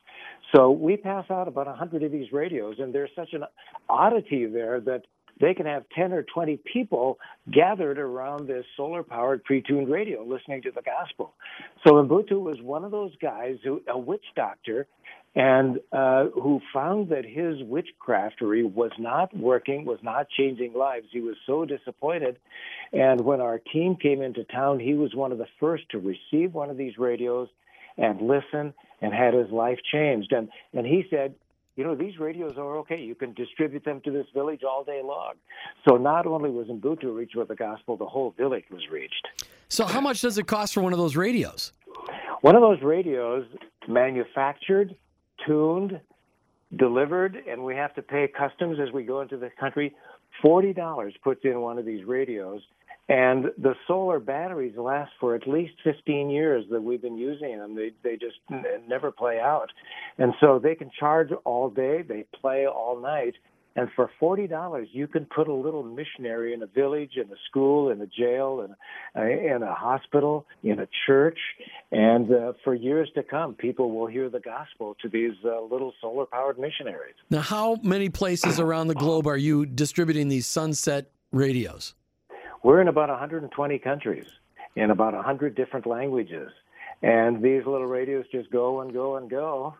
So 0.55 0.69
we 0.69 0.95
pass 0.95 1.25
out 1.31 1.47
about 1.47 1.65
100 1.65 2.03
of 2.03 2.11
these 2.11 2.31
radios, 2.31 2.75
and 2.79 2.93
there's 2.93 3.09
such 3.15 3.33
an 3.33 3.45
oddity 3.89 4.45
there 4.45 4.79
that 4.81 5.03
they 5.39 5.53
can 5.53 5.65
have 5.65 5.83
10 5.95 6.13
or 6.13 6.23
20 6.23 6.59
people 6.71 7.17
gathered 7.51 7.99
around 7.99 8.47
this 8.47 8.65
solar 8.77 9.03
powered 9.03 9.43
pre 9.43 9.61
tuned 9.61 9.89
radio 9.89 10.23
listening 10.23 10.61
to 10.61 10.71
the 10.71 10.81
gospel. 10.81 11.33
So 11.85 11.93
Ubuntu 11.93 12.41
was 12.41 12.61
one 12.61 12.85
of 12.85 12.91
those 12.91 13.11
guys 13.21 13.57
who, 13.63 13.81
a 13.89 13.97
witch 13.97 14.23
doctor, 14.35 14.87
and 15.35 15.79
uh, 15.91 16.25
who 16.33 16.61
found 16.73 17.09
that 17.09 17.25
his 17.25 17.57
witchcraftery 17.57 18.63
was 18.63 18.91
not 18.97 19.35
working, 19.35 19.85
was 19.85 19.99
not 20.01 20.27
changing 20.29 20.73
lives. 20.73 21.07
He 21.11 21.19
was 21.19 21.35
so 21.45 21.65
disappointed. 21.65 22.37
And 22.93 23.21
when 23.21 23.41
our 23.41 23.59
team 23.59 23.97
came 23.97 24.21
into 24.21 24.45
town, 24.45 24.79
he 24.79 24.93
was 24.93 25.13
one 25.13 25.33
of 25.33 25.37
the 25.37 25.47
first 25.59 25.83
to 25.89 25.99
receive 25.99 26.53
one 26.53 26.69
of 26.69 26.77
these 26.77 26.97
radios 26.97 27.49
and 27.97 28.21
listen 28.21 28.73
and 29.01 29.13
had 29.13 29.33
his 29.33 29.51
life 29.51 29.79
changed. 29.91 30.31
And, 30.31 30.49
and 30.73 30.85
he 30.85 31.05
said, 31.09 31.35
you 31.75 31.83
know, 31.83 31.95
these 31.95 32.17
radios 32.17 32.53
are 32.57 32.77
okay. 32.77 33.01
You 33.01 33.15
can 33.15 33.33
distribute 33.33 33.83
them 33.83 33.99
to 34.05 34.11
this 34.11 34.27
village 34.33 34.61
all 34.63 34.85
day 34.85 35.01
long. 35.03 35.33
So 35.87 35.97
not 35.97 36.25
only 36.25 36.49
was 36.49 36.67
Ubuntu 36.67 37.13
reached 37.13 37.35
with 37.35 37.49
the 37.49 37.55
gospel, 37.55 37.97
the 37.97 38.05
whole 38.05 38.33
village 38.37 38.63
was 38.71 38.87
reached. 38.89 39.27
So 39.67 39.83
how 39.85 39.99
much 39.99 40.21
does 40.21 40.37
it 40.37 40.47
cost 40.47 40.73
for 40.73 40.81
one 40.81 40.93
of 40.93 40.99
those 40.99 41.17
radios? 41.17 41.73
One 42.41 42.55
of 42.55 42.61
those 42.61 42.81
radios 42.81 43.45
manufactured, 43.89 44.95
tuned, 45.45 45.99
delivered, 46.75 47.37
and 47.47 47.63
we 47.63 47.75
have 47.75 47.93
to 47.95 48.01
pay 48.01 48.27
customs 48.27 48.79
as 48.79 48.91
we 48.93 49.03
go 49.03 49.21
into 49.21 49.37
the 49.37 49.49
country. 49.59 49.93
$40 50.43 51.11
puts 51.23 51.41
in 51.43 51.61
one 51.61 51.77
of 51.77 51.85
these 51.85 52.05
radios. 52.05 52.61
And 53.07 53.45
the 53.59 53.75
solar 53.87 54.19
batteries 54.19 54.75
last 54.77 55.11
for 55.19 55.35
at 55.35 55.47
least 55.47 55.73
15 55.83 56.29
years 56.29 56.65
that 56.71 56.81
we've 56.81 57.01
been 57.01 57.17
using 57.17 57.57
them. 57.59 57.75
They 57.75 57.91
they 58.03 58.17
just 58.17 58.37
never 58.87 59.11
play 59.11 59.39
out, 59.39 59.71
and 60.17 60.33
so 60.39 60.57
they 60.57 60.73
can 60.73 60.89
charge 60.99 61.29
all 61.43 61.69
day. 61.69 62.01
They 62.01 62.25
play 62.41 62.65
all 62.65 62.99
night, 62.99 63.35
and 63.75 63.89
for 63.95 64.09
forty 64.19 64.47
dollars, 64.47 64.87
you 64.91 65.07
can 65.07 65.25
put 65.25 65.47
a 65.47 65.53
little 65.53 65.83
missionary 65.83 66.53
in 66.53 66.63
a 66.63 66.67
village, 66.67 67.11
in 67.15 67.31
a 67.31 67.35
school, 67.49 67.89
in 67.89 68.01
a 68.01 68.07
jail, 68.07 68.65
in 68.65 69.21
a, 69.21 69.55
in 69.55 69.63
a 69.63 69.73
hospital, 69.73 70.45
in 70.63 70.79
a 70.79 70.87
church, 71.05 71.39
and 71.91 72.31
uh, 72.31 72.53
for 72.63 72.73
years 72.73 73.09
to 73.15 73.23
come, 73.23 73.53
people 73.53 73.91
will 73.91 74.07
hear 74.07 74.29
the 74.29 74.39
gospel 74.39 74.95
to 75.01 75.09
these 75.09 75.33
uh, 75.45 75.61
little 75.61 75.93
solar-powered 76.01 76.57
missionaries. 76.57 77.15
Now, 77.29 77.41
how 77.41 77.77
many 77.83 78.09
places 78.09 78.59
around 78.59 78.87
the 78.87 78.95
globe 78.95 79.27
are 79.27 79.37
you 79.37 79.65
distributing 79.65 80.29
these 80.29 80.47
SonSet 80.47 81.05
radios? 81.31 81.93
We're 82.63 82.81
in 82.81 82.87
about 82.87 83.09
120 83.09 83.79
countries 83.79 84.25
in 84.75 84.91
about 84.91 85.13
100 85.13 85.55
different 85.55 85.87
languages. 85.87 86.49
And 87.01 87.43
these 87.43 87.65
little 87.65 87.87
radios 87.87 88.25
just 88.31 88.49
go 88.51 88.81
and 88.81 88.93
go 88.93 89.17
and 89.17 89.29
go. 89.29 89.75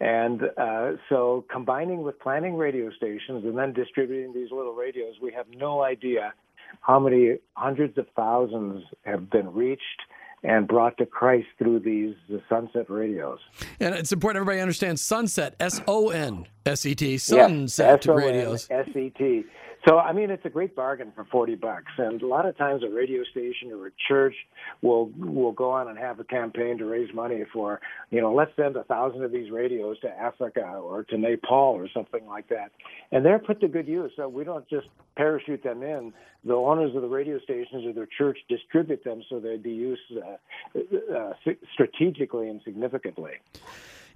And 0.00 0.42
uh, 0.56 0.92
so, 1.08 1.44
combining 1.50 2.02
with 2.02 2.20
planning 2.20 2.56
radio 2.56 2.90
stations 2.90 3.44
and 3.44 3.58
then 3.58 3.72
distributing 3.72 4.32
these 4.32 4.50
little 4.52 4.74
radios, 4.74 5.16
we 5.20 5.32
have 5.32 5.46
no 5.56 5.82
idea 5.82 6.32
how 6.80 7.00
many 7.00 7.38
hundreds 7.54 7.98
of 7.98 8.06
thousands 8.14 8.84
have 9.04 9.28
been 9.30 9.52
reached 9.52 9.82
and 10.44 10.68
brought 10.68 10.96
to 10.98 11.06
Christ 11.06 11.48
through 11.58 11.80
these 11.80 12.14
the 12.28 12.40
SonSet 12.48 12.88
radios. 12.88 13.40
And 13.80 13.94
it's 13.94 14.12
important 14.12 14.40
everybody 14.40 14.60
understands 14.60 15.02
SonSet, 15.02 15.54
S 15.58 15.80
O 15.88 16.10
N 16.10 16.46
S 16.64 16.86
E 16.86 16.94
T, 16.94 17.16
SonSet 17.16 18.04
yes, 18.04 18.06
radios. 18.06 18.68
S 18.70 18.88
E 18.94 19.10
T. 19.10 19.44
So 19.88 19.98
I 19.98 20.12
mean, 20.12 20.28
it's 20.28 20.44
a 20.44 20.50
great 20.50 20.76
bargain 20.76 21.12
for 21.14 21.24
forty 21.24 21.54
bucks. 21.54 21.92
And 21.96 22.20
a 22.20 22.26
lot 22.26 22.44
of 22.44 22.58
times, 22.58 22.82
a 22.84 22.90
radio 22.90 23.24
station 23.24 23.72
or 23.72 23.86
a 23.86 23.90
church 24.06 24.34
will 24.82 25.06
will 25.16 25.52
go 25.52 25.70
on 25.70 25.88
and 25.88 25.98
have 25.98 26.20
a 26.20 26.24
campaign 26.24 26.76
to 26.78 26.84
raise 26.84 27.12
money 27.14 27.44
for, 27.54 27.80
you 28.10 28.20
know, 28.20 28.34
let's 28.34 28.50
send 28.54 28.76
a 28.76 28.84
thousand 28.84 29.24
of 29.24 29.32
these 29.32 29.50
radios 29.50 29.98
to 30.00 30.10
Africa 30.10 30.60
or 30.60 31.04
to 31.04 31.16
Nepal 31.16 31.72
or 31.74 31.88
something 31.94 32.26
like 32.26 32.48
that. 32.50 32.70
And 33.12 33.24
they're 33.24 33.38
put 33.38 33.60
to 33.62 33.68
good 33.68 33.88
use. 33.88 34.12
So 34.16 34.28
we 34.28 34.44
don't 34.44 34.68
just 34.68 34.88
parachute 35.16 35.62
them 35.62 35.82
in. 35.82 36.12
The 36.44 36.54
owners 36.54 36.94
of 36.94 37.00
the 37.00 37.08
radio 37.08 37.40
stations 37.40 37.86
or 37.86 37.94
their 37.94 38.08
church 38.18 38.38
distribute 38.46 39.02
them 39.04 39.22
so 39.30 39.40
they'd 39.40 39.62
be 39.62 39.72
used 39.72 40.02
uh, 40.12 41.16
uh, 41.16 41.32
strategically 41.72 42.50
and 42.50 42.60
significantly. 42.62 43.32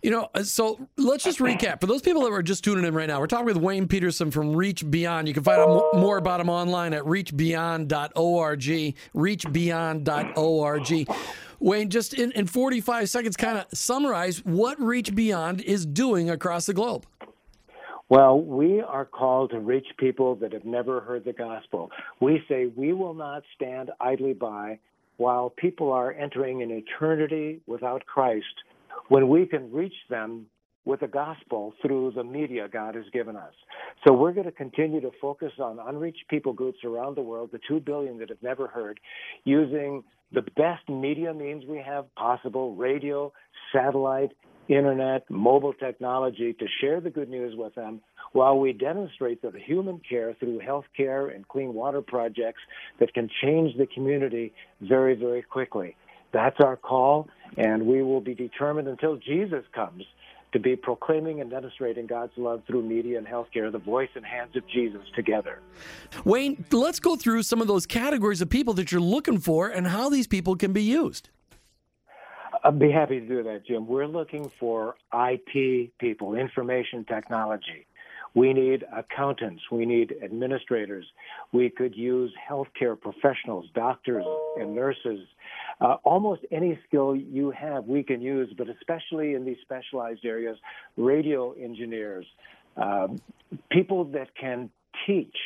You 0.03 0.11
know, 0.11 0.29
uh, 0.35 0.43
so 0.43 0.81
let's 0.97 1.23
just 1.23 1.39
recap. 1.39 1.81
For 1.81 1.87
those 1.87 2.03
people 2.03 2.23
that 2.23 2.33
are 2.33 2.43
just 2.43 2.65
tuning 2.65 2.85
in 2.85 2.93
right 2.93 3.07
now, 3.07 3.21
we're 3.21 3.29
talking 3.29 3.47
with 3.47 3.57
Wayne 3.57 3.87
Pederson 3.87 4.33
from 4.33 4.53
ReachBeyond. 4.53 5.29
You 5.29 5.35
can 5.35 5.45
find 5.45 5.61
out 5.61 5.95
more 5.95 6.17
about 6.17 6.41
him 6.41 6.49
online 6.49 6.93
at 6.93 7.05
reachbeyond.org, 7.05 8.61
reachbeyond.org. 9.15 11.09
Wayne, 11.61 11.89
just 11.89 12.15
in, 12.15 12.33
in 12.33 12.49
45 12.49 13.09
seconds, 13.09 13.37
kind 13.37 13.59
of 13.59 13.67
summarize 13.73 14.45
what 14.45 14.81
ReachBeyond 14.81 15.63
is 15.63 15.87
doing 15.87 16.31
across 16.31 16.67
the 16.67 16.75
globe. 16.75 17.07
Well, 18.09 18.41
we 18.41 18.81
are 18.81 19.05
called 19.05 19.51
to 19.53 19.61
reach 19.61 19.87
people 19.99 20.35
that 20.37 20.53
have 20.53 20.65
never 20.65 21.01
heard 21.01 21.25
the 21.25 21.33
gospel. 21.33 21.93
We 22.21 22.43
say 22.49 22.67
we 22.67 22.93
will 22.93 23.15
not 23.15 23.45
stand 23.55 23.93
idly 24.01 24.33
by 24.33 24.81
while 25.19 25.49
people 25.49 25.93
are 25.93 26.13
entering 26.13 26.61
an 26.63 26.73
eternity 26.73 27.61
without 27.69 28.05
Christ 28.05 28.45
when 29.09 29.29
we 29.29 29.47
can 29.47 29.71
reach 29.73 29.95
them 30.09 30.47
with 30.85 31.01
the 31.01 31.07
gospel 31.07 31.73
through 31.81 32.13
the 32.15 32.25
media 32.25 32.69
God 32.69 32.95
has 32.95 33.05
given 33.13 33.37
us. 33.37 33.53
So 34.07 34.13
we're 34.13 34.33
going 34.33 34.47
to 34.47 34.53
continue 34.53 35.01
to 35.01 35.11
focus 35.21 35.53
on 35.61 35.79
unreached 35.79 36.25
people 36.29 36.53
groups 36.53 36.79
around 36.85 37.17
the 37.17 37.23
world, 37.23 37.51
the 37.53 37.61
2 37.69 37.81
billion 37.81 38.19
that 38.19 38.31
have 38.31 38.43
never 38.43 38.67
heard, 38.67 38.99
using 39.45 40.03
the 40.33 40.43
best 40.43 40.89
media 40.89 41.33
means 41.33 41.65
we 41.67 41.79
have 41.79 42.13
possible 42.17 42.75
radio, 42.75 43.33
satellite, 43.73 44.33
internet, 44.69 45.29
mobile 45.31 45.75
technology 45.75 46.53
to 46.55 46.67
share 46.81 47.01
the 47.01 47.11
good 47.11 47.29
news 47.29 47.55
with 47.57 47.75
them 47.75 48.01
while 48.33 48.59
we 48.59 48.73
demonstrate 48.73 49.43
that 49.43 49.55
human 49.55 50.01
care 50.09 50.35
through 50.41 50.61
healthcare 50.61 51.35
and 51.35 51.47
clean 51.49 51.75
water 51.75 52.01
projects 52.01 52.61
that 52.99 53.13
can 53.13 53.29
change 53.43 53.77
the 53.77 53.87
community 53.87 54.53
very, 54.81 55.15
very 55.15 55.43
quickly. 55.43 55.97
That's 56.33 56.57
our 56.61 56.77
call, 56.77 57.29
and 57.57 57.87
we 57.87 58.03
will 58.03 58.21
be 58.21 58.35
determined 58.35 58.89
until 58.89 59.17
Jesus 59.17 59.65
comes 59.75 60.05
to 60.53 60.59
be 60.59 60.77
proclaiming 60.77 61.41
and 61.41 61.51
demonstrating 61.51 62.07
God's 62.07 62.33
love 62.37 62.63
through 62.67 62.83
media 62.83 63.19
and 63.19 63.27
healthcare, 63.27 63.73
the 63.73 63.79
voice 63.79 64.11
and 64.15 64.25
hands 64.25 64.55
of 64.55 64.67
Jesus 64.69 65.03
together. 65.17 65.61
Wayne, 66.25 66.65
let's 66.71 67.01
go 67.01 67.17
through 67.17 67.43
some 67.43 67.61
of 67.63 67.69
those 67.69 67.87
categories 67.87 68.43
of 68.43 68.51
people 68.51 68.75
that 68.75 68.93
you're 68.93 69.01
looking 69.01 69.39
for 69.39 69.69
and 69.69 69.87
how 69.87 70.11
these 70.11 70.27
people 70.27 70.57
can 70.57 70.73
be 70.73 70.83
used. 70.83 71.31
I'd 72.65 72.79
be 72.79 72.93
happy 72.93 73.19
to 73.19 73.27
do 73.27 73.43
that, 73.43 73.67
Jim. 73.67 73.87
We're 73.87 74.07
looking 74.07 74.51
for 74.61 74.95
IT 75.13 75.99
people, 75.99 76.35
information 76.35 77.05
technology. 77.05 77.87
We 78.35 78.53
need 78.53 78.85
accountants. 78.97 79.63
We 79.71 79.85
need 79.85 80.15
administrators. 80.23 81.05
We 81.53 81.69
could 81.69 81.95
use 81.95 82.33
healthcare 82.49 82.99
professionals, 82.99 83.67
doctors 83.75 84.25
and 84.57 84.75
nurses. 84.75 85.27
Uh, 85.81 85.97
almost 86.05 86.43
any 86.51 86.79
skill 86.87 87.15
you 87.15 87.51
have, 87.51 87.85
we 87.85 88.03
can 88.03 88.21
use, 88.21 88.53
but 88.57 88.69
especially 88.69 89.35
in 89.35 89.45
these 89.45 89.59
specialized 89.63 90.25
areas, 90.25 90.57
radio 90.97 91.53
engineers, 91.53 92.25
um, 92.77 93.21
people 93.71 94.05
that 94.05 94.35
can 94.35 94.71
teach 95.07 95.37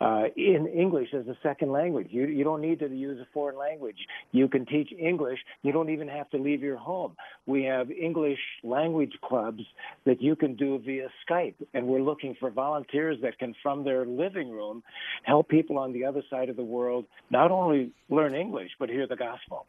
uh, 0.00 0.24
in 0.36 0.66
English 0.66 1.08
as 1.14 1.26
a 1.26 1.36
second 1.42 1.72
language. 1.72 2.08
You, 2.10 2.26
you 2.26 2.44
don't 2.44 2.60
need 2.60 2.78
to 2.80 2.88
use 2.88 3.18
a 3.20 3.26
foreign 3.32 3.58
language. 3.58 3.96
You 4.32 4.48
can 4.48 4.66
teach 4.66 4.92
English. 4.98 5.38
You 5.62 5.72
don't 5.72 5.90
even 5.90 6.08
have 6.08 6.28
to 6.30 6.38
leave 6.38 6.62
your 6.62 6.76
home. 6.76 7.16
We 7.46 7.64
have 7.64 7.90
English 7.90 8.38
language 8.62 9.12
clubs 9.24 9.62
that 10.04 10.20
you 10.20 10.36
can 10.36 10.56
do 10.56 10.78
via 10.84 11.08
Skype, 11.28 11.54
and 11.74 11.86
we're 11.86 12.02
looking 12.02 12.36
for 12.38 12.50
volunteers 12.50 13.18
that 13.22 13.38
can, 13.38 13.54
from 13.62 13.84
their 13.84 14.04
living 14.04 14.50
room, 14.50 14.82
help 15.24 15.48
people 15.48 15.78
on 15.78 15.92
the 15.92 16.04
other 16.04 16.22
side 16.30 16.48
of 16.48 16.56
the 16.56 16.64
world 16.64 17.06
not 17.30 17.50
only 17.50 17.92
learn 18.08 18.34
English, 18.34 18.70
but 18.78 18.88
hear 18.88 19.06
the 19.06 19.16
gospel. 19.16 19.66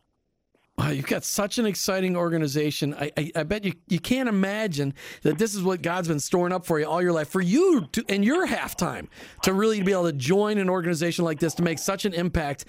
Wow, 0.78 0.90
you've 0.90 1.08
got 1.08 1.24
such 1.24 1.58
an 1.58 1.66
exciting 1.66 2.16
organization. 2.16 2.94
I, 2.94 3.12
I, 3.18 3.32
I, 3.38 3.44
bet 3.44 3.66
you 3.66 3.74
you 3.88 4.00
can't 4.00 4.30
imagine 4.30 4.94
that 5.24 5.40
this 5.40 5.56
is 5.56 5.64
what 5.64 5.82
God's 5.82 6.08
been 6.08 6.20
storing 6.20 6.54
up 6.54 6.68
for 6.68 6.80
you 6.80 6.86
all 6.86 7.02
your 7.02 7.14
life. 7.14 7.30
For 7.30 7.42
you 7.42 7.88
to, 7.94 8.06
in 8.08 8.22
your 8.22 8.46
halftime 8.46 9.08
to 9.42 9.54
really 9.54 9.82
be 9.82 9.92
able 9.92 10.06
to 10.06 10.14
join 10.14 10.60
an 10.60 10.70
organization 10.70 11.26
like 11.26 11.40
this 11.40 11.56
to 11.56 11.64
make 11.64 11.80
such 11.80 12.06
an 12.06 12.14
impact. 12.14 12.66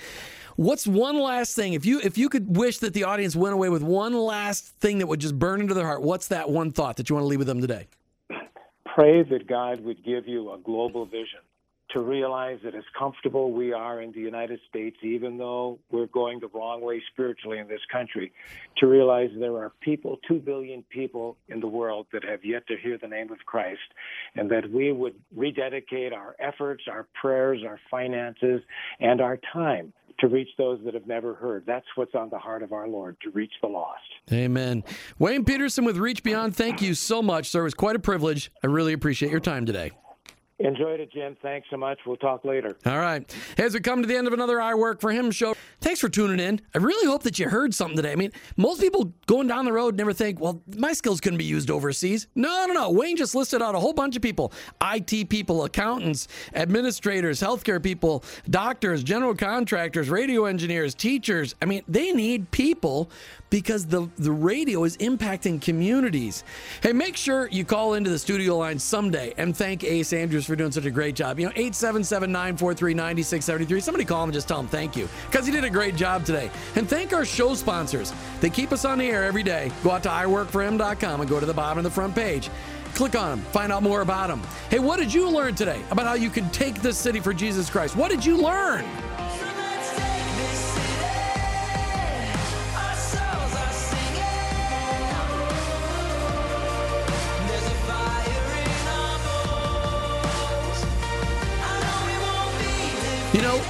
What's 0.57 0.87
one 0.87 1.19
last 1.19 1.55
thing? 1.55 1.75
If 1.75 1.85
you 1.85 2.01
if 2.01 2.17
you 2.17 2.31
could 2.31 2.57
wish 2.57 2.79
that 2.79 2.95
the 2.95 3.05
audience 3.05 3.37
went 3.37 3.53
away 3.53 3.69
with 3.69 3.83
one 3.83 4.15
last 4.15 4.69
thing 4.81 4.99
that 4.99 5.07
would 5.07 5.21
just 5.21 5.39
burn 5.39 5.61
into 5.61 5.75
their 5.75 5.87
heart, 5.87 6.01
what's 6.01 6.29
that 6.29 6.49
one 6.49 6.73
thought 6.73 6.97
that 6.97 7.11
you 7.11 7.15
want 7.15 7.25
to 7.25 7.29
leave 7.29 7.41
with 7.41 7.47
them 7.47 7.61
today? 7.61 7.89
Pray 8.87 9.23
that 9.23 9.47
God 9.47 9.85
would 9.85 10.03
give 10.03 10.27
you 10.27 10.51
a 10.53 10.59
global 10.59 11.05
vision 11.05 11.41
to 11.91 12.01
realize 12.01 12.59
that 12.65 12.75
as 12.75 12.85
comfortable 12.99 13.53
we 13.53 13.73
are 13.73 14.03
in 14.03 14.13
the 14.13 14.21
United 14.21 14.61
States, 14.69 14.97
even 15.03 15.39
though 15.39 15.79
we're 15.91 16.07
going 16.07 16.39
the 16.41 16.49
wrong 16.49 16.81
way 16.81 17.03
spiritually 17.13 17.59
in 17.59 17.69
this 17.69 17.81
country, 17.91 18.33
to 18.77 18.87
realize 18.87 19.31
there 19.39 19.57
are 19.57 19.73
people, 19.81 20.19
two 20.29 20.39
billion 20.39 20.83
people 20.91 21.37
in 21.49 21.61
the 21.61 21.67
world 21.67 22.07
that 22.13 22.25
have 22.25 22.45
yet 22.45 22.67
to 22.67 22.77
hear 22.77 22.99
the 22.99 23.09
name 23.09 23.33
of 23.33 23.39
Christ, 23.47 23.81
and 24.35 24.51
that 24.51 24.71
we 24.71 24.93
would 24.93 25.15
rededicate 25.35 26.13
our 26.13 26.37
efforts, 26.39 26.85
our 26.91 27.07
prayers, 27.21 27.61
our 27.67 27.81
finances, 27.91 28.61
and 29.01 29.21
our 29.21 29.39
time 29.53 29.93
to 30.21 30.27
reach 30.27 30.49
those 30.59 30.81
that 30.85 30.95
have 30.95 31.07
never 31.07 31.35
heard. 31.35 31.65
That's 31.67 31.87
what's 31.95 32.15
on 32.15 32.29
the 32.29 32.39
heart 32.39 32.63
of 32.63 32.73
our 32.73 32.89
Lord, 32.89 33.17
to 33.23 33.31
reach 33.31 33.53
the 33.63 33.69
lost. 33.69 34.03
Amen. 34.33 34.83
Wayne 35.19 35.45
Pederson 35.45 35.87
with 35.87 35.97
ReachBeyond, 35.97 36.55
thank 36.55 36.83
you 36.83 36.95
so 36.95 37.23
much, 37.23 37.49
sir. 37.49 37.61
It 37.61 37.65
was 37.65 37.75
quite 37.75 37.97
a 37.97 38.01
privilege. 38.01 38.51
I 38.63 38.67
really 38.67 38.93
appreciate 38.93 39.31
your 39.31 39.41
time 39.41 39.65
today. 39.65 39.93
Enjoyed 40.61 40.99
it, 40.99 41.13
Jim. 41.13 41.37
Thanks 41.41 41.69
so 41.71 41.77
much. 41.77 42.01
We'll 42.05 42.17
talk 42.17 42.45
later. 42.45 42.77
All 42.85 42.99
right. 42.99 43.33
As 43.59 43.75
we 43.75 43.81
come 43.81 44.03
to 44.03 44.09
the 44.09 44.17
end 44.17 44.27
of 44.27 44.33
another 44.33 44.61
I 44.61 44.75
Work 44.75 45.01
for 45.01 45.13
Him 45.13 45.31
show, 45.31 45.55
thanks 45.81 46.01
for 46.01 46.09
tuning 46.09 46.41
in. 46.41 46.61
I 46.75 46.79
really 46.79 47.07
hope 47.07 47.23
that 47.23 47.39
you 47.39 47.49
heard 47.49 47.73
something 47.73 47.97
today. 47.97 48.11
I 48.11 48.17
mean, 48.17 48.33
most 48.57 48.81
people 48.81 49.13
going 49.27 49.47
down 49.47 49.67
the 49.67 49.73
road 49.73 49.97
never 49.97 50.13
think, 50.13 50.41
well, 50.41 50.61
my 50.77 50.93
skills 50.95 51.21
couldn't 51.21 51.39
be 51.39 51.45
used 51.45 51.71
overseas. 51.71 52.27
No, 52.35 52.67
no, 52.67 52.73
no. 52.73 52.91
Wayne 52.91 53.17
just 53.17 53.37
listed 53.37 53.63
out 53.63 53.77
a 53.77 53.79
whole 53.79 53.93
bunch 53.93 54.17
of 54.17 54.23
people 54.23 54.53
IT 54.83 55.29
people, 55.29 55.63
accountants, 55.63 56.27
administrators, 56.55 57.41
healthcare 57.41 57.81
people, 57.81 58.25
doctors, 58.51 59.05
general 59.05 59.37
contractors, 59.37 60.11
radio 60.11 60.47
engineers, 60.47 60.93
teachers. 60.93 61.55
I 61.63 61.67
mean, 61.67 61.83
they 61.87 62.11
need 62.11 62.51
people 62.51 63.11
because 63.51 63.87
the, 63.87 64.09
the 64.19 64.31
radio 64.31 64.85
is 64.85 64.97
impacting 64.99 65.61
communities. 65.61 66.45
Hey, 66.83 66.93
make 66.93 67.17
sure 67.17 67.49
you 67.49 67.65
call 67.65 67.95
into 67.95 68.11
the 68.11 68.19
studio 68.19 68.57
line 68.57 68.79
someday 68.79 69.35
and 69.37 69.57
thank 69.57 69.85
Ace 69.85 70.13
Andrews 70.13 70.47
for 70.47 70.57
doing 70.57 70.73
such 70.73 70.85
a 70.85 70.91
great 70.91 71.15
job. 71.15 71.39
You 71.39 71.47
know, 71.47 71.53
877 71.53 72.31
943 72.31 72.95
9673. 72.95 73.81
Somebody 73.81 74.05
call 74.05 74.23
him 74.23 74.29
and 74.29 74.35
just 74.35 74.49
tell 74.49 74.61
him 74.61 74.69
thank 74.69 74.97
you 74.97 75.09
because 75.31 75.47
he 75.47 75.53
did 75.53 75.65
a 75.65 75.71
great 75.71 75.97
job 75.97 76.25
today. 76.25 76.51
And 76.77 76.89
thank 76.89 77.13
our 77.13 77.25
show 77.25 77.55
sponsors. 77.55 78.13
They 78.41 78.51
keep 78.51 78.73
us 78.73 78.85
on 78.85 78.99
the 78.99 79.07
air 79.07 79.25
every 79.25 79.43
day. 79.43 79.73
Go 79.83 79.91
out 79.93 80.03
to 80.05 80.09
iworkforhim.com 80.09 81.21
and 81.21 81.31
go 81.31 81.41
to 81.41 81.47
the 81.47 81.55
bottom 81.55 81.79
of 81.79 81.85
the 81.85 81.91
front 81.91 82.15
page. 82.15 82.51
Click 82.95 83.15
on 83.15 83.31
them, 83.31 83.41
find 83.53 83.71
out 83.71 83.83
more 83.83 84.01
about 84.01 84.29
them. 84.29 84.43
Hey, 84.71 84.79
what 84.79 84.99
did 84.99 85.13
you 85.13 85.29
learn 85.29 85.55
today 85.55 85.81
about 85.91 86.07
how 86.07 86.15
you 86.15 86.31
can 86.31 86.49
take 86.51 86.83
this 86.83 86.99
city 86.99 87.21
for 87.21 87.33
Jesus 87.33 87.71
Christ? 87.71 87.97
What 87.97 88.11
did 88.11 88.25
you 88.25 88.37
learn? 88.37 88.85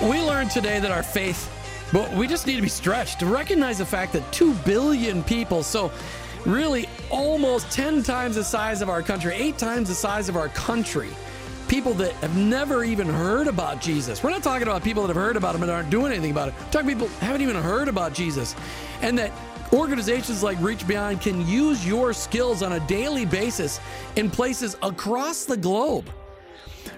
We 0.02 0.22
learned 0.22 0.50
today 0.50 0.78
that 0.80 0.90
our 0.90 1.02
faith, 1.02 1.50
but 1.92 2.12
we 2.12 2.26
just 2.26 2.46
need 2.46 2.56
to 2.56 2.62
be 2.62 2.68
stretched 2.68 3.18
to 3.20 3.26
recognize 3.26 3.78
the 3.78 3.86
fact 3.86 4.12
that 4.12 4.32
2 4.32 4.54
billion 4.64 5.24
people, 5.24 5.62
so 5.62 5.90
really 6.46 6.88
almost 7.10 7.70
10 7.70 8.02
times 8.02 8.36
the 8.36 8.44
size 8.44 8.80
of 8.80 8.88
our 8.88 9.02
country, 9.02 9.34
eight 9.34 9.58
times 9.58 9.88
the 9.88 9.94
size 9.94 10.28
of 10.28 10.36
our 10.36 10.48
country, 10.50 11.08
people 11.68 11.92
that 11.94 12.12
have 12.14 12.36
never 12.36 12.84
even 12.84 13.08
heard 13.08 13.46
about 13.46 13.80
Jesus. 13.80 14.22
We're 14.22 14.30
not 14.30 14.42
talking 14.42 14.68
about 14.68 14.84
people 14.84 15.02
that 15.02 15.08
have 15.08 15.22
heard 15.22 15.36
about 15.36 15.54
him 15.54 15.62
and 15.62 15.70
aren't 15.70 15.90
doing 15.90 16.12
anything 16.12 16.30
about 16.30 16.48
it. 16.48 16.54
We're 16.58 16.70
talking 16.70 16.88
people 16.88 17.08
haven't 17.20 17.42
even 17.42 17.56
heard 17.56 17.88
about 17.88 18.14
Jesus. 18.14 18.54
And 19.02 19.18
that 19.18 19.32
organizations 19.72 20.42
like 20.42 20.58
ReachBeyond 20.58 21.20
can 21.20 21.46
use 21.46 21.86
your 21.86 22.12
skills 22.12 22.62
on 22.62 22.72
a 22.72 22.80
daily 22.86 23.26
basis 23.26 23.80
in 24.16 24.30
places 24.30 24.76
across 24.82 25.44
the 25.44 25.56
globe. 25.56 26.08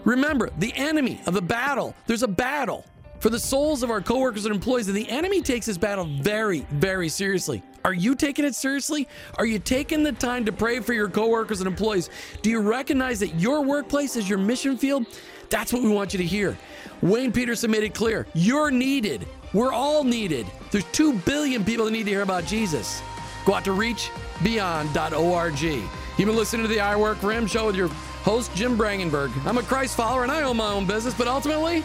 Remember, 0.05 0.51
the 0.59 0.73
enemy 0.77 1.21
of 1.27 1.35
the 1.35 1.43
battle, 1.43 1.95
there's 2.07 2.23
a 2.23 2.29
battle 2.29 2.85
for 3.21 3.29
the 3.29 3.39
souls 3.39 3.83
of 3.83 3.91
our 3.91 4.01
coworkers 4.01 4.47
and 4.47 4.55
employees, 4.55 4.89
and 4.89 4.97
the 4.97 5.09
enemy 5.09 5.43
takes 5.43 5.67
this 5.67 5.77
battle 5.77 6.07
very, 6.23 6.67
very 6.71 7.09
seriously. 7.09 7.63
Are 7.85 7.93
you 7.93 8.15
taking 8.15 8.45
it 8.45 8.55
seriously? 8.55 9.07
Are 9.37 9.47
you 9.47 9.59
taking 9.59 10.03
the 10.03 10.13
time 10.13 10.45
to 10.47 10.53
pray 10.53 10.81
for 10.81 10.95
your 10.95 11.09
coworkers 11.09 11.61
and 11.61 11.69
employees? 11.69 12.11
Do 12.43 12.51
you 12.51 12.61
recognize 12.61 13.21
that 13.21 13.35
your 13.35 13.63
workplace 13.63 14.17
is 14.17 14.29
your 14.29 14.39
mission 14.39 14.77
field? 14.77 15.07
That's 15.51 15.73
what 15.73 15.83
we 15.83 15.91
want 15.91 16.13
you 16.15 16.19
to 16.19 16.25
hear. 16.25 16.57
Wayne 17.03 17.33
Pederson 17.33 17.71
made 17.71 17.83
it 17.83 17.95
clear. 17.95 18.27
You're 18.35 18.71
needed. 18.71 19.27
We're 19.53 19.73
all 19.73 20.05
needed. 20.05 20.47
There's 20.71 20.85
2 20.93 21.15
billion 21.21 21.65
people 21.65 21.87
that 21.87 21.91
need 21.91 22.05
to 22.05 22.11
hear 22.11 22.23
about 22.23 22.47
Jesus. 22.47 23.03
Go 23.45 23.55
out 23.55 23.65
to 23.65 23.73
reachbeyond.org. 23.73 25.61
You've 25.61 26.27
been 26.27 26.37
listening 26.37 26.63
to 26.63 26.69
the 26.69 26.81
I 26.81 26.97
Work 26.97 27.19
show 27.49 27.67
with 27.67 27.77
your 27.77 27.91
host, 28.23 28.55
Jim 28.55 28.77
Brangenberg. 28.77 29.31
I'm 29.47 29.59
a 29.59 29.63
Christ 29.63 29.97
follower 29.97 30.23
and 30.23 30.33
I 30.33 30.43
own 30.43 30.57
my 30.57 30.73
own 30.73 30.87
business, 30.87 31.15
but 31.15 31.27
ultimately, 31.27 31.83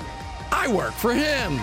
I 0.52 0.68
work 0.68 0.94
for 0.94 1.14
Him. 1.14 1.60